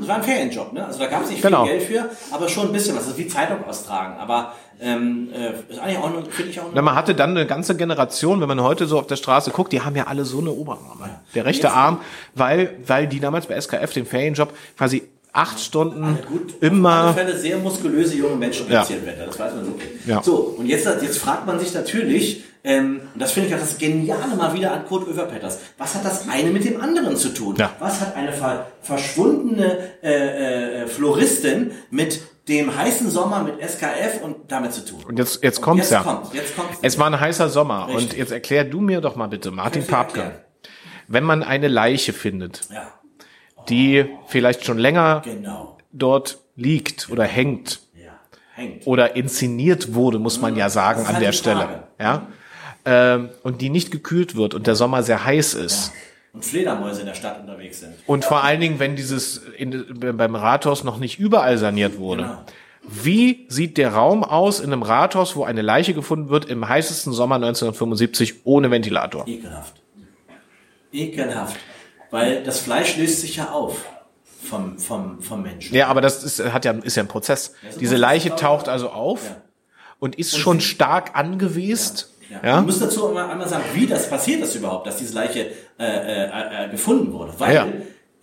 Das 0.00 0.08
war 0.08 0.16
ein 0.16 0.22
Ferienjob, 0.22 0.72
ne? 0.72 0.86
Also 0.86 0.98
da 0.98 1.06
gab 1.06 1.22
es 1.24 1.30
nicht 1.30 1.42
Genau. 1.42 1.64
viel 1.66 1.78
Geld 1.78 1.82
für, 1.88 2.10
aber 2.34 2.48
schon 2.48 2.66
ein 2.68 2.72
bisschen 2.72 2.96
was. 2.96 3.04
Das 3.04 3.12
ist 3.12 3.18
wie 3.18 3.28
Zeitung 3.28 3.62
austragen. 3.64 4.14
Aber 4.18 4.52
ähm, 4.80 5.28
äh, 5.34 5.72
ist 5.72 5.78
eigentlich 5.78 5.98
auch 5.98 6.10
nur, 6.10 6.24
finde 6.26 6.50
ich 6.50 6.60
auch 6.60 6.72
nur. 6.72 6.82
man 6.82 6.94
hatte 6.94 7.14
dann 7.14 7.30
eine 7.30 7.46
ganze 7.46 7.76
Generation, 7.76 8.40
wenn 8.40 8.48
man 8.48 8.60
heute 8.62 8.86
so 8.86 8.98
auf 8.98 9.06
der 9.06 9.16
Straße 9.16 9.50
guckt, 9.50 9.72
die 9.72 9.80
haben 9.82 9.94
ja 9.96 10.04
alle 10.06 10.24
so 10.24 10.38
eine 10.40 10.50
Oberarme. 10.50 11.20
Der 11.34 11.44
rechte 11.44 11.66
Jetzt- 11.66 11.76
Arm, 11.76 12.00
weil, 12.34 12.76
weil 12.86 13.06
die 13.06 13.20
damals 13.20 13.46
bei 13.46 13.54
SKF 13.60 13.92
den 13.92 14.04
Ferienjob 14.06 14.52
quasi 14.76 15.02
acht 15.36 15.60
Stunden 15.60 16.18
Gut, 16.28 16.54
auf 16.54 16.62
immer 16.62 16.90
alle 16.90 17.14
Fälle 17.14 17.38
sehr 17.38 17.58
muskulöse 17.58 18.16
junge 18.16 18.36
Menschen 18.36 18.70
Ja. 18.70 18.88
werden. 18.88 19.24
Das 19.26 19.38
weiß 19.38 19.54
man 19.54 19.66
wirklich. 19.66 19.90
Ja. 20.06 20.22
So, 20.22 20.36
und 20.58 20.66
jetzt, 20.66 20.86
jetzt 20.86 21.18
fragt 21.18 21.46
man 21.46 21.58
sich 21.60 21.74
natürlich, 21.74 22.44
ähm, 22.64 23.02
und 23.12 23.20
das 23.20 23.32
finde 23.32 23.48
ich 23.50 23.54
auch 23.54 23.60
das 23.60 23.76
Geniale 23.76 24.34
mal 24.34 24.54
wieder 24.54 24.72
an 24.72 24.86
Kurt 24.86 25.06
Oeverpetters, 25.06 25.58
was 25.78 25.94
hat 25.94 26.04
das 26.04 26.28
eine 26.28 26.50
mit 26.50 26.64
dem 26.64 26.80
anderen 26.80 27.16
zu 27.16 27.28
tun? 27.28 27.54
Ja. 27.56 27.70
Was 27.78 28.00
hat 28.00 28.16
eine 28.16 28.32
ver 28.32 28.66
verschwundene 28.82 29.78
äh, 30.02 30.82
äh, 30.82 30.86
Floristin 30.86 31.72
mit 31.90 32.20
dem 32.48 32.74
heißen 32.74 33.10
Sommer 33.10 33.42
mit 33.42 33.60
SKF 33.60 34.22
und 34.22 34.50
damit 34.50 34.72
zu 34.72 34.84
tun? 34.84 35.04
Und 35.06 35.18
jetzt, 35.18 35.42
jetzt 35.44 35.60
kommt's 35.60 35.90
jetzt 35.90 35.92
ja. 35.92 36.02
Kommt's, 36.02 36.30
jetzt 36.32 36.56
kommt's. 36.56 36.78
Es 36.82 36.98
war 36.98 37.06
ein 37.08 37.20
heißer 37.20 37.48
Sommer 37.50 37.88
Richtig. 37.88 38.04
und 38.12 38.16
jetzt 38.16 38.32
erklär 38.32 38.64
du 38.64 38.80
mir 38.80 39.00
doch 39.00 39.16
mal 39.16 39.26
bitte, 39.26 39.50
Martin 39.50 39.86
Papke, 39.86 40.40
wenn 41.08 41.24
man 41.24 41.42
eine 41.42 41.68
Leiche 41.68 42.12
findet, 42.12 42.62
ja, 42.72 42.88
die 43.68 44.06
vielleicht 44.26 44.64
schon 44.64 44.78
länger 44.78 45.22
genau. 45.24 45.78
dort 45.92 46.38
liegt 46.56 47.10
oder 47.10 47.24
hängt 47.24 47.80
Ja, 47.94 48.12
hängt. 48.54 48.86
oder 48.86 49.16
inszeniert 49.16 49.94
wurde, 49.94 50.18
muss 50.18 50.40
man 50.40 50.56
ja 50.56 50.68
sagen 50.68 51.06
an 51.06 51.20
der 51.20 51.32
Stelle. 51.32 51.60
Frage. 51.60 51.82
Ja. 52.00 52.26
Ähm, 52.84 53.30
und 53.42 53.60
die 53.60 53.68
nicht 53.68 53.90
gekühlt 53.90 54.36
wird 54.36 54.54
und 54.54 54.66
der 54.66 54.76
Sommer 54.76 55.02
sehr 55.02 55.24
heiß 55.24 55.54
ist. 55.54 55.92
Und 56.32 56.44
Fledermäuse 56.44 57.00
in 57.00 57.06
der 57.06 57.14
Stadt 57.14 57.40
unterwegs 57.40 57.80
sind. 57.80 57.94
Und 58.06 58.24
vor 58.24 58.44
allen 58.44 58.60
Dingen, 58.60 58.78
wenn 58.78 58.94
dieses 58.94 59.38
in, 59.56 59.86
beim 59.98 60.34
Rathaus 60.36 60.84
noch 60.84 60.98
nicht 60.98 61.18
überall 61.18 61.58
saniert 61.58 61.98
wurde. 61.98 62.22
Genau. 62.22 62.44
Wie 62.88 63.46
sieht 63.48 63.78
der 63.78 63.94
Raum 63.94 64.22
aus 64.22 64.60
in 64.60 64.72
einem 64.72 64.82
Rathaus, 64.82 65.34
wo 65.34 65.42
eine 65.44 65.62
Leiche 65.62 65.92
gefunden 65.92 66.28
wird 66.28 66.44
im 66.44 66.68
heißesten 66.68 67.12
Sommer 67.12 67.36
1975 67.36 68.42
ohne 68.44 68.70
Ventilator? 68.70 69.26
Ekelhaft. 69.26 69.74
Ekelhaft. 70.92 71.56
Weil 72.16 72.42
das 72.42 72.60
Fleisch 72.60 72.96
löst 72.96 73.20
sich 73.20 73.36
ja 73.36 73.50
auf 73.50 73.76
vom, 74.42 74.78
vom, 74.78 75.20
vom 75.20 75.42
Menschen. 75.42 75.74
Ja, 75.74 75.88
aber 75.88 76.00
das 76.00 76.24
ist, 76.24 76.42
hat 76.52 76.64
ja, 76.64 76.72
ist 76.72 76.96
ja 76.96 77.02
ein 77.02 77.08
Prozess. 77.08 77.52
ein 77.62 77.78
Diese 77.78 77.96
Leiche 77.96 78.34
taucht 78.34 78.68
also 78.70 78.88
auf 78.88 79.22
Ja. 79.24 79.36
und 79.98 80.14
ist 80.16 80.38
schon 80.38 80.60
stark 80.62 81.10
angewest. 81.14 82.14
Ja. 82.30 82.40
Ja. 82.42 82.56
Man 82.56 82.66
muss 82.66 82.78
dazu 82.78 83.08
einmal, 83.08 83.30
einmal 83.30 83.48
sagen, 83.48 83.64
wie 83.74 83.86
das 83.86 84.08
passiert 84.08 84.42
ist 84.42 84.54
überhaupt, 84.54 84.86
dass 84.86 84.96
diese 84.96 85.14
Leiche 85.14 85.50
äh, 85.78 85.84
äh, 85.84 86.64
äh, 86.64 86.68
gefunden 86.70 87.12
wurde. 87.12 87.34
Weil 87.38 87.54
Ja. 87.54 87.66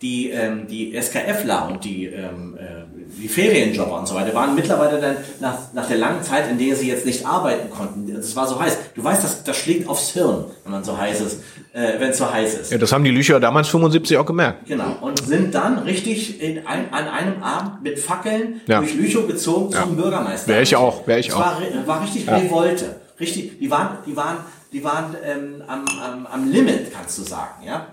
Die, 0.02 0.30
ähm, 0.30 0.66
die 0.68 0.94
SKFler 1.00 1.68
und 1.70 1.84
die, 1.84 2.06
ähm, 2.06 2.58
äh, 2.58 2.84
die 3.20 3.28
Ferienjobber 3.28 4.00
und 4.00 4.08
so 4.08 4.14
weiter 4.14 4.34
waren 4.34 4.54
mittlerweile 4.54 5.00
dann 5.00 5.16
nach, 5.40 5.72
nach 5.72 5.86
der 5.86 5.98
langen 5.98 6.22
Zeit, 6.22 6.50
in 6.50 6.58
der 6.58 6.74
sie 6.76 6.88
jetzt 6.88 7.06
nicht 7.06 7.24
arbeiten 7.24 7.70
konnten, 7.70 8.10
es 8.14 8.34
war 8.34 8.46
so 8.46 8.58
heiß. 8.60 8.76
Du 8.94 9.04
weißt, 9.04 9.22
das, 9.22 9.44
das 9.44 9.56
schlägt 9.56 9.88
aufs 9.88 10.10
Hirn, 10.10 10.44
wenn 10.64 10.72
man 10.72 10.84
so 10.84 10.98
heiß 10.98 11.20
ist, 11.20 11.40
äh, 11.72 12.00
wenn 12.00 12.10
es 12.10 12.18
so 12.18 12.30
heiß 12.30 12.54
ist. 12.54 12.72
Ja, 12.72 12.78
das 12.78 12.92
haben 12.92 13.04
die 13.04 13.10
Lücher 13.10 13.38
damals 13.40 13.68
75 13.68 14.18
auch 14.18 14.26
gemerkt. 14.26 14.66
Genau. 14.66 14.96
Und 15.00 15.24
sind 15.24 15.54
dann 15.54 15.78
richtig 15.78 16.40
in 16.42 16.66
ein, 16.66 16.92
an 16.92 17.08
einem 17.08 17.42
Abend 17.42 17.82
mit 17.82 17.98
Fackeln 17.98 18.60
Ja. 18.66 18.80
durch 18.80 18.94
Lüchow 18.94 19.26
gezogen 19.26 19.72
zum 19.72 19.96
Bürgermeister. 19.96 20.48
Wär 20.48 20.62
ich 20.62 20.74
auch, 20.76 21.06
wär 21.06 21.18
ich 21.18 21.28
das 21.28 21.36
auch. 21.36 21.40
War, 21.40 21.86
war 21.86 22.02
richtig 22.02 22.28
Revolte. 22.28 22.96
Richtig, 23.20 23.58
die 23.60 23.70
waren, 23.70 23.98
die 24.06 24.16
waren, 24.16 24.38
die 24.72 24.82
waren 24.82 25.14
ähm, 25.24 25.62
am, 25.68 25.84
am, 26.02 26.26
am 26.26 26.50
Limit, 26.50 26.92
kannst 26.92 27.16
du 27.18 27.22
sagen, 27.22 27.64
ja? 27.64 27.86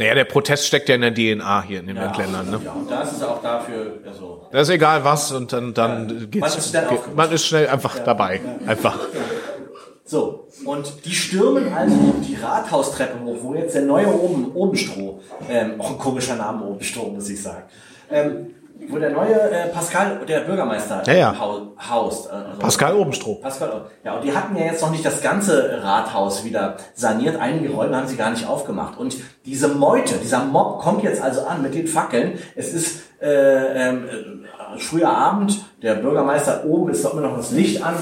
Naja, 0.00 0.14
der 0.14 0.24
Protest 0.24 0.66
steckt 0.66 0.88
ja 0.88 0.94
in 0.94 1.02
der 1.02 1.12
DNA 1.12 1.62
hier 1.64 1.80
in 1.80 1.86
den 1.86 1.96
Ländern. 1.96 2.50
Ne? 2.50 2.58
Ja, 2.64 2.72
und 2.72 2.90
da 2.90 3.02
ist 3.02 3.12
es 3.12 3.22
auch 3.22 3.42
dafür, 3.42 3.98
also, 4.06 4.46
Das 4.50 4.62
ist 4.62 4.74
egal 4.74 5.04
was 5.04 5.30
und 5.30 5.52
dann, 5.52 5.74
dann 5.74 6.30
geht's. 6.30 6.40
Man 6.40 6.58
ist 6.58 6.70
schnell 6.70 6.88
geht, 6.88 7.14
man 7.14 7.32
ist 7.32 7.44
schnell 7.44 7.68
einfach 7.68 7.98
dabei. 7.98 8.40
Einfach. 8.66 8.98
So, 10.06 10.48
und 10.64 11.04
die 11.04 11.14
stürmen 11.14 11.70
also 11.74 12.14
die 12.26 12.34
Rathaustreppe 12.34 13.22
hoch, 13.22 13.36
wo 13.42 13.54
jetzt 13.54 13.74
der 13.74 13.82
neue 13.82 14.06
Oben, 14.06 14.50
Obenstroh, 14.54 15.20
ähm, 15.50 15.78
auch 15.78 15.90
ein 15.90 15.98
komischer 15.98 16.36
Name, 16.36 16.64
Obenstroh, 16.64 17.10
muss 17.10 17.28
ich 17.28 17.42
sagen, 17.42 17.64
ähm, 18.10 18.54
wo 18.88 18.98
der 18.98 19.10
neue 19.10 19.34
äh, 19.34 19.68
Pascal, 19.68 20.20
der 20.26 20.40
Bürgermeister, 20.40 21.02
Ja, 21.06 21.12
ja. 21.12 21.38
hau- 21.38 21.72
haust. 21.90 22.26
äh, 22.28 22.32
Also, 22.32 22.58
Pascal 22.58 22.94
Obenstroh. 22.96 23.34
Pascal, 23.36 23.82
ja, 24.04 24.14
und 24.14 24.24
die 24.24 24.34
hatten 24.34 24.56
ja 24.56 24.64
jetzt 24.66 24.82
noch 24.82 24.90
nicht 24.90 25.04
das 25.04 25.20
ganze 25.20 25.80
Rathaus 25.82 26.44
wieder 26.44 26.76
saniert. 26.94 27.40
Einige 27.40 27.72
Räume 27.72 27.96
haben 27.96 28.06
sie 28.06 28.16
gar 28.16 28.30
nicht 28.30 28.46
aufgemacht. 28.46 28.98
Und 28.98 29.16
diese 29.44 29.68
Meute, 29.68 30.14
dieser 30.14 30.44
Mob 30.44 30.80
kommt 30.80 31.02
jetzt 31.02 31.20
also 31.22 31.42
an 31.46 31.62
mit 31.62 31.74
den 31.74 31.86
Fackeln. 31.86 32.38
Es 32.56 32.72
ist 32.72 33.02
äh, 33.20 33.88
ähm, 33.88 34.04
äh, 34.08 34.78
früher 34.78 35.10
Abend, 35.10 35.64
der 35.82 35.94
Bürgermeister 35.96 36.64
oben 36.64 36.90
ist 36.90 37.04
doch 37.04 37.12
immer 37.12 37.22
noch 37.22 37.36
das 37.36 37.50
Licht 37.50 37.82
an. 37.84 37.94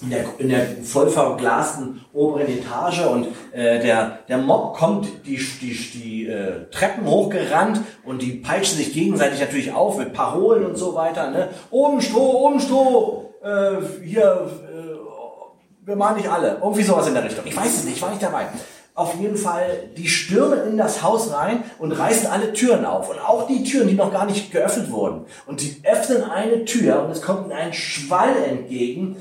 In 0.00 0.10
der, 0.10 0.24
in 0.38 0.48
der 0.48 0.66
voll 0.84 1.08
verglasten 1.10 2.04
oberen 2.12 2.46
Etage 2.46 3.04
und 3.06 3.26
äh, 3.52 3.80
der, 3.80 4.20
der 4.28 4.38
Mob 4.38 4.76
kommt 4.76 5.08
die, 5.26 5.36
die, 5.36 5.74
die 5.74 6.26
äh, 6.26 6.70
Treppen 6.70 7.04
hochgerannt 7.04 7.80
und 8.04 8.22
die 8.22 8.32
peitschen 8.32 8.78
sich 8.78 8.92
gegenseitig 8.92 9.40
natürlich 9.40 9.72
auf 9.72 9.98
mit 9.98 10.12
Parolen 10.12 10.66
und 10.66 10.76
so 10.76 10.94
weiter. 10.94 11.30
Ne? 11.30 11.48
Oben 11.70 12.00
Stroh, 12.00 12.46
oben 12.46 12.60
Stroh, 12.60 13.34
äh, 13.42 14.04
hier, 14.04 14.50
äh, 14.68 15.86
wir 15.86 15.96
machen 15.96 16.16
nicht 16.16 16.30
alle. 16.30 16.58
Irgendwie 16.62 16.82
sowas 16.82 17.08
in 17.08 17.14
der 17.14 17.24
Richtung. 17.24 17.44
Ich 17.44 17.56
weiß 17.56 17.78
es 17.78 17.84
nicht, 17.84 17.96
ich 17.96 18.02
war 18.02 18.10
nicht 18.10 18.22
dabei. 18.22 18.46
Auf 18.94 19.18
jeden 19.18 19.38
Fall, 19.38 19.88
die 19.96 20.06
stürmen 20.06 20.68
in 20.68 20.76
das 20.76 21.02
Haus 21.02 21.32
rein 21.32 21.64
und 21.78 21.92
reißen 21.92 22.26
alle 22.26 22.52
Türen 22.52 22.84
auf. 22.84 23.08
Und 23.08 23.18
auch 23.18 23.46
die 23.46 23.64
Türen, 23.64 23.88
die 23.88 23.94
noch 23.94 24.12
gar 24.12 24.26
nicht 24.26 24.52
geöffnet 24.52 24.90
wurden. 24.90 25.24
Und 25.46 25.62
die 25.62 25.80
öffnen 25.82 26.22
eine 26.22 26.66
Tür 26.66 27.02
und 27.04 27.10
es 27.10 27.22
kommt 27.22 27.46
ihnen 27.46 27.52
ein 27.52 27.72
Schwall 27.72 28.36
entgegen. 28.46 29.16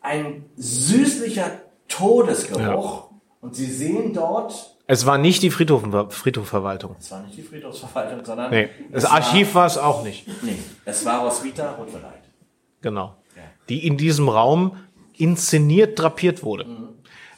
Ein 0.00 0.44
süßlicher 0.56 1.50
Todesgeruch. 1.88 3.10
Und 3.40 3.54
sie 3.56 3.66
sehen 3.66 4.12
dort, 4.12 4.76
Es 4.86 5.06
war 5.06 5.16
nicht 5.18 5.42
die 5.42 5.50
Friedhof, 5.50 5.82
Friedhofverwaltung. 6.10 6.96
es 6.98 7.10
war 7.10 7.22
nicht 7.22 7.36
die 7.36 7.42
Friedhofsverwaltung, 7.42 8.24
sondern 8.24 8.50
Nee, 8.50 8.68
das 8.92 9.04
Archiv 9.04 9.54
war 9.54 9.66
es 9.66 9.78
auch 9.78 10.02
nicht. 10.02 10.26
Nee, 10.42 10.58
es 10.84 11.04
war 11.06 11.24
Roswitha 11.24 11.72
Rotverleit. 11.72 12.20
Genau. 12.82 13.16
Die 13.68 13.86
in 13.86 13.96
diesem 13.96 14.28
Raum 14.28 14.76
inszeniert 15.16 15.98
drapiert 15.98 16.42
wurde. 16.42 16.66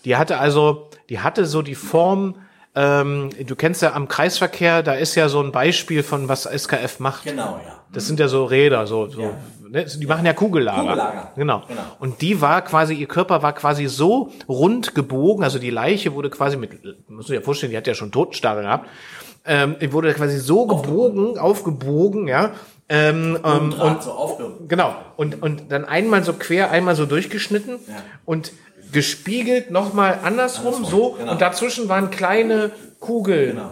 Die 0.04 0.16
hatte 0.16 0.38
also, 0.38 0.88
die 1.10 1.20
hatte 1.20 1.44
so 1.46 1.62
die 1.62 1.74
Form, 1.74 2.36
ähm, 2.74 3.28
du 3.46 3.54
kennst 3.54 3.82
ja 3.82 3.92
am 3.92 4.08
Kreisverkehr, 4.08 4.82
da 4.82 4.94
ist 4.94 5.14
ja 5.14 5.28
so 5.28 5.40
ein 5.42 5.52
Beispiel 5.52 6.02
von 6.02 6.28
was 6.28 6.44
SKF 6.46 7.00
macht. 7.00 7.24
Genau, 7.24 7.60
ja. 7.64 7.80
Das 7.92 8.06
sind 8.06 8.18
ja 8.18 8.28
so 8.28 8.44
Räder, 8.46 8.86
so, 8.86 9.08
so. 9.08 9.20
Ja. 9.20 9.36
Ne? 9.72 9.84
Die 9.86 10.06
machen 10.06 10.26
ja 10.26 10.34
Kugellager. 10.34 10.82
Kugellager. 10.82 11.32
Genau. 11.34 11.62
Genau. 11.66 11.80
Und 11.98 12.20
die 12.20 12.40
war 12.40 12.62
quasi, 12.62 12.94
ihr 12.94 13.08
Körper 13.08 13.42
war 13.42 13.54
quasi 13.54 13.86
so 13.86 14.30
rund 14.48 14.94
gebogen, 14.94 15.42
also 15.44 15.58
die 15.58 15.70
Leiche 15.70 16.14
wurde 16.14 16.28
quasi 16.30 16.56
mit, 16.58 16.72
muss 17.08 17.28
ich 17.30 17.34
ja 17.34 17.40
vorstellen, 17.40 17.70
die 17.70 17.76
hat 17.78 17.86
ja 17.86 17.94
schon 17.94 18.12
Totenstarre 18.12 18.60
gehabt, 18.62 18.88
ähm, 19.46 19.76
die 19.80 19.92
wurde 19.92 20.12
quasi 20.14 20.38
so 20.38 20.66
gebogen, 20.66 21.38
aufgebogen, 21.38 22.28
ja. 22.28 22.52
Ähm, 22.88 23.38
ähm, 23.44 23.72
Und, 23.72 24.02
so 24.02 24.58
Genau. 24.68 24.94
Und, 25.16 25.42
und 25.42 25.72
dann 25.72 25.86
einmal 25.86 26.22
so 26.22 26.34
quer, 26.34 26.70
einmal 26.70 26.94
so 26.94 27.06
durchgeschnitten 27.06 27.76
Ja. 27.88 27.94
und 28.26 28.52
gespiegelt 28.92 29.70
nochmal 29.70 30.18
andersrum, 30.22 30.74
Andersrum, 30.74 30.84
so. 30.84 31.10
genau. 31.18 31.32
Und 31.32 31.40
dazwischen 31.40 31.88
waren 31.88 32.10
kleine 32.10 32.70
Kugeln 33.00 33.52
Genau. 33.56 33.70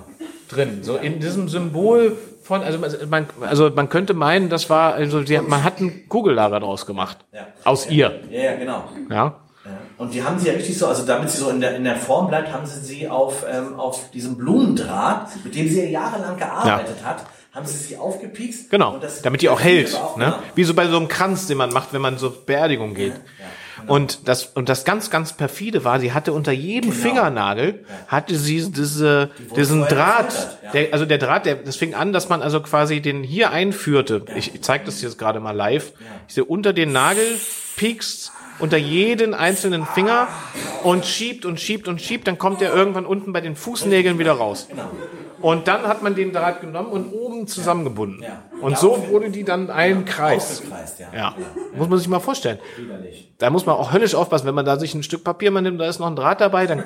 drin. 0.48 0.78
So 0.82 0.96
in 0.96 1.20
diesem 1.20 1.48
Symbol 1.50 2.16
von, 2.42 2.62
also 2.62 2.78
man, 3.08 3.26
also 3.42 3.70
man 3.70 3.88
könnte 3.88 4.14
meinen, 4.14 4.48
das 4.48 4.70
war, 4.70 4.94
also 4.94 5.22
die, 5.22 5.38
man 5.38 5.62
hat 5.64 5.80
ein 5.80 6.08
Kugellager 6.08 6.60
draus 6.60 6.86
gemacht. 6.86 7.18
Ja. 7.32 7.46
Aus 7.64 7.88
ihr. 7.88 8.20
Ja, 8.30 8.40
ja, 8.42 8.56
genau. 8.56 8.84
Ja. 9.10 9.16
Ja. 9.16 9.72
Und 9.98 10.14
die 10.14 10.22
haben 10.22 10.38
sie 10.38 10.48
ja 10.48 10.54
richtig 10.54 10.78
so, 10.78 10.86
also 10.86 11.04
damit 11.04 11.28
sie 11.30 11.36
so 11.38 11.50
in 11.50 11.60
der, 11.60 11.76
in 11.76 11.84
der 11.84 11.96
Form 11.96 12.28
bleibt, 12.28 12.50
haben 12.52 12.64
sie 12.64 12.80
sie 12.80 13.08
auf, 13.08 13.44
ähm, 13.50 13.78
auf 13.78 14.10
diesem 14.10 14.36
Blumendraht, 14.38 15.28
mit 15.44 15.54
dem 15.54 15.68
sie 15.68 15.82
ja 15.84 15.90
jahrelang 15.90 16.38
gearbeitet 16.38 16.96
hat, 17.04 17.26
haben 17.52 17.66
sie 17.66 17.76
sie 17.76 17.96
aufgepiekst. 17.98 18.70
Genau. 18.70 18.94
Und 18.94 19.02
das- 19.04 19.20
damit 19.22 19.42
die 19.42 19.48
auch 19.50 19.60
hält. 19.60 19.94
auch, 19.96 20.16
ne? 20.16 20.34
Wie 20.54 20.64
so 20.64 20.72
bei 20.72 20.86
so 20.86 20.96
einem 20.96 21.08
Kranz, 21.08 21.46
den 21.46 21.58
man 21.58 21.72
macht, 21.72 21.92
wenn 21.92 22.00
man 22.00 22.16
so 22.16 22.30
Beerdigung 22.30 22.94
geht. 22.94 23.12
Genau. 23.80 23.94
Und 23.94 24.28
das, 24.28 24.44
und 24.44 24.68
das 24.68 24.84
ganz, 24.84 25.10
ganz 25.10 25.32
perfide 25.32 25.84
war, 25.84 26.00
sie 26.00 26.12
hatte 26.12 26.32
unter 26.32 26.52
jedem 26.52 26.90
Genau. 26.90 27.02
Fingernaagel, 27.02 27.84
hatte 28.06 28.36
sie 28.36 28.70
diese, 28.70 29.30
diesen 29.56 29.80
vorher 29.80 29.96
Draht, 29.96 30.58
ja. 30.62 30.70
der, 30.72 30.92
also 30.92 31.06
der 31.06 31.18
Draht, 31.18 31.46
der, 31.46 31.56
das 31.56 31.76
fing 31.76 31.94
an, 31.94 32.12
dass 32.12 32.28
man 32.28 32.42
also 32.42 32.60
quasi 32.60 33.00
den 33.00 33.22
hier 33.22 33.50
einführte. 33.50 34.24
Ich, 34.36 34.54
ich 34.54 34.62
zeige 34.62 34.84
das 34.84 35.00
jetzt 35.02 35.18
gerade 35.18 35.40
mal 35.40 35.52
live. 35.52 35.92
Ich 36.28 36.34
sehe 36.34 36.44
unter 36.44 36.72
den 36.72 36.92
Nagel 36.92 37.24
piekst 37.76 38.32
unter 38.60 38.76
jeden 38.76 39.34
einzelnen 39.34 39.86
Finger 39.86 40.28
und 40.84 41.06
schiebt 41.06 41.44
und 41.46 41.58
schiebt 41.58 41.88
und 41.88 42.00
schiebt, 42.00 42.26
dann 42.26 42.38
kommt 42.38 42.62
er 42.62 42.74
irgendwann 42.74 43.06
unten 43.06 43.32
bei 43.32 43.40
den 43.40 43.56
Fußnägeln 43.56 44.18
wieder 44.18 44.32
raus. 44.32 44.66
Genau. 44.68 44.90
Und 45.40 45.68
dann 45.68 45.82
hat 45.86 46.02
man 46.02 46.14
den 46.14 46.32
Draht 46.32 46.60
genommen 46.60 46.90
und 46.90 47.12
oben 47.12 47.46
zusammengebunden. 47.46 48.22
Ja. 48.22 48.42
Und 48.60 48.76
so 48.78 49.08
wurde 49.08 49.30
die 49.30 49.44
dann 49.44 49.70
ein 49.70 50.04
Kreis. 50.04 50.62
Ja. 50.98 51.06
Ja, 51.16 51.34
muss 51.74 51.88
man 51.88 51.98
sich 51.98 52.08
mal 52.08 52.20
vorstellen. 52.20 52.58
Da 53.38 53.50
muss 53.50 53.64
man 53.66 53.76
auch 53.76 53.92
höllisch 53.92 54.14
aufpassen, 54.14 54.46
wenn 54.46 54.54
man 54.54 54.64
da 54.66 54.78
sich 54.78 54.94
ein 54.94 55.02
Stück 55.02 55.24
Papier 55.24 55.50
mal 55.50 55.62
nimmt, 55.62 55.80
da 55.80 55.86
ist 55.86 55.98
noch 55.98 56.08
ein 56.08 56.16
Draht 56.16 56.40
dabei, 56.40 56.66
dann 56.66 56.84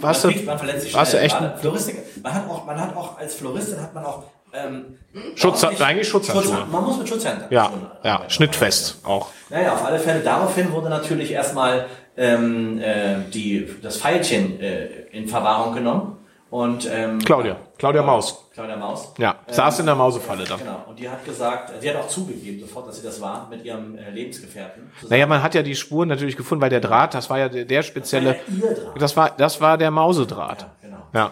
warst 0.00 0.22
du, 0.22 0.28
Man, 0.28 0.34
kriegt, 0.34 0.46
man 0.46 0.58
verletzt 0.58 0.82
sich 0.82 0.94
warst 0.94 1.12
du 1.14 1.18
echt 1.20 1.34
man 1.40 2.34
hat 2.34 2.48
auch, 2.48 2.66
man 2.66 2.80
hat 2.80 2.96
auch 2.96 3.18
als 3.18 3.34
Floristin 3.34 3.80
hat 3.80 3.94
man 3.94 4.04
auch 4.04 4.22
ähm, 4.52 4.96
Schutz, 5.34 5.62
ordentlich- 5.64 5.84
eigentlich 5.86 6.08
Schutzhandschuhe. 6.08 6.56
Schutz- 6.56 6.72
Man 6.72 6.84
muss 6.84 6.98
mit 6.98 7.08
Schutzhandschuhen 7.08 7.50
Ja, 7.50 7.70
ja, 8.04 8.22
schnittfest 8.28 8.98
auch. 9.04 9.28
Naja, 9.50 9.72
auf 9.74 9.84
alle 9.84 9.98
Fälle. 9.98 10.20
Daraufhin 10.20 10.72
wurde 10.72 10.88
natürlich 10.88 11.32
erstmal 11.32 11.86
ähm, 12.16 12.80
äh, 12.80 13.16
die, 13.32 13.68
das 13.82 13.98
Pfeilchen 13.98 14.60
äh, 14.60 14.86
in 15.12 15.28
Verwahrung 15.28 15.74
genommen. 15.74 16.17
Und, 16.50 16.88
ähm, 16.90 17.18
Claudia, 17.18 17.56
Claudia 17.76 18.02
Maus. 18.02 18.48
Claudia 18.54 18.76
Maus. 18.76 19.12
Ja, 19.18 19.36
saß 19.48 19.80
in 19.80 19.86
der 19.86 19.94
Mausefalle 19.94 20.44
dann. 20.44 20.58
Genau. 20.58 20.84
Und 20.88 20.98
die 20.98 21.08
hat 21.08 21.24
gesagt, 21.24 21.72
sie 21.80 21.90
hat 21.90 21.96
auch 21.96 22.08
zugegeben 22.08 22.58
sofort, 22.60 22.88
dass 22.88 22.96
sie 22.96 23.02
das 23.02 23.20
war 23.20 23.48
mit 23.50 23.64
ihrem 23.64 23.98
äh, 23.98 24.10
Lebensgefährten. 24.10 24.90
zusammen. 24.94 25.10
Naja, 25.10 25.26
man 25.26 25.42
hat 25.42 25.54
ja 25.54 25.62
die 25.62 25.74
Spuren 25.74 26.08
natürlich 26.08 26.36
gefunden, 26.36 26.62
weil 26.62 26.70
der 26.70 26.80
Draht, 26.80 27.12
das 27.12 27.28
war 27.28 27.38
ja 27.38 27.48
der, 27.50 27.66
der 27.66 27.82
spezielle, 27.82 28.36
Das 28.46 28.46
war 28.46 28.64
ja 28.64 28.68
ihr 28.70 28.74
Draht. 28.84 29.02
das 29.02 29.16
war, 29.16 29.30
das 29.36 29.60
war 29.60 29.78
der 29.78 29.90
Mausedraht. 29.90 30.62
Ja, 30.62 30.70
genau. 30.80 30.98
Ja. 31.12 31.30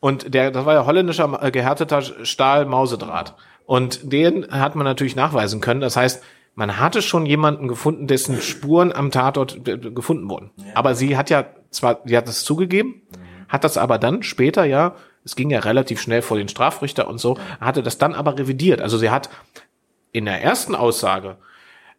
Und 0.00 0.34
der, 0.34 0.50
das 0.50 0.64
war 0.66 0.74
ja 0.74 0.86
holländischer 0.86 1.38
äh, 1.40 1.50
gehärteter 1.52 2.02
Stahl-Mausedraht. 2.02 3.34
Und 3.64 4.12
den 4.12 4.50
hat 4.50 4.74
man 4.74 4.84
natürlich 4.84 5.14
nachweisen 5.14 5.60
können. 5.60 5.80
Das 5.80 5.96
heißt, 5.96 6.22
man 6.54 6.78
hatte 6.80 7.02
schon 7.02 7.26
jemanden 7.26 7.68
gefunden, 7.68 8.08
dessen 8.08 8.40
Spuren 8.40 8.92
am 8.92 9.10
Tatort 9.12 9.68
äh, 9.68 9.78
gefunden 9.78 10.28
wurden. 10.28 10.50
Aber 10.74 10.94
sie 10.94 11.16
hat 11.16 11.30
ja 11.30 11.44
zwar, 11.70 12.00
sie 12.04 12.16
hat 12.16 12.28
es 12.28 12.42
zugegeben, 12.44 13.02
hat 13.48 13.64
das 13.64 13.76
aber 13.76 13.98
dann 13.98 14.22
später 14.22 14.64
ja, 14.64 14.94
es 15.24 15.36
ging 15.36 15.50
ja 15.50 15.60
relativ 15.60 16.00
schnell 16.00 16.22
vor 16.22 16.36
den 16.36 16.48
Strafrichter 16.48 17.08
und 17.08 17.18
so, 17.18 17.38
hatte 17.60 17.82
das 17.82 17.98
dann 17.98 18.14
aber 18.14 18.38
revidiert. 18.38 18.80
Also 18.80 18.98
sie 18.98 19.10
hat 19.10 19.28
in 20.12 20.24
der 20.24 20.42
ersten 20.42 20.74
Aussage 20.74 21.36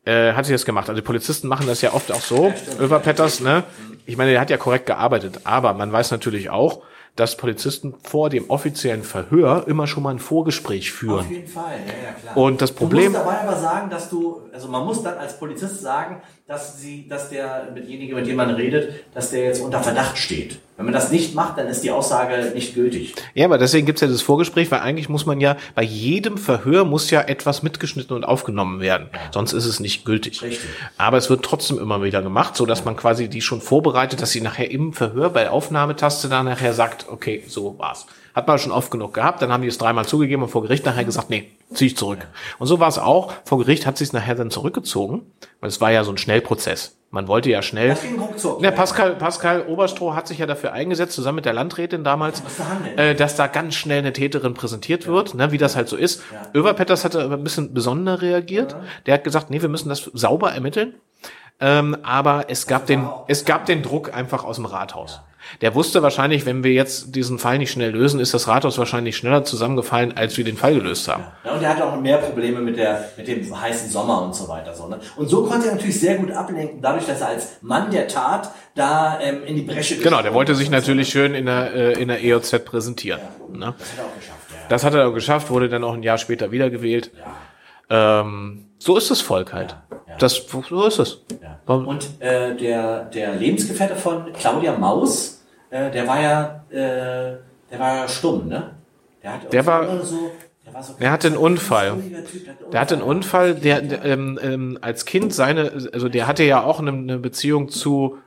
äh, 0.06 0.34
hat 0.34 0.46
sie 0.46 0.54
das 0.54 0.66
gemacht. 0.66 0.90
Also 0.90 1.02
die 1.02 1.06
Polizisten 1.06 1.48
machen 1.48 1.68
das 1.68 1.82
ja 1.82 1.94
oft 1.94 2.12
auch 2.12 2.22
so. 2.22 2.54
Överpetters, 2.80 3.42
ne? 3.42 3.64
Ich 4.06 4.18
meine, 4.18 4.32
der 4.32 4.42
hat 4.42 4.50
ja 4.50 4.58
korrekt 4.58 4.86
gearbeitet, 4.88 5.42
aber 5.44 5.74
man 5.74 5.92
weiß 5.92 6.12
natürlich 6.12 6.50
auch, 6.50 6.82
dass 7.16 7.36
Polizisten 7.38 7.94
vor 8.02 8.30
dem 8.30 8.50
offiziellen 8.50 9.04
Verhör 9.04 9.68
immer 9.68 9.88
schon 9.88 10.04
mal 10.04 10.12
ein 10.12 10.20
Vorgespräch 10.20 10.92
führen. 10.92 11.26
Auf 11.26 11.32
jeden 11.32 11.48
Fall, 11.48 11.74
ja, 11.86 12.10
ja, 12.10 12.14
klar. 12.14 12.38
Und 12.38 12.62
das 12.62 12.72
Problem- 12.72 13.12
Du 13.14 13.20
musst 13.20 13.26
dabei 13.28 13.42
aber 13.42 13.58
sagen, 13.58 13.90
dass 13.90 14.10
du, 14.10 14.42
also 14.54 14.70
man 14.70 14.86
muss 14.86 15.04
dann 15.04 15.18
als 15.18 15.38
Polizist 15.38 15.82
sagen, 15.82 16.22
dass 16.50 16.82
sie, 16.82 17.08
dass 17.08 17.30
der 17.30 17.68
mitjenige, 17.76 18.16
mit 18.16 18.26
dem 18.26 18.36
man 18.36 18.50
redet, 18.50 19.06
dass 19.14 19.30
der 19.30 19.44
jetzt 19.44 19.62
unter 19.62 19.84
Verdacht 19.84 20.18
steht. 20.18 20.58
Wenn 20.78 20.86
man 20.86 20.96
das 20.96 21.12
nicht 21.12 21.36
macht, 21.36 21.60
dann 21.60 21.68
ist 21.68 21.84
die 21.84 21.92
Aussage 21.92 22.54
nicht 22.56 22.74
gültig. 22.74 23.14
Ja, 23.36 23.46
aber 23.46 23.60
deswegen 23.60 23.86
gibt's 23.86 24.02
ja 24.02 24.08
das 24.08 24.24
Vorgespräch, 24.24 24.72
weil 24.72 24.80
eigentlich 24.80 25.10
muss 25.10 25.28
man 25.28 25.40
ja, 25.40 25.58
bei 25.76 25.84
jedem 25.84 26.40
Verhör 26.40 26.86
muss 26.86 27.12
ja 27.12 27.22
etwas 27.22 27.62
mitgeschnitten 27.62 28.16
und 28.16 28.24
aufgenommen 28.24 28.80
werden. 28.80 29.10
Sonst 29.32 29.54
ist 29.54 29.66
es 29.66 29.80
nicht 29.80 30.06
gültig. 30.06 30.42
Richtig. 30.42 30.68
Aber 30.98 31.18
es 31.18 31.30
wird 31.30 31.46
trotzdem 31.46 31.78
immer 31.78 32.02
wieder 32.02 32.24
gemacht, 32.24 32.56
so 32.56 32.66
dass 32.66 32.84
man 32.84 32.96
quasi 32.96 33.28
die 33.28 33.42
schon 33.42 33.62
vorbereitet, 33.62 34.20
dass 34.20 34.32
sie 34.32 34.42
nachher 34.42 34.72
im 34.72 34.92
Verhör 34.94 35.30
bei 35.30 35.52
Aufnahmetaste 35.52 36.30
dann 36.30 36.48
nachher 36.48 36.74
sagt, 36.74 37.10
okay, 37.10 37.44
so 37.46 37.78
war's. 37.78 38.08
Hat 38.34 38.48
man 38.48 38.60
schon 38.60 38.72
oft 38.72 38.92
genug 38.92 39.13
gehabt, 39.13 39.42
dann 39.42 39.52
haben 39.52 39.62
die 39.62 39.68
es 39.68 39.78
dreimal 39.78 40.06
zugegeben 40.06 40.44
und 40.44 40.50
vor 40.50 40.62
Gericht 40.62 40.86
nachher 40.86 41.06
gesagt, 41.06 41.30
nee, 41.30 41.50
zieh 41.74 41.88
ich 41.88 41.98
zurück. 41.98 42.28
Und 42.58 42.68
so 42.68 42.80
war 42.80 42.88
es 42.88 42.98
auch. 42.98 43.34
Vor 43.46 43.60
Gericht 43.60 43.86
hat 43.86 43.98
sie 43.98 44.04
es 44.04 44.13
nachher 44.13 44.36
dann 44.36 44.52
zurückgezogen, 44.52 45.22
weil 45.60 45.70
es 45.70 45.82
war 45.82 45.92
ja 45.92 46.04
so 46.04 46.12
ein 46.12 46.18
Schnellprozess. 46.18 46.96
Man 47.12 47.28
wollte 47.28 47.50
ja 47.50 47.63
schnell. 47.63 47.89
Das 47.89 48.04
ging 48.04 48.20
ruckzuck. 48.20 48.62
Ja, 48.62 48.70
Pascal, 48.70 49.15
Pascal 49.15 49.63
Oberstroh 49.68 50.13
hat 50.13 50.28
sich 50.28 50.38
ja 50.38 50.46
dafür 50.46 50.74
eingesetzt, 50.74 51.13
zusammen 51.13 51.38
mit 51.38 51.46
der 51.46 51.54
Landrätin 51.54 52.04
damals, 52.04 52.44
äh, 52.98 53.15
dass 53.15 53.36
da 53.36 53.48
ganz 53.48 53.74
schnell 53.74 54.00
eine 54.00 54.13
Täterin 54.13 54.54
präsentiert 54.54 55.08
wird, 55.08 55.34
ne, 55.34 55.52
wie 55.52 55.58
das 55.58 55.76
halt 55.76 55.89
so 55.89 55.98
ist. 55.98 56.22
Överpetters 56.54 57.06
hatte 57.06 57.24
aber 57.24 57.34
ein 57.36 57.44
bisschen 57.44 57.74
besonder 57.74 58.22
reagiert. 58.22 58.76
Der 59.08 59.15
hat 59.15 59.24
gesagt, 59.24 59.50
nee, 59.50 59.62
wir 59.62 59.70
müssen 59.70 59.89
das 59.89 60.04
sauber 60.13 60.52
ermitteln. 60.52 60.94
Ähm, 61.62 61.98
aber 62.04 62.45
es 62.48 62.67
gab 62.67 62.86
den, 62.86 63.08
es 63.28 63.45
gab 63.45 63.65
den 63.65 63.84
Druck 63.84 64.13
einfach 64.13 64.43
aus 64.43 64.56
dem 64.56 64.65
Rathaus. 64.65 65.22
Der 65.62 65.74
wusste 65.74 66.04
wahrscheinlich, 66.04 66.45
wenn 66.45 66.63
wir 66.63 66.74
jetzt 66.74 67.15
diesen 67.15 67.39
Fall 67.39 67.58
nicht 67.58 67.72
schnell 67.72 67.91
lösen, 67.91 68.19
ist 68.19 68.34
das 68.34 68.48
Rathaus 68.48 68.78
wahrscheinlich 68.78 69.17
schneller 69.17 69.43
zusammengefallen, 69.43 70.15
als 70.15 70.38
wir 70.38 70.43
den 70.43 70.58
Fall 70.58 70.76
gelöst 70.76 71.08
haben. 71.08 71.24
Ja, 71.43 71.54
und 71.54 71.63
er 71.63 71.69
hatte 71.69 71.86
auch 71.86 72.00
mehr 72.00 72.17
Probleme 72.17 72.60
mit, 72.60 72.78
der, 72.78 73.10
mit 73.17 73.28
dem 73.28 73.60
heißen 73.60 73.89
Sommer 73.89 74.22
und 74.22 74.36
so 74.36 74.48
weiter. 74.48 74.74
So, 74.74 74.88
ne? 74.88 75.00
Und 75.15 75.28
so 75.28 75.45
konnte 75.45 75.67
er 75.67 75.76
natürlich 75.76 76.00
sehr 76.00 76.17
gut 76.17 76.32
ablenken, 76.32 76.82
dadurch, 76.82 77.06
dass 77.06 77.22
er 77.22 77.30
als 77.30 77.58
Mann 77.62 77.89
der 77.89 78.08
Tat 78.08 78.52
da 78.76 79.19
ähm, 79.22 79.43
in 79.45 79.56
die 79.56 79.62
Bresche 79.63 79.98
Genau, 79.98 80.22
der 80.22 80.34
wollte 80.34 80.56
sich 80.56 80.69
natürlich 80.69 81.10
schön 81.10 81.34
in 81.34 81.45
der, 81.45 81.74
äh, 81.74 82.02
in 82.02 82.10
der 82.10 82.24
EOZ 82.24 82.63
präsentieren. 82.65 83.22
Ne? 83.52 83.74
Das 83.78 83.91
hat 83.91 83.98
er 83.98 84.06
auch 84.06 84.15
geschafft, 84.15 84.52
ja. 84.52 84.58
Das 84.69 84.84
hat 84.84 84.93
er 84.93 85.08
auch 85.08 85.13
geschafft, 85.13 85.50
wurde 85.50 85.69
dann 85.69 85.84
auch 85.84 85.93
ein 85.93 86.04
Jahr 86.04 86.17
später 86.17 86.52
wiedergewählt. 86.52 87.12
Ähm, 87.89 88.65
so 88.78 88.98
ist 88.98 89.10
das 89.10 89.22
Volk 89.22 89.52
halt. 89.52 89.76
Das, 90.20 90.46
so 90.70 90.86
ist 90.86 91.00
es. 91.00 91.22
Ja. 91.42 91.60
Und 91.74 92.22
äh, 92.22 92.56
der, 92.56 93.06
der 93.06 93.36
Lebensgefährte 93.36 93.96
von 93.96 94.32
Claudia 94.34 94.78
Maus, 94.78 95.44
äh, 95.70 95.90
der 95.92 96.08
war 96.08 96.22
ja, 96.22 96.64
äh, 96.70 97.38
der 97.72 97.80
war 97.80 97.96
ja 97.98 98.08
stumm, 98.08 98.48
ne? 98.48 98.72
Der, 99.24 99.34
hat 99.34 99.52
Der 99.54 99.66
war- 99.66 100.04
so, 100.06 100.32
der 100.66 100.74
war 100.74 100.84
so 100.84 100.94
Der 100.94 101.12
hatte 101.12 101.28
einen 101.28 101.38
Unfall. 101.38 101.94
Typ, 102.32 102.44
der 102.46 102.54
hat 102.54 102.74
Der 102.74 102.80
hatte 102.82 102.94
einen 102.96 103.04
Unfall, 103.04 103.56
der, 103.56 103.82
der 103.82 104.06
ähm, 104.06 104.40
ähm, 104.42 104.78
als 104.82 105.06
Kind 105.06 105.34
seine, 105.34 105.72
also 105.94 106.10
der 106.10 106.28
hatte 106.28 106.44
ja 106.44 106.64
auch 106.64 106.80
eine, 106.80 106.92
eine 106.92 107.18
Beziehung 107.20 107.70
zu 107.70 108.18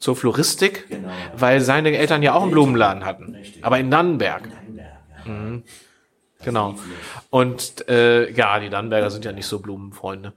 zur 0.00 0.16
Floristik, 0.16 0.86
Genau. 0.90 1.08
weil 1.36 1.60
seine 1.62 1.96
Eltern 1.96 2.22
ja 2.22 2.34
auch 2.34 2.42
einen 2.42 2.50
Blumenladen 2.50 3.06
hatten, 3.06 3.34
Richtig. 3.36 3.64
aber 3.64 3.78
in 3.78 3.90
Dannenberg. 3.90 4.42
Dannenberg, 4.50 4.92
ja. 5.26 5.62
Genau. 6.44 6.74
Und 7.30 7.88
äh, 7.88 8.30
ja, 8.32 8.60
die 8.60 8.68
Dannenberger 8.68 9.10
sind 9.10 9.24
ja 9.24 9.32
nicht 9.32 9.46
so 9.46 9.60
Blumenfreunde. 9.60 10.34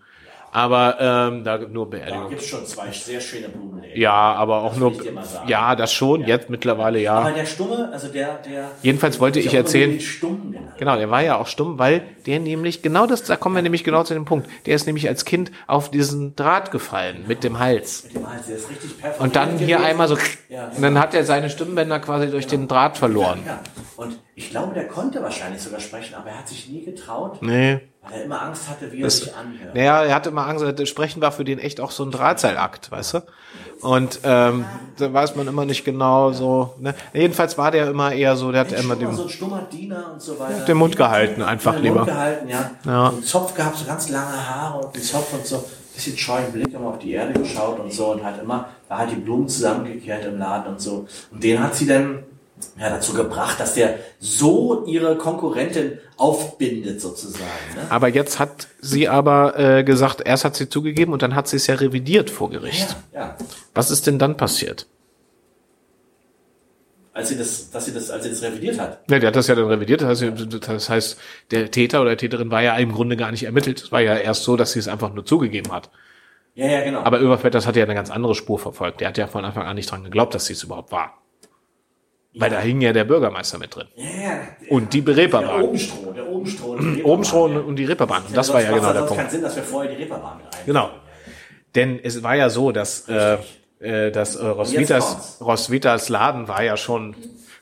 Aber 0.57 0.97
ähm, 0.99 1.43
da 1.43 1.59
nur 1.59 1.85
Da 1.85 1.97
Beerdigung. 1.97 2.29
gibt's 2.29 2.47
schon 2.47 2.65
zwei 2.65 2.89
sehr 2.91 3.21
schöne 3.21 3.47
Blumen. 3.49 3.83
ey. 3.83 3.99
Ja, 4.01 4.11
aber 4.13 4.63
auch 4.63 4.75
nur. 4.75 4.91
mal 5.13 5.23
sagen. 5.23 5.47
Ja, 5.47 5.75
das 5.75 5.93
schon. 5.93 6.25
Jetzt 6.25 6.49
mittlerweile 6.49 6.99
ja. 6.99 7.13
Aber 7.13 7.31
der 7.31 7.45
Stumme, 7.45 7.89
also 7.93 8.07
der, 8.07 8.39
der. 8.43 8.71
Jedenfalls 8.81 9.19
wollte 9.19 9.39
ich 9.39 9.53
erzählen- 9.53 9.99
Stumm. 9.99 10.55
Genau, 10.79 10.95
der 10.97 11.11
war 11.11 11.21
ja 11.21 11.37
auch 11.37 11.45
stumm, 11.45 11.77
weil 11.77 12.01
der 12.27 12.39
nämlich, 12.39 12.81
genau 12.81 13.07
das, 13.07 13.23
da 13.23 13.35
kommen 13.37 13.55
wir 13.55 13.61
nämlich 13.63 13.83
genau 13.83 14.03
zu 14.03 14.13
dem 14.13 14.25
Punkt. 14.25 14.47
Der 14.65 14.75
ist 14.75 14.85
nämlich 14.85 15.07
als 15.07 15.25
Kind 15.25 15.51
auf 15.65 15.89
diesen 15.89 16.35
Draht 16.35 16.71
gefallen 16.71 17.23
mit 17.27 17.43
dem 17.43 17.57
Hals. 17.57 18.03
Mit 18.03 18.15
dem 18.15 18.29
Hals, 18.29 18.45
der 18.47 18.57
ist 18.57 18.69
richtig 18.69 18.99
perfekt. 18.99 19.21
Und 19.21 19.35
dann 19.35 19.57
hier 19.57 19.79
einmal 19.79 20.07
so, 20.07 20.17
Ja. 20.49 20.67
und 20.75 20.81
dann 20.81 20.99
hat 20.99 21.13
er 21.13 21.23
seine 21.23 21.49
Stimmbänder 21.49 21.99
quasi 21.99 22.29
durch 22.29 22.45
den 22.45 22.67
Draht 22.67 22.97
verloren. 22.97 23.39
Ja. 23.45 23.59
Und 23.95 24.19
ich 24.35 24.51
glaube, 24.51 24.73
der 24.75 24.87
konnte 24.87 25.23
wahrscheinlich 25.23 25.61
sogar 25.61 25.79
sprechen, 25.79 26.13
aber 26.15 26.29
er 26.29 26.37
hat 26.39 26.47
sich 26.47 26.69
nie 26.69 26.83
getraut, 26.83 27.41
Nee. 27.41 27.79
weil 28.03 28.13
er 28.19 28.23
immer 28.25 28.41
Angst 28.43 28.69
hatte, 28.69 28.91
wie 28.91 29.01
er 29.01 29.09
sich 29.09 29.33
anhört. 29.35 29.73
Naja, 29.73 30.03
er 30.03 30.13
hatte 30.13 30.29
immer 30.29 30.45
Angst, 30.47 30.63
das 30.79 30.87
Sprechen 30.89 31.21
war 31.21 31.31
für 31.31 31.43
den 31.45 31.57
echt 31.57 31.79
auch 31.81 31.89
so 31.91 32.03
ein 32.03 32.11
Drahtseilakt, 32.11 32.91
weißt 32.91 33.15
du? 33.15 33.19
Und 33.81 34.19
ähm, 34.23 34.65
da 34.97 35.13
weiß 35.13 35.35
man 35.35 35.47
immer 35.47 35.63
nicht 35.65 35.85
genau 35.85 36.31
so. 36.31 36.73
Ne? 36.79 36.95
Jedenfalls 37.13 37.59
war 37.59 37.69
der 37.69 37.87
immer 37.89 38.11
eher 38.11 38.35
so, 38.35 38.51
der 38.51 38.61
hat 38.61 38.73
Ein 38.73 38.81
immer 38.83 38.95
den. 38.95 39.13
so 39.13 39.23
ein 39.23 39.29
stummer 39.29 39.67
Diener 39.71 40.13
und 40.13 40.21
so 40.21 40.39
weiter. 40.39 40.65
den 40.65 40.77
Mund 40.77 40.97
gehalten, 40.97 41.41
einfach 41.43 41.77
lieber. 41.79 42.03
Gehalten, 42.17 42.49
ja. 42.49 42.71
Ja. 42.85 43.07
Und 43.09 43.25
Zopf 43.25 43.53
gehabt, 43.53 43.77
so 43.77 43.85
ganz 43.85 44.09
lange 44.09 44.49
Haare 44.49 44.85
und 44.85 44.95
den 44.95 45.03
Zopf 45.03 45.33
und 45.33 45.45
so. 45.45 45.63
Bisschen 45.93 46.17
scheuen 46.17 46.51
Blick, 46.51 46.73
immer 46.73 46.89
auf 46.89 46.99
die 46.99 47.11
Erde 47.11 47.39
geschaut 47.39 47.79
und 47.79 47.91
so 47.91 48.11
und 48.11 48.23
hat 48.23 48.41
immer, 48.41 48.69
da 48.87 48.99
hat 48.99 49.11
die 49.11 49.15
Blumen 49.15 49.47
zusammengekehrt 49.47 50.25
im 50.25 50.37
Laden 50.37 50.73
und 50.73 50.81
so. 50.81 51.07
Und 51.31 51.43
den 51.43 51.61
hat 51.61 51.75
sie 51.75 51.87
dann 51.87 52.23
ja, 52.79 52.89
dazu 52.89 53.13
gebracht, 53.13 53.59
dass 53.59 53.73
der 53.73 53.95
so 54.19 54.85
ihre 54.85 55.17
Konkurrentin 55.17 55.99
aufbindet 56.17 57.01
sozusagen. 57.01 57.43
Ne? 57.75 57.81
Aber 57.89 58.07
jetzt 58.09 58.39
hat 58.39 58.67
sie 58.81 59.07
aber 59.09 59.57
äh, 59.59 59.83
gesagt, 59.83 60.21
erst 60.25 60.45
hat 60.45 60.55
sie 60.55 60.69
zugegeben 60.69 61.13
und 61.13 61.21
dann 61.21 61.35
hat 61.35 61.47
sie 61.47 61.57
es 61.57 61.67
ja 61.67 61.75
revidiert 61.75 62.29
vor 62.29 62.49
Gericht. 62.49 62.95
Ja, 63.13 63.19
ja. 63.19 63.35
Was 63.73 63.91
ist 63.91 64.07
denn 64.07 64.19
dann 64.19 64.37
passiert? 64.37 64.87
Als 67.17 67.29
sie 67.29 67.37
das, 67.37 67.71
dass 67.71 67.85
sie 67.85 67.93
das, 67.95 68.11
als 68.11 68.25
sie 68.25 68.29
das 68.29 68.43
revidiert 68.43 68.79
hat. 68.79 68.99
Ja, 69.09 69.17
der 69.17 69.29
hat 69.29 69.35
das 69.35 69.47
ja 69.47 69.55
dann 69.55 69.65
revidiert. 69.65 70.03
Das 70.03 70.21
heißt, 70.21 70.67
das 70.67 70.89
heißt, 70.89 71.19
der 71.49 71.71
Täter 71.71 71.99
oder 72.03 72.15
Täterin 72.15 72.51
war 72.51 72.61
ja 72.61 72.75
im 72.77 72.91
Grunde 72.91 73.17
gar 73.17 73.31
nicht 73.31 73.41
ermittelt. 73.43 73.81
Es 73.81 73.91
war 73.91 74.01
ja 74.01 74.15
erst 74.17 74.43
so, 74.43 74.55
dass 74.55 74.73
sie 74.73 74.79
es 74.79 74.87
einfach 74.87 75.11
nur 75.11 75.25
zugegeben 75.25 75.71
hat. 75.71 75.89
Ja, 76.53 76.67
ja, 76.67 76.83
genau. 76.83 77.01
Aber 77.01 77.17
Überfett, 77.17 77.55
hat 77.55 77.75
ja 77.75 77.83
eine 77.83 77.95
ganz 77.95 78.11
andere 78.11 78.35
Spur 78.35 78.59
verfolgt. 78.59 79.01
Der 79.01 79.07
hat 79.07 79.17
ja 79.17 79.25
von 79.25 79.43
Anfang 79.45 79.65
an 79.65 79.75
nicht 79.75 79.89
dran 79.89 80.03
geglaubt, 80.03 80.35
dass 80.35 80.45
sie 80.45 80.53
es 80.53 80.61
überhaupt 80.61 80.91
war. 80.91 81.23
Weil 82.35 82.51
da 82.51 82.59
hing 82.59 82.81
ja 82.81 82.93
der 82.93 83.03
Bürgermeister 83.03 83.57
mit 83.57 83.75
drin. 83.75 83.87
ja, 83.95 84.05
ja, 84.05 84.41
Und 84.69 84.93
die 84.93 85.01
der 85.01 85.13
Bereeperbahn. 85.13 85.63
Obenstrom, 85.63 86.13
der 86.13 86.27
Obenstrom. 86.27 86.95
die 86.95 87.03
Obenstrom 87.03 87.45
Reeperbahn, 87.51 87.67
und 87.67 87.75
die 87.77 87.85
Reeperbahn. 87.85 88.23
ja. 88.29 88.35
Das 88.35 88.53
war 88.53 88.61
ja 88.61 88.71
genau 88.71 88.93
der 88.93 88.99
Punkt. 89.01 89.15
keinen 89.15 89.29
Sinn, 89.31 89.41
dass 89.41 89.55
wir 89.55 89.63
vorher 89.63 89.91
die 89.91 90.03
Reeperbahn 90.03 90.37
rein. 90.41 90.61
Genau. 90.67 90.91
Denn 91.73 91.99
es 92.03 92.21
war 92.21 92.35
ja 92.35 92.49
so, 92.49 92.71
dass, 92.71 93.09
äh, 93.09 93.37
äh, 93.79 94.11
dass 94.11 94.35
äh, 94.35 94.45
Roswitas. 94.45 95.37
Roswitas 95.41 96.09
Laden 96.09 96.47
war 96.47 96.63
ja 96.63 96.77
schon 96.77 97.15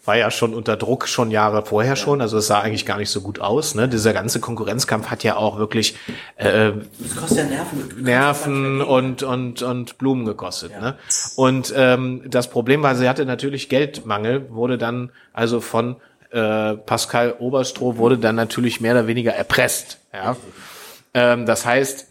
war 0.05 0.15
ja 0.15 0.29
schon 0.29 0.53
unter 0.53 0.77
Druck 0.77 1.07
schon 1.07 1.31
Jahre 1.31 1.65
vorher 1.65 1.95
schon, 1.95 2.21
also 2.21 2.37
es 2.37 2.47
sah 2.47 2.59
eigentlich 2.59 2.85
gar 2.85 2.97
nicht 2.97 3.09
so 3.09 3.21
gut 3.21 3.39
aus. 3.39 3.75
Ne? 3.75 3.89
Dieser 3.89 4.13
ganze 4.13 4.39
Konkurrenzkampf 4.39 5.07
hat 5.07 5.23
ja 5.23 5.35
auch 5.35 5.57
wirklich 5.57 5.95
äh, 6.35 6.73
Das 6.99 7.15
kostet 7.15 7.37
ja 7.37 7.43
Nerven. 7.45 8.03
Nerven 8.03 8.81
und 8.81 9.23
und 9.23 9.61
und 9.61 9.97
Blumen 9.97 10.25
gekostet. 10.25 10.79
Ne? 10.79 10.95
Und 11.35 11.73
ähm, 11.75 12.21
das 12.27 12.49
Problem 12.49 12.83
war, 12.83 12.95
sie 12.95 13.09
hatte 13.09 13.25
natürlich 13.25 13.67
Geldmangel, 13.67 14.47
wurde 14.51 14.77
dann 14.77 15.11
also 15.33 15.59
von 15.59 15.95
äh, 16.31 16.75
Pascal 16.75 17.35
Oberstroh 17.39 17.97
wurde 17.97 18.17
dann 18.17 18.35
natürlich 18.35 18.81
mehr 18.81 18.93
oder 18.93 19.07
weniger 19.07 19.33
erpresst. 19.33 19.99
Ja? 20.13 20.35
Ähm, 21.13 21.45
das 21.45 21.65
heißt, 21.65 22.07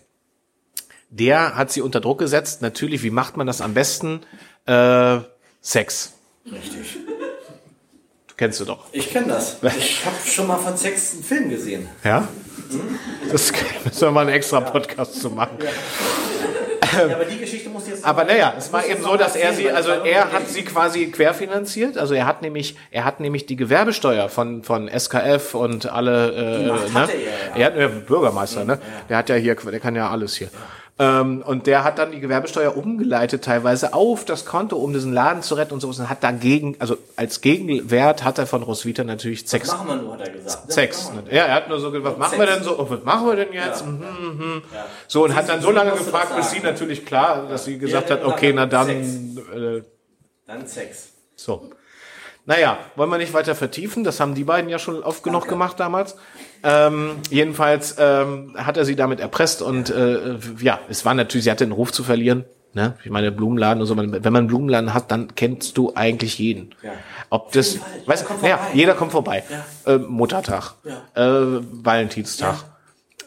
der 1.14 1.54
hat 1.54 1.70
sie 1.70 1.80
unter 1.80 2.00
Druck 2.00 2.18
gesetzt. 2.18 2.60
Natürlich, 2.60 3.02
wie 3.02 3.10
macht 3.10 3.36
man 3.36 3.46
das 3.46 3.60
am 3.60 3.74
besten? 3.74 4.20
Äh, 4.66 5.18
Sex. 5.60 6.12
Richtig. 6.44 6.98
Du 8.26 8.34
kennst 8.36 8.58
du 8.60 8.64
doch. 8.64 8.86
Ich 8.92 9.10
kenne 9.10 9.28
das. 9.28 9.58
Ich 9.78 10.04
habe 10.04 10.16
schon 10.26 10.46
mal 10.48 10.58
von 10.58 10.76
Sex 10.76 11.14
einen 11.14 11.22
Film 11.22 11.50
gesehen. 11.50 11.88
Ja? 12.02 12.26
Das 13.30 13.52
müssen 13.84 14.00
wir 14.00 14.10
mal 14.10 14.22
einen 14.22 14.30
extra 14.30 14.60
Podcast 14.60 15.20
zu 15.20 15.30
machen. 15.30 15.58
Ja, 16.92 17.14
aber 17.14 17.24
die 17.24 17.38
Geschichte 17.38 17.68
muss 17.70 17.88
jetzt. 17.88 18.04
Aber 18.04 18.24
naja, 18.24 18.54
es 18.56 18.72
war 18.72 18.86
eben 18.86 19.02
so, 19.02 19.16
dass 19.16 19.34
er 19.36 19.52
sie, 19.52 19.70
also 19.70 19.90
er 19.90 20.32
hat 20.32 20.48
sie 20.48 20.62
quasi 20.62 21.10
querfinanziert. 21.10 21.98
Also 21.98 22.14
er 22.14 22.26
hat 22.26 22.42
nämlich, 22.42 22.76
er 22.90 23.04
hat 23.04 23.20
nämlich 23.20 23.46
die 23.46 23.56
Gewerbesteuer 23.56 24.28
von 24.28 24.62
von 24.62 24.88
SKF 24.88 25.54
und 25.54 25.86
alle, 25.86 26.32
äh, 26.32 26.90
Macht 26.92 27.08
ne? 27.08 27.14
er, 27.54 27.58
ja. 27.58 27.66
Er 27.66 27.66
hat 27.66 27.76
äh, 27.76 27.88
Bürgermeister, 27.88 28.64
ne? 28.64 28.78
Der 29.08 29.16
hat 29.16 29.28
ja 29.28 29.34
hier, 29.36 29.56
der 29.56 29.80
kann 29.80 29.96
ja 29.96 30.10
alles 30.10 30.36
hier. 30.36 30.50
Ähm, 30.96 31.42
und 31.44 31.66
der 31.66 31.82
hat 31.82 31.98
dann 31.98 32.12
die 32.12 32.20
Gewerbesteuer 32.20 32.76
umgeleitet 32.76 33.42
teilweise 33.42 33.94
auf 33.94 34.24
das 34.24 34.44
Konto, 34.44 34.76
um 34.76 34.92
diesen 34.92 35.12
Laden 35.12 35.42
zu 35.42 35.56
retten 35.56 35.74
und 35.74 35.80
sowas. 35.80 35.98
Und 35.98 36.08
hat 36.08 36.22
dagegen, 36.22 36.76
also 36.78 36.96
als 37.16 37.40
Gegenwert 37.40 38.22
hat 38.22 38.38
er 38.38 38.46
von 38.46 38.62
Roswitha 38.62 39.02
natürlich 39.02 39.44
Sex. 39.48 39.66
Machen 39.72 39.88
wir 39.88 39.96
nur, 39.96 40.12
hat 40.14 40.20
er 40.20 40.30
gesagt. 40.32 40.72
Sex. 40.72 41.08
Ja, 41.12 41.20
Ne? 41.20 41.36
Ja, 41.36 41.44
er 41.46 41.54
hat 41.54 41.68
nur 41.68 41.80
so 41.80 41.90
gesagt, 41.90 42.12
was 42.12 42.18
machen 42.18 42.38
wir 42.38 42.46
denn 42.46 42.62
so? 42.62 42.78
Oh, 42.78 42.86
was 42.88 43.02
machen 43.02 43.26
wir 43.26 43.34
denn 43.34 43.52
jetzt? 43.52 43.80
Ja. 43.80 43.86
Mhm, 43.88 44.38
mhm. 44.38 44.62
So, 45.08 45.24
und 45.24 45.34
hat 45.34 45.48
dann 45.48 45.60
so 45.60 45.68
Sie 45.70 45.74
lange 45.74 45.90
gefragt, 45.90 46.36
bis 46.36 46.50
sie 46.52 46.60
natürlich 46.60 47.04
klar, 47.04 47.48
dass 47.48 47.64
sie 47.64 47.76
gesagt 47.76 48.10
Ja, 48.10 48.16
hat, 48.16 48.24
okay, 48.24 48.52
na 48.52 48.66
dann, 48.66 48.86
Sex. 48.86 49.48
äh, 49.52 49.82
Dann 50.46 50.66
Sex. 50.68 51.08
so. 51.34 51.70
Naja, 52.46 52.78
wollen 52.94 53.10
wir 53.10 53.16
nicht 53.18 53.32
weiter 53.32 53.54
vertiefen. 53.54 54.04
Das 54.04 54.20
haben 54.20 54.34
die 54.34 54.44
beiden 54.44 54.68
ja 54.70 54.78
schon 54.78 55.02
oft 55.02 55.22
genug 55.24 55.48
gemacht 55.48 55.80
damals. 55.80 56.14
Ähm, 56.64 57.16
jedenfalls 57.30 57.96
ähm, 57.98 58.54
hat 58.56 58.76
er 58.78 58.84
sie 58.86 58.96
damit 58.96 59.20
erpresst 59.20 59.60
und 59.62 59.90
äh, 59.90 60.38
ja, 60.60 60.80
es 60.88 61.04
war 61.04 61.12
natürlich, 61.14 61.44
sie 61.44 61.50
hatte 61.50 61.64
den 61.66 61.72
Ruf 61.72 61.92
zu 61.92 62.02
verlieren. 62.02 62.44
Ne? 62.72 62.94
Ich 63.04 63.10
meine, 63.10 63.30
Blumenladen 63.30 63.80
und 63.82 63.86
so. 63.86 63.96
Wenn 63.96 64.10
man 64.10 64.36
einen 64.36 64.46
Blumenladen 64.48 64.94
hat, 64.94 65.10
dann 65.12 65.34
kennst 65.36 65.76
du 65.78 65.92
eigentlich 65.94 66.38
jeden. 66.40 66.74
Ja. 66.82 66.90
Ob 67.30 67.52
das, 67.52 67.78
weißt, 68.06 68.22
Jeder 68.22 68.34
kommt 68.34 68.42
ja, 68.42 68.56
vorbei. 68.56 68.70
jeder 68.74 68.94
kommt 68.94 69.12
vorbei. 69.12 69.44
Ja. 69.86 69.94
Äh, 69.94 69.98
Muttertag, 69.98 70.74
Ja. 70.82 71.02
äh, 71.14 71.60
Valentinstag, 71.70 72.56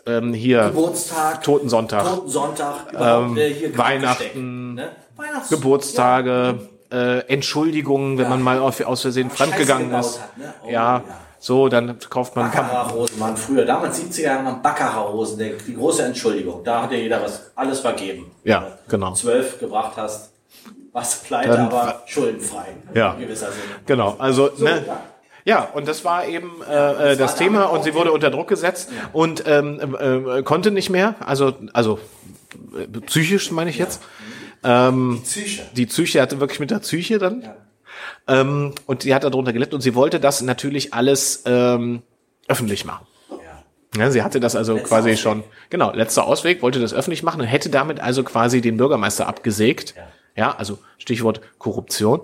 ähm, 0.06 0.34
hier 0.34 0.64
Geburtstag, 0.66 1.44
Totensonntag, 1.44 2.04
Totensonntag, 2.06 2.76
Ähm, 3.00 3.38
äh, 3.38 3.78
Weihnachten, 3.78 4.74
ne? 4.74 4.90
Geburtstage, 5.50 6.60
äh, 6.92 7.20
Entschuldigungen, 7.28 8.18
wenn 8.18 8.26
Ja. 8.26 8.30
man 8.30 8.42
mal 8.42 8.60
auf, 8.60 8.80
aus 8.82 9.02
Versehen 9.02 9.30
fremdgegangen 9.30 9.94
ist. 9.94 10.22
hat, 10.22 10.38
ne? 10.38 10.54
Oh, 10.64 10.68
ja, 10.70 10.98
ja. 10.98 11.04
So, 11.40 11.68
dann 11.70 11.98
kauft 12.10 12.36
man 12.36 12.46
Baccarat-Hosen 12.52 13.20
waren 13.20 13.38
früher, 13.38 13.66
damals 13.66 14.00
70er 14.02 14.22
Jahre 14.24 14.46
waren 14.46 14.62
Baccarat-Hosen, 14.62 15.38
der- 15.38 15.54
die 15.66 15.76
große 15.76 16.04
Entschuldigung. 16.04 16.64
Da 16.64 16.84
hat 16.84 16.92
ja 16.92 16.98
jeder 16.98 17.22
was, 17.22 17.52
alles 17.56 17.80
vergeben. 17.80 18.32
Ja, 18.44 18.62
Wenn 18.62 18.70
du 18.72 18.78
genau. 18.90 19.14
Zwölf 19.14 19.60
gebracht 19.60 19.94
hast, 19.98 20.32
was 20.94 21.22
pleite, 21.24 21.50
Dann- 21.50 21.68
aber 21.68 22.02
schuldenfrei. 22.08 22.66
Ja. 22.94 23.14
Gewisser 23.14 23.48
Sinne. 23.52 23.64
Genau, 23.86 24.16
also 24.18 24.50
ne, 24.58 24.84
ja. 24.88 25.00
ja, 25.46 25.70
und 25.74 25.88
das 25.88 26.04
war 26.04 26.26
eben 26.26 26.52
äh, 26.68 27.14
äh, 27.14 27.18
das 27.18 27.34
war 27.34 27.38
Thema 27.38 27.64
und 27.66 27.84
sie 27.84 27.94
wurde 27.94 28.12
unter 28.12 28.32
Druck 28.32 28.48
gesetzt 28.48 28.90
und 29.14 29.44
ähm, 29.46 29.96
äh, 30.00 30.42
konnte 30.44 30.72
nicht 30.72 30.90
mehr, 30.90 31.16
also 31.20 31.54
also 31.74 32.00
psychisch 33.06 33.52
meine 33.52 33.70
ich 33.70 33.78
jetzt. 33.78 34.02
Ähm, 34.64 35.22
Psyche. 35.24 35.62
die 35.74 35.86
Psyche 35.86 36.20
hatte 36.22 36.40
wirklich 36.40 36.60
mit 36.60 36.72
der 36.72 36.80
Psyche 36.80 37.20
dann. 37.20 37.42
Ja. 37.44 37.56
Ähm, 38.28 38.74
und 38.86 39.04
sie 39.04 39.14
hat 39.14 39.24
darunter 39.24 39.54
gelitten 39.54 39.76
und 39.76 39.82
sie 39.82 39.96
wollte 39.96 40.20
das 40.20 40.42
natürlich 40.42 40.94
alles 40.94 41.44
ähm, 41.46 42.02
öffentlich 42.48 42.86
machen. 42.86 43.06
Ja. 43.96 44.02
Ja, 44.04 44.12
sie 44.12 44.22
hatte 44.24 44.40
das 44.40 44.56
also 44.56 44.74
Letzter 44.74 44.88
quasi 44.90 45.10
Ausweg. 45.12 45.20
schon, 45.20 45.44
genau, 45.70 45.92
letzter 45.94 46.26
Ausweg, 46.28 46.62
wollte 46.62 46.80
das 46.80 46.94
öffentlich 46.94 47.24
machen 47.24 47.42
und 47.42 47.48
hätte 47.48 47.70
damit 47.70 48.00
also 48.00 48.24
quasi 48.24 48.62
den 48.62 48.78
Bürgermeister 48.78 49.28
abgesägt. 49.28 49.96
Ja. 49.96 50.04
Ja, 50.36 50.56
also 50.58 50.78
Stichwort 51.00 51.42
Korruption. 51.58 52.22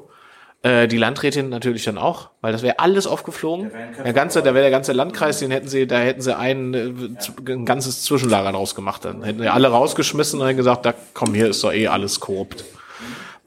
Äh, 0.62 0.88
die 0.88 0.98
Landrätin 0.98 1.50
natürlich 1.50 1.84
dann 1.84 1.98
auch, 1.98 2.30
weil 2.42 2.52
das 2.54 2.62
wäre 2.62 2.80
alles 2.80 3.08
aufgeflogen. 3.08 3.72
Köpfe 3.72 4.04
Der 4.04 4.14
ganze, 4.14 4.40
da 4.44 4.54
wäre 4.54 4.62
der 4.64 4.72
ganze 4.72 4.94
Landkreis, 4.94 5.40
den 5.40 5.52
hätten 5.52 5.68
sie, 5.68 5.88
da 5.88 5.98
hätten 6.00 6.22
sie 6.22 6.38
ein, 6.38 6.74
äh, 6.74 7.18
z- 7.20 7.50
ein 7.50 7.66
ganzes 7.66 8.04
Zwischenlager 8.04 8.52
draus 8.52 8.76
gemacht. 8.76 9.04
Dann 9.04 9.24
hätten 9.24 9.40
sie 9.42 9.50
alle 9.50 9.68
rausgeschmissen 9.70 10.40
und 10.42 10.56
gesagt, 10.56 10.86
da 10.86 10.94
komm, 11.14 11.34
hier 11.34 11.48
ist 11.50 11.64
doch 11.64 11.74
eh 11.74 11.88
alles 11.88 12.20
korrupt. 12.20 12.64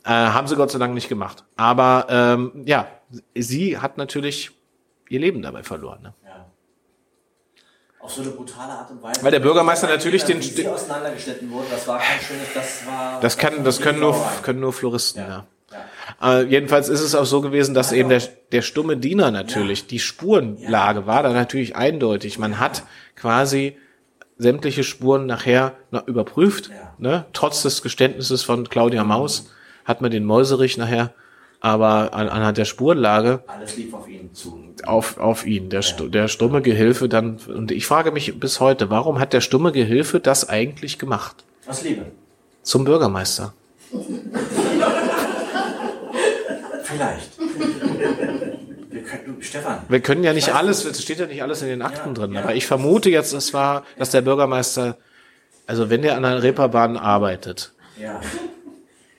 Äh, 0.07 0.11
haben 0.11 0.47
sie 0.47 0.55
Gott 0.57 0.71
sei 0.71 0.79
Dank 0.79 0.95
nicht 0.95 1.09
gemacht. 1.09 1.45
Aber 1.57 2.07
ähm, 2.09 2.63
ja, 2.65 2.87
sie 3.35 3.79
hat 3.79 3.99
natürlich 3.99 4.53
ihr 5.09 5.21
Leben 5.21 5.43
dabei 5.43 5.63
verloren. 5.65 6.01
Ne? 6.03 6.15
Ja. 6.25 6.47
Auf 8.01 8.13
so 8.13 8.23
eine 8.23 8.31
brutale 8.31 8.73
Art 8.73 8.91
und 8.91 9.03
Weise. 9.03 9.23
Weil 9.25 9.33
der 9.33 9.41
Bürgermeister 9.41 9.89
natürlich 9.89 10.25
den- 10.25 10.39
Wie 10.39 10.43
sie 10.43 10.69
auseinandergeschnitten 10.69 11.51
wurden, 11.51 11.67
das 11.71 11.89
war 11.89 11.99
kein 11.99 12.21
schönes, 12.21 12.47
das 12.55 12.87
war. 12.87 13.21
Das 13.21 13.37
kann, 13.37 13.65
das 13.65 13.81
können 13.81 13.99
nur, 14.01 14.17
können 14.43 14.61
nur 14.61 14.73
Floristen, 14.73 15.23
ja. 15.23 15.47
Ja. 16.21 16.39
Äh, 16.41 16.45
jedenfalls 16.45 16.89
ist 16.89 17.01
es 17.01 17.17
auch 17.17 17.25
so 17.25 17.41
gewesen, 17.41 17.75
dass 17.75 17.91
eben 17.91 18.09
der, 18.09 18.23
der 18.53 18.63
stumme 18.63 18.97
Diener 18.97 19.33
natürlich, 19.33 19.89
die 19.89 19.99
Spurenlage 19.99 21.07
war 21.09 21.25
da 21.25 21.33
natürlich 21.33 21.75
eindeutig. 21.75 22.39
Man 22.39 22.61
hat 22.61 22.85
quasi 23.17 23.77
sämtliche 24.39 24.85
Spuren 24.85 25.27
nachher 25.27 25.73
noch 25.91 26.07
überprüft, 26.07 26.69
Ja. 26.69 26.95
ne? 26.99 27.25
trotz 27.33 27.63
des 27.63 27.83
Geständnisses 27.83 28.45
von 28.45 28.69
Claudia 28.69 29.03
Maus 29.03 29.51
hat 29.87 30.01
man 30.03 30.11
den 30.11 30.25
Mäuserich 30.25 30.77
nachher, 30.77 31.13
aber 31.61 32.13
an, 32.13 32.29
anhand 32.29 32.59
der 32.59 32.67
Spurenlage 32.67 33.43
Alles 33.47 33.77
lief 33.79 33.95
auf 33.95 34.07
ihn 34.09 34.35
zu. 34.35 34.63
auf, 34.85 35.17
auf 35.19 35.47
ihn, 35.47 35.71
der, 35.71 35.81
stu- 35.83 36.09
der 36.09 36.29
stumme 36.29 36.61
Gehilfe 36.61 37.09
dann, 37.09 37.39
und 37.49 37.71
ich 37.73 37.87
frage 37.87 38.13
mich 38.13 38.39
bis 38.39 38.61
heute, 38.61 38.91
warum 38.91 39.19
hat 39.19 39.33
der 39.33 39.41
stumme 39.41 39.73
Gehilfe 39.73 40.21
das 40.21 40.49
eigentlich 40.49 40.99
gemacht? 40.99 41.45
Aus 41.67 41.83
Liebe. 41.83 42.07
Zum 42.63 42.85
Bürgermeister. 42.85 43.55
Vielleicht. 46.83 47.39
Wir 47.39 49.03
können, 49.03 49.23
du, 49.27 49.43
Stefan. 49.43 49.79
Wir 49.89 50.01
können 50.01 50.25
ja 50.25 50.33
nicht 50.33 50.55
alles, 50.55 50.85
es 50.85 51.03
steht 51.03 51.19
ja 51.19 51.27
nicht 51.27 51.43
alles 51.43 51.63
in 51.63 51.69
den 51.69 51.83
Akten 51.83 52.11
Ja, 52.11 52.15
drin, 52.15 52.33
ja. 52.35 52.43
aber 52.43 52.55
ich 52.55 52.67
vermute 52.67 53.11
jetzt, 53.11 53.33
es 53.33 53.53
war, 53.55 53.85
dass 53.99 54.11
der 54.11 54.23
Bürgermeister, 54.23 54.97
also 55.67 55.91
wenn 55.91 56.03
der 56.03 56.17
an 56.17 56.25
einer 56.25 56.43
Reeperbahn 56.43 56.97
arbeitet, 56.97 57.73
Ja. 58.01 58.21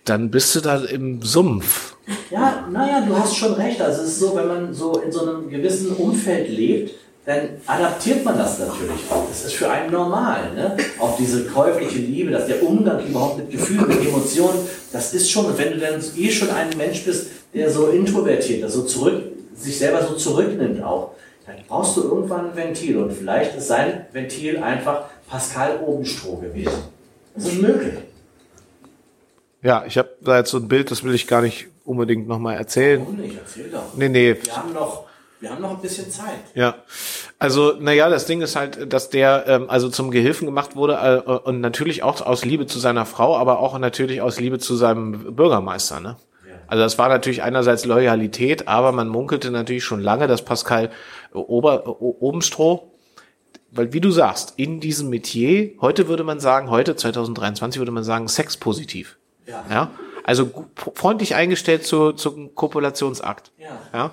Dann 0.09 0.31
bist 0.31 0.55
du 0.55 0.61
da 0.61 0.83
im 0.85 1.21
Sumpf. 1.21 1.95
Ja, 2.31 2.67
naja, 2.71 3.01
du 3.01 3.17
hast 3.17 3.35
schon 3.35 3.53
recht. 3.53 3.81
Also 3.81 4.03
es 4.03 4.09
ist 4.09 4.19
so, 4.19 4.35
wenn 4.35 4.47
man 4.47 4.73
so 4.73 4.99
in 4.99 5.11
so 5.11 5.21
einem 5.21 5.49
gewissen 5.49 5.95
Umfeld 5.95 6.49
lebt, 6.49 6.93
dann 7.25 7.41
adaptiert 7.65 8.23
man 8.23 8.37
das 8.37 8.57
natürlich 8.57 9.01
auch. 9.09 9.27
Das 9.27 9.43
ist 9.43 9.55
für 9.55 9.69
einen 9.69 9.91
normal. 9.91 10.53
Ne? 10.55 10.77
Auch 10.97 11.17
diese 11.17 11.43
käufliche 11.43 11.99
Liebe, 11.99 12.31
dass 12.31 12.47
der 12.47 12.63
Umgang 12.63 13.05
überhaupt 13.05 13.37
mit 13.39 13.51
Gefühlen, 13.51 13.85
mit 13.85 13.99
Emotionen, 14.07 14.59
das 14.93 15.13
ist 15.13 15.29
schon, 15.29 15.57
wenn 15.57 15.73
du 15.73 15.79
dann 15.79 16.01
eh 16.15 16.31
schon 16.31 16.49
ein 16.51 16.69
Mensch 16.77 17.03
bist, 17.03 17.27
der 17.53 17.69
so 17.69 17.87
introvertiert, 17.87 18.61
der 18.63 18.69
zurück, 18.69 19.23
sich 19.53 19.77
selber 19.77 20.01
so 20.07 20.13
zurücknimmt 20.13 20.81
auch, 20.81 21.11
dann 21.45 21.55
brauchst 21.67 21.97
du 21.97 22.03
irgendwann 22.03 22.51
ein 22.51 22.55
Ventil. 22.55 22.97
Und 22.97 23.11
vielleicht 23.11 23.57
ist 23.57 23.67
sein 23.67 24.05
Ventil 24.13 24.57
einfach 24.59 25.05
Pascal 25.29 25.79
Obenstroh 25.85 26.37
gewesen. 26.37 26.79
Das 27.35 27.47
ist 27.47 27.61
möglich. 27.61 27.93
Ja, 29.61 29.83
ich 29.85 29.97
habe 29.97 30.09
da 30.21 30.37
jetzt 30.37 30.51
so 30.51 30.57
ein 30.57 30.67
Bild, 30.67 30.91
das 30.91 31.03
will 31.03 31.13
ich 31.15 31.27
gar 31.27 31.41
nicht 31.41 31.67
unbedingt 31.83 32.27
nochmal 32.27 32.55
erzählen. 32.57 33.01
Warum 33.01 33.15
nicht? 33.17 33.37
Erzähl 33.37 33.69
doch. 33.69 33.93
Nee, 33.95 34.09
nee, 34.09 34.35
Wir 34.43 34.55
haben 34.55 34.73
noch, 34.73 35.05
wir 35.39 35.49
haben 35.49 35.61
noch 35.61 35.71
ein 35.71 35.81
bisschen 35.81 36.09
Zeit. 36.11 36.39
Ja, 36.53 36.75
also 37.39 37.73
naja, 37.79 38.09
das 38.09 38.25
Ding 38.25 38.41
ist 38.41 38.55
halt, 38.55 38.91
dass 38.93 39.09
der 39.09 39.45
ähm, 39.47 39.65
also 39.69 39.89
zum 39.89 40.11
Gehilfen 40.11 40.45
gemacht 40.45 40.75
wurde 40.75 41.23
äh, 41.25 41.31
und 41.31 41.59
natürlich 41.61 42.03
auch 42.03 42.21
aus 42.21 42.45
Liebe 42.45 42.65
zu 42.67 42.79
seiner 42.79 43.05
Frau, 43.05 43.35
aber 43.37 43.59
auch 43.59 43.77
natürlich 43.79 44.21
aus 44.21 44.39
Liebe 44.39 44.59
zu 44.59 44.75
seinem 44.75 45.35
Bürgermeister. 45.35 45.99
Ne? 45.99 46.17
Ja. 46.47 46.53
Also 46.67 46.83
das 46.83 46.97
war 46.97 47.09
natürlich 47.09 47.41
einerseits 47.43 47.85
Loyalität, 47.85 48.67
aber 48.67 48.91
man 48.91 49.07
munkelte 49.07 49.49
natürlich 49.51 49.83
schon 49.83 50.01
lange, 50.01 50.27
dass 50.27 50.43
Pascal 50.43 50.91
Ober, 51.33 51.87
O- 51.87 52.15
Obenstroh, 52.19 52.91
weil 53.71 53.91
wie 53.93 54.01
du 54.01 54.11
sagst, 54.11 54.53
in 54.57 54.79
diesem 54.79 55.09
Metier, 55.09 55.71
heute 55.81 56.07
würde 56.07 56.23
man 56.23 56.39
sagen, 56.39 56.69
heute 56.69 56.95
2023 56.95 57.79
würde 57.79 57.91
man 57.91 58.03
sagen, 58.03 58.27
sexpositiv. 58.27 59.17
Ja. 59.47 59.63
Ja, 59.69 59.91
also 60.23 60.49
freundlich 60.95 61.35
eingestellt 61.35 61.85
zu, 61.85 62.11
zum 62.11 62.53
Kopulationsakt. 62.53 63.51
Ja. 63.57 63.67
Ja. 63.93 64.11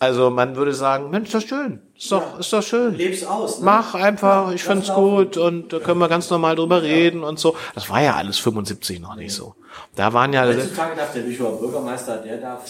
Also 0.00 0.28
man 0.28 0.56
würde 0.56 0.74
sagen, 0.74 1.08
Mensch, 1.10 1.30
das 1.30 1.44
ist 1.44 1.48
schön. 1.48 1.80
Ist 1.96 2.10
doch, 2.12 2.20
Ja. 2.34 2.38
ist 2.40 2.52
doch 2.52 2.62
schön. 2.62 2.94
Leb's 2.94 3.24
aus. 3.24 3.60
Ne? 3.60 3.64
Mach 3.64 3.94
einfach, 3.94 4.48
ich 4.52 4.62
lass 4.64 4.72
find's 4.72 4.88
laufen. 4.88 5.02
gut 5.26 5.36
und 5.36 5.72
da 5.72 5.78
können 5.78 6.00
wir 6.00 6.08
ganz 6.08 6.28
normal 6.28 6.56
drüber 6.56 6.82
reden 6.82 7.22
und 7.22 7.38
so. 7.38 7.56
Das 7.74 7.88
war 7.88 8.02
ja 8.02 8.14
alles 8.16 8.38
75 8.38 9.00
noch 9.00 9.14
nicht 9.14 9.32
so. 9.32 9.54
Da 9.94 10.12
waren 10.12 10.32
ja, 10.32 10.44
Heutzutage 10.44 10.96
darf 10.96 11.12
der 11.12 11.20
Bücherer 11.20 11.52
Bürgermeister, 11.52 12.18
der 12.18 12.38
darf. 12.38 12.62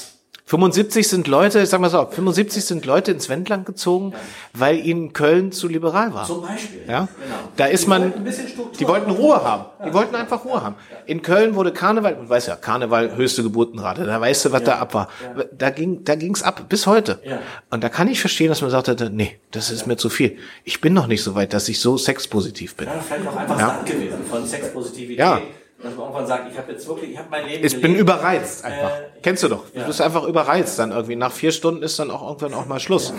75 0.47 1.09
sind 1.09 1.27
Leute, 1.27 1.63
ich 1.63 1.71
sag 1.71 1.81
mal 1.81 1.89
so, 1.89 2.05
75 2.07 2.63
sind 2.63 2.85
Leute 2.85 3.11
ins 3.13 3.31
Wendland 3.31 3.65
gezogen, 3.65 4.13
weil 4.53 4.79
ihnen 4.85 5.15
Köln 5.15 5.53
zu 5.53 5.69
liberal 5.69 6.13
war. 6.13 6.27
Zum 6.27 6.43
Beispiel. 6.43 6.83
Ja, 6.87 7.09
Genau. 7.23 7.35
da 7.57 7.65
ist 7.65 7.85
Die 7.85 7.89
man, 7.89 8.13
wollten 8.13 8.77
die 8.79 8.87
wollten 8.87 9.11
Ruhe 9.11 9.43
haben. 9.43 9.65
Die 9.89 9.95
wollten 9.95 10.15
einfach 10.15 10.45
Ruhe 10.45 10.63
haben. 10.63 10.75
In 11.07 11.23
Köln 11.23 11.55
wurde 11.55 11.73
Karneval, 11.73 12.17
du 12.17 12.29
weißt 12.29 12.49
ja, 12.49 12.57
Karneval 12.57 13.17
höchste 13.17 13.43
Geburtenrate, 13.43 14.05
da 14.05 14.21
weißt 14.21 14.45
du, 14.45 14.53
was 14.53 14.63
da 14.65 14.79
ab 14.81 14.93
war. 14.93 15.09
Da 15.57 15.71
ging, 15.71 16.05
da 16.05 16.15
ging's 16.15 16.43
ab, 16.43 16.67
bis 16.69 16.87
heute. 16.87 17.21
Ja. 17.25 17.39
Und 17.71 17.83
da 17.83 17.89
kann 17.89 18.09
ich 18.09 18.21
verstehen, 18.21 18.49
dass 18.49 18.61
man 18.61 18.71
sagt, 18.71 18.89
hätte, 18.89 19.09
nee, 19.09 19.39
das 19.51 19.71
ist 19.71 19.87
mir 19.87 19.97
zu 19.97 20.11
viel. 20.11 20.37
Ich 20.65 20.83
bin 20.83 20.93
noch 20.93 21.07
nicht 21.07 21.23
so 21.23 21.35
weit, 21.35 21.55
dass 21.55 21.71
ich 21.71 21.81
so 21.81 21.97
sexpositiv 21.97 22.75
bin. 22.75 22.87
Ja, 22.89 22.95
vielleicht 23.01 23.27
auch 23.27 23.37
einfach 23.37 23.59
Ja. 23.59 23.67
satt 23.69 23.87
gewesen 23.87 24.19
von 24.31 24.45
Sexpositivität. 24.47 25.19
Ja. 25.19 25.41
Dass 25.85 25.95
man 25.95 26.07
irgendwann 26.07 26.27
sagt, 26.27 26.51
ich 26.51 26.59
habe 26.59 26.73
jetzt 26.73 26.89
wirklich, 26.89 27.11
ich 27.13 27.19
habe 27.19 27.29
mein 27.31 27.47
Leben 27.47 27.65
Ich 27.65 27.73
bin 27.75 27.83
gelebt. 27.93 28.01
überreizt 28.01 28.65
einfach. 28.65 28.91
Äh, 28.91 29.21
Kennst 29.23 29.43
du 29.43 29.49
doch. 29.49 29.69
Du 29.71 29.79
ja. 29.81 29.87
bist 29.87 30.01
einfach 30.01 30.25
überreizt 30.25 30.79
dann 30.79 30.91
irgendwie. 30.93 31.15
Nach 31.17 31.31
vier 31.33 31.53
Stunden 31.53 31.83
ist 31.83 31.99
dann 31.99 32.11
auch 32.11 32.23
irgendwann 32.27 32.55
auch 32.55 32.67
mal 32.67 32.81
Schluss. 32.81 33.13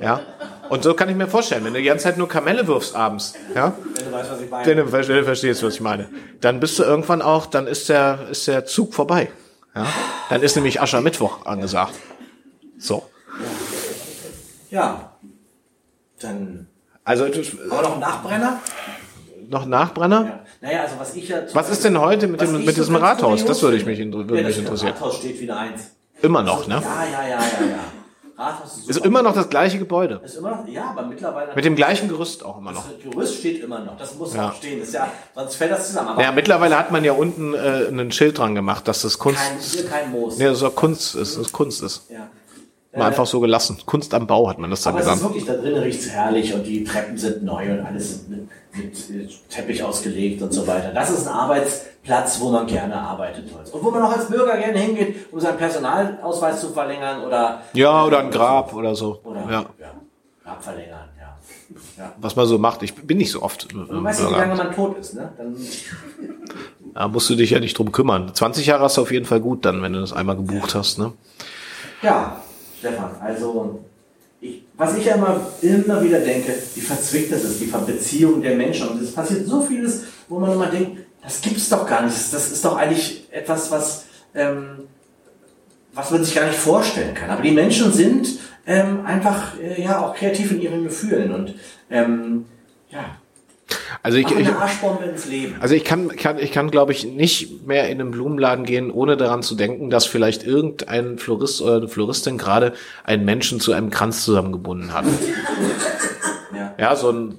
Ja. 0.00 0.20
Und 0.68 0.82
so 0.84 0.92
kann 0.94 1.08
ich 1.08 1.16
mir 1.16 1.26
vorstellen, 1.28 1.64
wenn 1.64 1.72
du 1.72 1.80
die 1.80 1.86
ganze 1.86 2.04
Zeit 2.04 2.18
nur 2.18 2.28
Kamelle 2.28 2.66
wirfst 2.66 2.94
abends, 2.94 3.34
ja, 3.54 3.72
Wenn 3.94 4.04
du 4.04 4.12
weißt, 4.12 4.30
was 4.30 4.40
ich 4.42 4.50
meine. 4.50 4.64
Denn 4.66 4.76
du 4.76 4.84
verste- 4.84 5.24
verstehst, 5.24 5.62
was 5.62 5.74
ich 5.74 5.80
meine. 5.80 6.08
Dann 6.42 6.60
bist 6.60 6.78
du 6.78 6.82
irgendwann 6.82 7.22
auch, 7.22 7.46
dann 7.46 7.66
ist 7.66 7.88
der, 7.88 8.28
ist 8.30 8.46
der 8.46 8.66
Zug 8.66 8.92
vorbei. 8.92 9.30
Ja? 9.74 9.86
Dann 10.28 10.42
ist 10.42 10.56
nämlich 10.56 10.80
Aschermittwoch 10.82 11.46
angesagt. 11.46 11.94
So. 12.78 13.02
Ja. 14.70 15.12
Dann 16.20 16.66
Also 17.04 17.26
du- 17.28 17.36
wir 17.42 17.82
noch 17.82 17.92
einen 17.92 18.00
Nachbrenner. 18.00 18.60
Noch 19.48 19.66
Nachbrenner? 19.66 20.24
Ja. 20.24 20.40
Naja, 20.60 20.82
also 20.82 20.94
was 20.98 21.14
ich 21.14 21.28
ja. 21.28 21.38
Was 21.52 21.70
ist 21.70 21.84
denn 21.84 21.98
heute 22.00 22.26
mit 22.26 22.40
dem 22.40 22.64
mit 22.64 22.76
diesem 22.76 22.96
Rathaus? 22.96 23.44
Das 23.44 23.62
würde 23.62 23.76
ich 23.76 23.86
mich, 23.86 23.98
würde 23.98 24.40
ja, 24.40 24.46
mich 24.46 24.58
interessieren. 24.58 24.92
Rathaus 24.92 25.16
steht 25.16 25.40
wieder 25.40 25.58
eins. 25.58 25.90
Immer 26.22 26.42
noch, 26.42 26.66
ne? 26.66 26.82
Ja, 26.82 27.04
ja, 27.04 27.22
ja, 27.22 27.28
ja, 27.28 27.36
ja. 27.38 27.78
Rathaus 28.36 28.78
ist, 28.78 28.90
Ist 28.90 29.04
immer 29.04 29.22
noch 29.22 29.34
das 29.34 29.48
gleiche 29.50 29.78
Gebäude. 29.78 30.20
Ist 30.24 30.36
immer 30.36 30.50
noch, 30.52 30.68
ja, 30.68 30.90
aber 30.90 31.02
mittlerweile. 31.02 31.54
Mit 31.56 31.64
dem 31.64 31.74
gleichen 31.74 32.08
Gerüst 32.08 32.44
auch 32.44 32.58
immer 32.58 32.70
noch. 32.70 32.84
Das 32.88 33.02
Gerüst 33.02 33.38
steht 33.38 33.62
immer 33.64 33.80
noch. 33.80 33.96
Das 33.96 34.14
muss 34.14 34.32
Ja. 34.34 34.48
auch 34.50 34.54
stehen. 34.54 34.78
Das 34.78 34.88
ist 34.88 34.94
ja, 34.94 35.10
sonst 35.34 35.56
fällt 35.56 35.72
das 35.72 35.88
zusammen. 35.88 36.10
Aber 36.10 36.22
Ja, 36.22 36.30
mittlerweile 36.30 36.78
hat 36.78 36.92
man 36.92 37.02
ja 37.02 37.12
unten 37.14 37.54
äh, 37.54 37.88
ein 37.88 38.12
Schild 38.12 38.38
dran 38.38 38.54
gemacht, 38.54 38.86
dass 38.86 39.02
das 39.02 39.18
Kunst, 39.18 39.40
kein, 39.40 39.58
hier 39.58 39.86
kein 39.86 40.10
Moos. 40.12 40.38
nee, 40.38 40.44
das 40.44 40.58
ist 40.58 40.62
auch 40.62 40.74
Kunst 40.76 41.16
ist, 41.16 41.36
das 41.36 41.50
Kunst 41.52 41.82
ist. 41.82 42.02
Ja. 42.10 42.28
Mal 42.96 43.06
einfach 43.06 43.26
so 43.26 43.40
gelassen. 43.40 43.76
Kunst 43.84 44.14
am 44.14 44.26
Bau 44.26 44.48
hat 44.48 44.58
man 44.58 44.70
das 44.70 44.82
dann 44.82 44.94
Aber 44.94 45.04
es 45.04 45.14
ist 45.14 45.22
wirklich, 45.22 45.44
da 45.44 45.54
drinnen 45.54 45.82
riecht's 45.82 46.08
herrlich 46.08 46.54
und 46.54 46.64
die 46.66 46.84
Treppen 46.84 47.18
sind 47.18 47.42
neu 47.42 47.70
und 47.72 47.80
alles 47.80 48.10
ist 48.10 48.28
mit, 48.30 48.48
mit 48.76 49.50
Teppich 49.50 49.82
ausgelegt 49.82 50.40
und 50.40 50.52
so 50.52 50.66
weiter. 50.66 50.92
Das 50.94 51.10
ist 51.10 51.26
ein 51.26 51.34
Arbeitsplatz, 51.34 52.40
wo 52.40 52.48
man 52.48 52.66
gerne 52.66 52.98
arbeitet. 52.98 53.44
Und 53.72 53.84
wo 53.84 53.90
man 53.90 54.02
auch 54.02 54.12
als 54.12 54.28
Bürger 54.28 54.56
gerne 54.56 54.78
hingeht, 54.78 55.30
um 55.32 55.38
seinen 55.38 55.58
Personalausweis 55.58 56.62
zu 56.62 56.70
verlängern 56.70 57.24
oder, 57.24 57.60
Ja, 57.74 58.04
oder 58.04 58.20
ein 58.20 58.30
Grab 58.30 58.72
oder 58.72 58.94
so. 58.94 59.20
oder 59.22 59.40
Ja. 59.40 59.66
ja, 59.78 59.92
Grab 60.42 60.64
verlängern, 60.64 61.10
ja. 61.20 61.38
ja. 61.98 62.12
Was 62.18 62.36
man 62.36 62.46
so 62.46 62.56
macht. 62.58 62.82
Ich 62.82 62.94
bin 62.94 63.18
nicht 63.18 63.30
so 63.30 63.42
oft 63.42 63.70
im 63.70 63.86
Du 63.86 64.02
weißt 64.02 64.20
ja, 64.22 64.30
wie 64.30 64.32
lange 64.32 64.54
man 64.54 64.74
tot 64.74 64.96
ist, 64.98 65.12
ne? 65.14 65.30
Dann, 65.36 65.54
Da 66.94 67.06
musst 67.06 67.28
du 67.28 67.34
dich 67.34 67.50
ja 67.50 67.60
nicht 67.60 67.76
drum 67.76 67.92
kümmern. 67.92 68.34
20 68.34 68.64
Jahre 68.66 68.84
hast 68.84 68.96
du 68.96 69.02
auf 69.02 69.12
jeden 69.12 69.26
Fall 69.26 69.40
gut 69.40 69.66
dann, 69.66 69.82
wenn 69.82 69.92
du 69.92 70.00
das 70.00 70.14
einmal 70.14 70.36
gebucht 70.36 70.74
hast. 70.74 70.98
Ne? 70.98 71.12
ja, 72.02 72.40
Stefan, 72.78 73.10
also 73.20 73.80
ich, 74.40 74.62
was 74.76 74.96
ich 74.96 75.06
immer, 75.06 75.40
immer 75.62 76.02
wieder 76.02 76.20
denke, 76.20 76.54
wie 76.74 76.80
verzwickt 76.80 77.32
das 77.32 77.44
ist, 77.44 77.60
die 77.60 77.66
Beziehung 77.66 78.40
der 78.40 78.54
Menschen. 78.54 78.88
Und 78.88 79.02
es 79.02 79.12
passiert 79.12 79.46
so 79.46 79.62
vieles, 79.62 80.04
wo 80.28 80.38
man 80.38 80.52
immer 80.52 80.66
denkt, 80.66 81.02
das 81.22 81.40
gibt's 81.40 81.68
doch 81.68 81.86
gar 81.86 82.02
nicht. 82.02 82.14
Das, 82.14 82.30
das 82.30 82.52
ist 82.52 82.64
doch 82.64 82.76
eigentlich 82.76 83.26
etwas, 83.32 83.70
was, 83.70 84.04
ähm, 84.34 84.84
was 85.92 86.10
man 86.10 86.24
sich 86.24 86.34
gar 86.34 86.46
nicht 86.46 86.58
vorstellen 86.58 87.14
kann. 87.14 87.30
Aber 87.30 87.42
die 87.42 87.50
Menschen 87.50 87.92
sind 87.92 88.38
ähm, 88.66 89.04
einfach 89.04 89.58
äh, 89.58 89.82
ja 89.82 90.00
auch 90.00 90.14
kreativ 90.14 90.52
in 90.52 90.60
ihren 90.60 90.84
Gefühlen 90.84 91.34
und 91.34 91.54
ähm, 91.90 92.44
ja, 92.90 93.17
Also 94.02 94.18
ich, 94.18 94.24
machen 94.24 94.40
ich, 94.40 94.48
eine 94.48 94.58
Arschbombe 94.58 95.04
ins 95.04 95.26
Leben. 95.26 95.56
also 95.60 95.74
ich 95.74 95.84
kann, 95.84 96.08
kann, 96.08 96.38
ich 96.38 96.52
kann, 96.52 96.70
glaube 96.70 96.92
ich, 96.92 97.04
nicht 97.04 97.66
mehr 97.66 97.88
in 97.88 98.00
einen 98.00 98.10
Blumenladen 98.10 98.64
gehen, 98.64 98.90
ohne 98.90 99.16
daran 99.16 99.42
zu 99.42 99.54
denken, 99.54 99.90
dass 99.90 100.06
vielleicht 100.06 100.44
irgendein 100.44 101.18
Florist 101.18 101.60
oder 101.60 101.76
eine 101.76 101.88
Floristin 101.88 102.38
gerade 102.38 102.72
einen 103.04 103.24
Menschen 103.24 103.60
zu 103.60 103.72
einem 103.72 103.90
Kranz 103.90 104.24
zusammengebunden 104.24 104.92
hat. 104.92 105.04
Ja. 106.50 106.74
Ja, 106.78 106.96
so 106.96 107.10
ein 107.12 107.38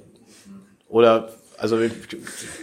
oder 0.88 1.30
also 1.60 1.78
ich, 1.78 1.92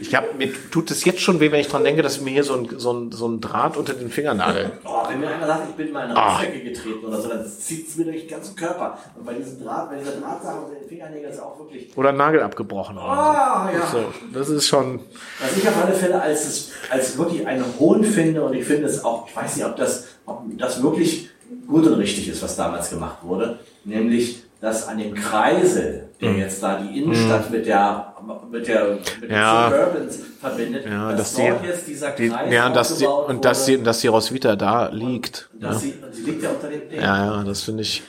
ich 0.01 0.15
habe 0.15 0.27
mir 0.37 0.49
tut 0.71 0.89
es 0.91 1.05
jetzt 1.05 1.21
schon 1.21 1.39
weh, 1.39 1.51
wenn 1.51 1.59
ich 1.61 1.67
dran 1.67 1.83
denke, 1.83 2.01
dass 2.01 2.19
mir 2.19 2.31
hier 2.31 2.43
so 2.43 2.55
ein, 2.55 2.67
so 2.79 2.91
ein, 2.93 3.11
so 3.11 3.27
ein 3.27 3.39
Draht 3.39 3.77
unter 3.77 3.93
den 3.93 4.09
Fingernagel. 4.09 4.71
Oh, 4.83 5.03
wenn 5.09 5.19
mir 5.19 5.29
einer 5.29 5.45
sagt, 5.47 5.69
ich 5.69 5.75
bin 5.75 5.91
mal 5.93 6.05
in 6.05 6.09
eine 6.11 6.19
Ah. 6.19 6.35
Rauchecke 6.37 6.59
getreten 6.63 7.05
oder 7.05 7.21
so, 7.21 7.29
dann 7.29 7.45
zieht 7.45 7.87
es 7.87 7.95
mir 7.95 8.05
durch 8.05 8.21
den 8.21 8.29
ganzen 8.29 8.55
Körper. 8.55 8.97
Und 9.15 9.25
bei 9.25 9.33
diesem 9.33 9.63
Draht, 9.63 9.89
bei 9.89 9.97
dieser 9.97 10.13
Drahtsache 10.13 10.57
unter 10.61 10.79
den 10.79 10.89
Fingernägeln 10.89 11.31
ist 11.31 11.39
auch 11.39 11.57
wirklich. 11.59 11.95
Oder 11.95 12.11
Nagel 12.11 12.41
abgebrochen. 12.41 12.97
Oder 12.97 13.05
Ah, 13.07 13.69
ja. 13.73 13.87
so. 13.87 14.05
das 14.33 14.49
ist 14.49 14.67
schon. 14.67 14.99
Was 15.39 15.55
ich 15.55 15.67
auf 15.67 15.83
alle 15.83 15.93
Fälle 15.93 16.19
als, 16.21 16.71
als 16.89 17.17
wirklich 17.17 17.45
einen 17.47 17.63
Hohn 17.79 18.03
finde 18.03 18.43
und 18.43 18.53
ich 18.53 18.65
finde 18.65 18.87
es 18.87 19.03
auch, 19.05 19.27
ich 19.29 19.35
weiß 19.35 19.55
nicht, 19.57 19.65
ob 19.65 19.75
das, 19.77 20.05
ob 20.25 20.41
das 20.57 20.81
wirklich 20.81 21.29
gut 21.67 21.85
und 21.85 21.93
richtig 21.93 22.27
ist, 22.27 22.41
was 22.41 22.55
damals 22.55 22.89
gemacht 22.89 23.19
wurde, 23.21 23.59
nämlich, 23.85 24.43
dass 24.59 24.87
an 24.87 24.97
dem 24.97 25.13
Kreisel, 25.13 26.06
der 26.21 26.31
Mhm. 26.31 26.37
jetzt 26.39 26.63
da 26.63 26.77
die 26.79 26.99
Innenstadt 27.01 27.49
mit 27.51 27.65
der, 27.67 28.13
mit 28.51 28.67
der, 28.67 28.97
mit 29.21 29.29
Ja. 29.31 29.69
Suburbans 29.69 30.19
verbindet, 30.41 30.85
Ja, 30.85 31.09
dass 31.11 31.17
dass 31.19 31.33
die, 31.35 31.47
dort 31.49 31.63
jetzt 31.65 31.87
dieser 31.87 32.09
die 32.11 32.29
Kreis 32.29 32.53
ja, 32.53 32.69
dass 32.69 32.97
die, 32.97 33.05
und 33.05 33.45
dass 33.45 33.65
die, 33.65 33.83
dass 33.83 33.99
die 34.01 34.07
Roswitha 34.07 34.55
da 34.55 34.87
liegt. 34.89 35.49
und 35.53 35.63
dass 35.63 35.75
Ja. 35.75 35.79
sie, 35.79 35.93
sie 36.11 36.21
liegt 36.23 36.43
ja 36.43 36.49
unter 36.49 36.67
dem 36.69 36.89
Ding. 36.89 36.99
Ja, 37.01 37.25
ja, 37.37 37.43
das 37.43 37.61
finde 37.63 37.83
ich. 37.83 38.03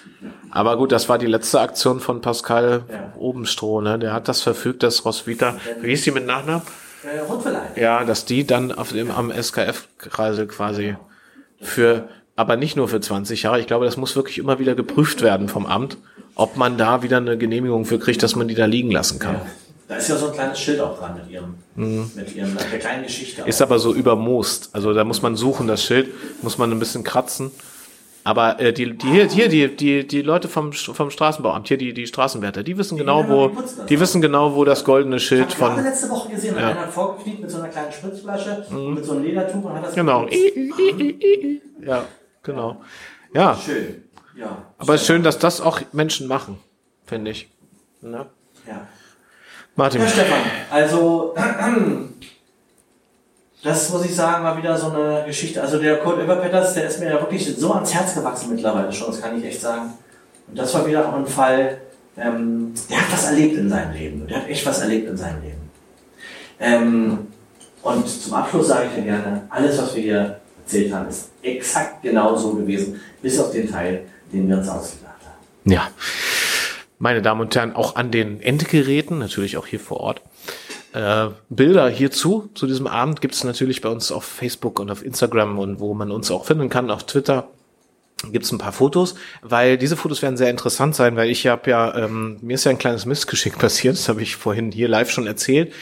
Aber 0.50 0.76
gut, 0.78 0.92
das 0.92 1.08
war 1.08 1.18
die 1.18 1.26
letzte 1.26 1.60
Aktion 1.60 2.00
von 2.00 2.20
Pascal 2.20 2.82
Ja. 2.90 3.12
Obenstroh, 3.18 3.80
ne? 3.82 3.98
Der 3.98 4.12
hat 4.14 4.28
das 4.28 4.40
verfügt, 4.42 4.82
dass 4.82 5.04
Roswitha, 5.04 5.56
wie 5.82 5.90
hieß 5.90 6.02
die 6.04 6.10
mit 6.10 6.26
Nachnamen? 6.26 6.62
Äh. 7.04 7.80
Ja, 7.80 8.04
dass 8.04 8.24
die 8.24 8.46
dann 8.46 8.72
auf 8.72 8.92
dem, 8.92 9.10
am 9.10 9.30
SKF-Kreisel 9.30 10.46
quasi 10.48 10.96
für, 11.60 12.08
aber 12.36 12.56
nicht 12.56 12.76
nur 12.76 12.88
für 12.88 13.00
20 13.00 13.42
Jahre. 13.44 13.60
Ich 13.60 13.66
glaube, 13.66 13.84
das 13.84 13.96
muss 13.96 14.16
wirklich 14.16 14.38
immer 14.38 14.58
wieder 14.58 14.74
geprüft 14.74 15.22
werden 15.22 15.48
vom 15.48 15.66
Amt, 15.66 15.96
ob 16.38 16.56
man 16.56 16.78
da 16.78 17.02
wieder 17.02 17.18
eine 17.18 17.36
Genehmigung 17.36 17.84
für 17.84 17.98
kriegt, 17.98 18.22
dass 18.22 18.36
man 18.36 18.48
die 18.48 18.54
da 18.54 18.64
liegen 18.64 18.90
lassen 18.90 19.18
kann. 19.18 19.34
Ja. 19.34 19.46
Da 19.88 19.96
ist 19.96 20.08
ja 20.08 20.16
so 20.16 20.28
ein 20.28 20.32
kleines 20.34 20.60
Schild 20.60 20.80
auch 20.80 20.98
dran 20.98 21.14
mit 21.14 21.30
ihrem, 21.30 21.54
mit 22.14 22.36
ihrem, 22.36 22.52
mit 22.54 22.72
der 22.72 22.78
kleinen 22.78 23.02
Geschichte. 23.04 23.42
Mhm. 23.42 23.48
Ist 23.48 23.60
aber 23.60 23.78
so 23.78 23.92
übermoost. 23.92 24.70
Also 24.72 24.92
da 24.94 25.02
muss 25.04 25.20
man 25.22 25.34
suchen, 25.34 25.66
das 25.66 25.82
Schild, 25.82 26.10
muss 26.42 26.56
man 26.58 26.70
ein 26.70 26.78
bisschen 26.78 27.04
kratzen. 27.04 27.50
Aber 28.22 28.60
äh, 28.60 28.72
die, 28.72 28.96
die 28.96 29.08
hier, 29.08 29.26
hier 29.28 29.48
die, 29.48 29.74
die, 29.74 30.06
die 30.06 30.22
Leute 30.22 30.48
vom, 30.48 30.72
vom 30.72 31.10
Straßenbauamt, 31.10 31.66
hier 31.66 31.78
die, 31.78 31.94
die 31.94 32.06
Straßenwärter, 32.06 32.62
die 32.62 32.76
wissen 32.76 32.98
genau, 32.98 33.22
ja, 33.22 33.28
wo, 33.30 33.48
die 33.48 33.86
die 33.88 34.00
wissen 34.00 34.20
genau, 34.20 34.54
wo 34.54 34.64
das 34.64 34.84
goldene 34.84 35.16
ich 35.16 35.24
Schild 35.24 35.46
habe 35.46 35.56
gerade 35.56 35.74
von, 35.76 35.84
letzte 35.84 36.10
Woche 36.10 36.30
gesehen, 36.32 36.54
da 36.54 36.60
Ja. 36.60 36.66
hat 36.68 36.78
einer 36.78 36.88
vorgekniet 36.88 37.40
mit 37.40 37.50
so 37.50 37.58
einer 37.58 37.68
kleinen 37.68 37.90
Spritzflasche 37.90 38.66
und 38.70 38.94
mit 38.94 39.04
so 39.04 39.12
einem 39.12 39.24
Ledertuch 39.24 39.64
und 39.64 39.72
hat 39.72 39.86
das 39.86 39.94
genau, 39.94 40.26
ja, 41.84 42.04
genau, 42.42 42.82
ja. 43.32 43.56
Schön. 43.56 44.04
Ja. 44.38 44.64
Aber 44.78 44.94
es 44.94 45.00
ist 45.00 45.08
schön, 45.08 45.24
dass 45.24 45.38
das 45.38 45.60
auch 45.60 45.80
Menschen 45.92 46.28
machen, 46.28 46.58
finde 47.06 47.32
ich. 47.32 47.50
Ne? 48.00 48.26
Ja. 48.66 48.86
Martin, 49.74 50.00
Ja, 50.00 50.08
Stefan, 50.08 50.38
also 50.70 51.34
das 53.64 53.90
muss 53.90 54.04
ich 54.04 54.14
sagen, 54.14 54.44
war 54.44 54.56
wieder 54.56 54.78
so 54.78 54.90
eine 54.90 55.24
Geschichte. 55.26 55.60
Also 55.60 55.78
der 55.78 55.98
Kurt 55.98 56.22
Überpetters, 56.22 56.74
der 56.74 56.86
ist 56.86 57.00
mir 57.00 57.10
ja 57.10 57.20
wirklich 57.20 57.52
so 57.56 57.72
ans 57.72 57.92
Herz 57.92 58.14
gewachsen 58.14 58.54
mittlerweile 58.54 58.92
schon, 58.92 59.08
das 59.08 59.20
kann 59.20 59.36
ich 59.36 59.44
echt 59.44 59.60
sagen. 59.60 59.94
Und 60.46 60.56
das 60.56 60.72
war 60.72 60.86
wieder 60.86 61.08
auch 61.08 61.14
ein 61.14 61.26
Fall, 61.26 61.80
ähm, 62.16 62.72
der 62.88 62.98
hat 62.98 63.12
was 63.12 63.26
erlebt 63.26 63.56
in 63.56 63.68
seinem 63.68 63.92
Leben. 63.92 64.26
Der 64.28 64.38
hat 64.38 64.48
echt 64.48 64.64
was 64.64 64.80
erlebt 64.80 65.08
in 65.08 65.16
seinem 65.16 65.42
Leben. 65.42 65.70
Ähm, 66.60 67.26
und 67.82 68.08
zum 68.08 68.34
Abschluss 68.34 68.68
sage 68.68 68.86
ich 68.86 68.94
dir 68.94 69.02
gerne, 69.02 69.42
alles, 69.50 69.78
was 69.78 69.94
wir 69.96 70.02
hier 70.02 70.40
erzählt 70.60 70.92
haben, 70.92 71.08
ist 71.08 71.30
exakt 71.42 72.02
genau 72.02 72.36
so 72.36 72.54
gewesen, 72.54 73.00
bis 73.22 73.38
auf 73.38 73.50
den 73.50 73.70
Teil, 73.70 74.04
den 74.32 74.48
wir 74.48 74.58
uns 74.58 74.68
ausgedacht 74.68 75.20
haben. 75.24 75.70
Ja. 75.70 75.88
Meine 76.98 77.22
Damen 77.22 77.40
und 77.40 77.54
Herren, 77.54 77.76
auch 77.76 77.96
an 77.96 78.10
den 78.10 78.40
Endgeräten, 78.40 79.18
natürlich 79.18 79.56
auch 79.56 79.66
hier 79.66 79.80
vor 79.80 80.00
Ort. 80.00 80.22
Äh, 80.92 81.28
Bilder 81.48 81.88
hierzu, 81.88 82.50
zu 82.54 82.66
diesem 82.66 82.86
Abend, 82.86 83.20
gibt 83.20 83.34
es 83.34 83.44
natürlich 83.44 83.80
bei 83.82 83.88
uns 83.88 84.10
auf 84.10 84.24
Facebook 84.24 84.80
und 84.80 84.90
auf 84.90 85.04
Instagram 85.04 85.58
und 85.58 85.80
wo 85.80 85.94
man 85.94 86.10
uns 86.10 86.30
auch 86.30 86.44
finden 86.44 86.68
kann, 86.68 86.90
auf 86.90 87.04
Twitter 87.04 87.48
gibt 88.32 88.44
es 88.44 88.52
ein 88.52 88.58
paar 88.58 88.72
Fotos, 88.72 89.14
weil 89.42 89.78
diese 89.78 89.96
Fotos 89.96 90.22
werden 90.22 90.36
sehr 90.36 90.50
interessant 90.50 90.94
sein, 90.96 91.14
weil 91.16 91.30
ich 91.30 91.46
habe 91.46 91.70
ja, 91.70 91.94
ähm, 91.94 92.38
mir 92.40 92.54
ist 92.54 92.64
ja 92.64 92.70
ein 92.70 92.78
kleines 92.78 93.06
Missgeschick 93.06 93.58
passiert, 93.58 93.96
das 93.96 94.08
habe 94.08 94.22
ich 94.22 94.36
vorhin 94.36 94.72
hier 94.72 94.88
live 94.88 95.10
schon 95.10 95.26
erzählt. 95.26 95.72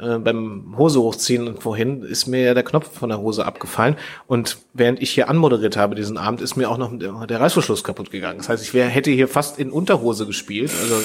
Äh, 0.00 0.18
beim 0.18 0.76
Hose 0.78 1.00
hochziehen 1.00 1.48
und 1.48 1.60
vorhin 1.60 2.04
ist 2.04 2.28
mir 2.28 2.42
ja 2.42 2.54
der 2.54 2.62
Knopf 2.62 2.88
von 2.96 3.08
der 3.08 3.18
Hose 3.18 3.44
abgefallen 3.44 3.96
und 4.28 4.58
während 4.72 5.02
ich 5.02 5.10
hier 5.10 5.28
anmoderiert 5.28 5.76
habe 5.76 5.96
diesen 5.96 6.18
Abend, 6.18 6.40
ist 6.40 6.54
mir 6.54 6.70
auch 6.70 6.78
noch 6.78 6.92
der 7.26 7.40
Reißverschluss 7.40 7.82
kaputt 7.82 8.12
gegangen. 8.12 8.38
Das 8.38 8.48
heißt, 8.48 8.62
ich 8.62 8.74
wär, 8.74 8.86
hätte 8.86 9.10
hier 9.10 9.26
fast 9.26 9.58
in 9.58 9.72
Unterhose 9.72 10.24
gespielt 10.24 10.70
also, 10.80 11.02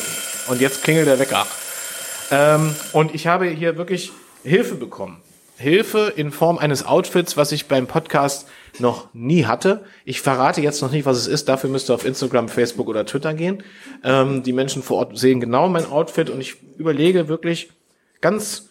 und 0.47 0.61
jetzt 0.61 0.83
klingelt 0.83 1.07
der 1.07 1.17
Wecker. 1.17 1.47
Ähm, 2.29 2.75
und 2.91 3.15
ich 3.15 3.25
habe 3.25 3.47
hier 3.47 3.77
wirklich 3.77 4.11
Hilfe 4.43 4.75
bekommen. 4.75 5.17
Hilfe 5.57 6.13
in 6.15 6.31
Form 6.31 6.59
eines 6.59 6.85
Outfits, 6.85 7.35
was 7.35 7.51
ich 7.51 7.67
beim 7.67 7.87
Podcast 7.87 8.47
noch 8.77 9.11
nie 9.13 9.45
hatte. 9.45 9.85
Ich 10.05 10.21
verrate 10.21 10.61
jetzt 10.61 10.83
noch 10.83 10.91
nicht, 10.91 11.07
was 11.07 11.17
es 11.17 11.25
ist. 11.25 11.49
Dafür 11.49 11.71
müsst 11.71 11.89
ihr 11.89 11.95
auf 11.95 12.05
Instagram, 12.05 12.47
Facebook 12.47 12.87
oder 12.87 13.07
Twitter 13.07 13.33
gehen. 13.33 13.63
Ähm, 14.03 14.43
die 14.43 14.53
Menschen 14.53 14.83
vor 14.83 14.97
Ort 14.97 15.17
sehen 15.17 15.39
genau 15.39 15.67
mein 15.67 15.89
Outfit 15.89 16.29
und 16.29 16.41
ich 16.41 16.57
überlege 16.77 17.27
wirklich 17.27 17.71
ganz 18.21 18.69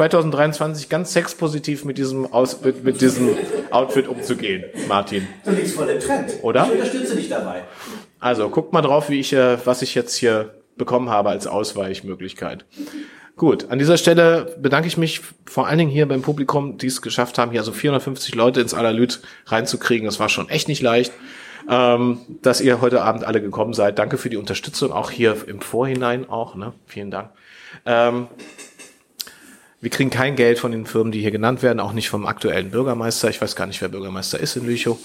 2023 0.00 0.88
ganz 0.88 1.12
sexpositiv 1.12 1.84
mit 1.84 1.98
diesem, 1.98 2.32
Aus 2.32 2.62
mit, 2.62 2.82
mit 2.84 3.02
diesem 3.02 3.36
Outfit 3.70 4.08
umzugehen, 4.08 4.64
Martin. 4.88 5.28
Du 5.44 5.50
liegst 5.50 5.74
voll 5.76 5.90
im 5.90 6.00
Trend. 6.00 6.32
Oder? 6.40 6.64
Ich 6.64 6.72
unterstütze 6.72 7.16
dich 7.16 7.28
dabei. 7.28 7.64
Also 8.18 8.48
guckt 8.48 8.72
mal 8.72 8.80
drauf, 8.80 9.10
wie 9.10 9.20
ich, 9.20 9.34
äh, 9.34 9.58
was 9.66 9.82
ich 9.82 9.94
jetzt 9.94 10.14
hier 10.16 10.54
bekommen 10.78 11.10
habe 11.10 11.28
als 11.28 11.46
Ausweichmöglichkeit. 11.46 12.64
Gut, 13.36 13.68
an 13.68 13.78
dieser 13.78 13.98
Stelle 13.98 14.56
bedanke 14.58 14.88
ich 14.88 14.96
mich 14.96 15.20
vor 15.44 15.66
allen 15.66 15.76
Dingen 15.76 15.90
hier 15.90 16.08
beim 16.08 16.22
Publikum, 16.22 16.78
die 16.78 16.86
es 16.86 17.02
geschafft 17.02 17.36
haben, 17.36 17.50
hier 17.50 17.60
also 17.60 17.72
450 17.72 18.34
Leute 18.34 18.62
ins 18.62 18.72
Allerlüt 18.72 19.20
reinzukriegen. 19.48 20.06
Das 20.06 20.18
war 20.18 20.30
schon 20.30 20.48
echt 20.48 20.68
nicht 20.68 20.80
leicht, 20.80 21.12
ähm, 21.68 22.20
dass 22.40 22.62
ihr 22.62 22.80
heute 22.80 23.02
Abend 23.02 23.24
alle 23.24 23.42
gekommen 23.42 23.74
seid. 23.74 23.98
Danke 23.98 24.16
für 24.16 24.30
die 24.30 24.38
Unterstützung, 24.38 24.92
auch 24.92 25.10
hier 25.10 25.36
im 25.46 25.60
Vorhinein 25.60 26.26
auch. 26.26 26.54
Ne? 26.54 26.72
Vielen 26.86 27.10
Dank. 27.10 27.32
Ähm, 27.84 28.28
wir 29.80 29.90
kriegen 29.90 30.10
kein 30.10 30.36
Geld 30.36 30.58
von 30.58 30.72
den 30.72 30.86
Firmen, 30.86 31.12
die 31.12 31.20
hier 31.20 31.30
genannt 31.30 31.62
werden, 31.62 31.80
auch 31.80 31.92
nicht 31.92 32.10
vom 32.10 32.26
aktuellen 32.26 32.70
Bürgermeister. 32.70 33.30
Ich 33.30 33.40
weiß 33.40 33.56
gar 33.56 33.66
nicht, 33.66 33.80
wer 33.80 33.88
Bürgermeister 33.88 34.38
ist 34.38 34.56
in 34.56 34.66
Lüchow. 34.66 34.98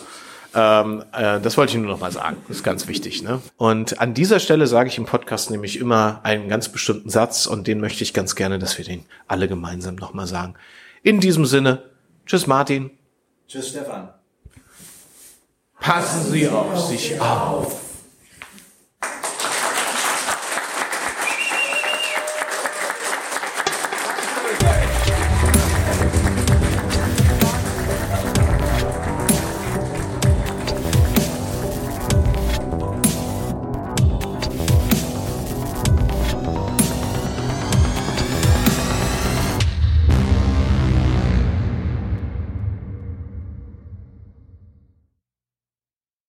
Ähm, 0.54 1.04
äh, 1.12 1.40
das 1.40 1.58
wollte 1.58 1.72
ich 1.72 1.78
nur 1.78 1.92
noch 1.92 2.00
mal 2.00 2.12
sagen. 2.12 2.38
Das 2.48 2.58
ist 2.58 2.64
ganz 2.64 2.88
wichtig. 2.88 3.24
Ne? 3.24 3.42
Und 3.58 4.00
an 4.00 4.14
dieser 4.14 4.40
Stelle 4.40 4.68
sage 4.68 4.90
ich 4.90 4.98
im 4.98 5.06
Podcast 5.06 5.52
nämlich 5.52 5.80
immer 5.80 6.22
einen 6.24 6.50
ganz 6.50 6.70
bestimmten 6.70 7.10
Satz 7.10 7.46
und 7.46 7.68
den 7.68 7.80
möchte 7.80 8.04
ich 8.04 8.14
ganz 8.14 8.36
gerne, 8.36 8.60
dass 8.60 8.78
wir 8.78 8.86
den 8.86 9.06
alle 9.28 9.48
gemeinsam 9.48 9.96
noch 9.96 10.14
mal 10.14 10.28
sagen. 10.28 10.56
In 11.04 11.20
diesem 11.20 11.46
Sinne, 11.46 11.84
tschüss 12.26 12.48
Martin. 12.48 12.92
Tschüss, 13.48 13.70
Stefan. 13.70 14.10
Passen 15.80 16.32
Sie 16.32 16.48
auf 16.48 16.80
sich 16.80 17.20
auf. 17.20 17.85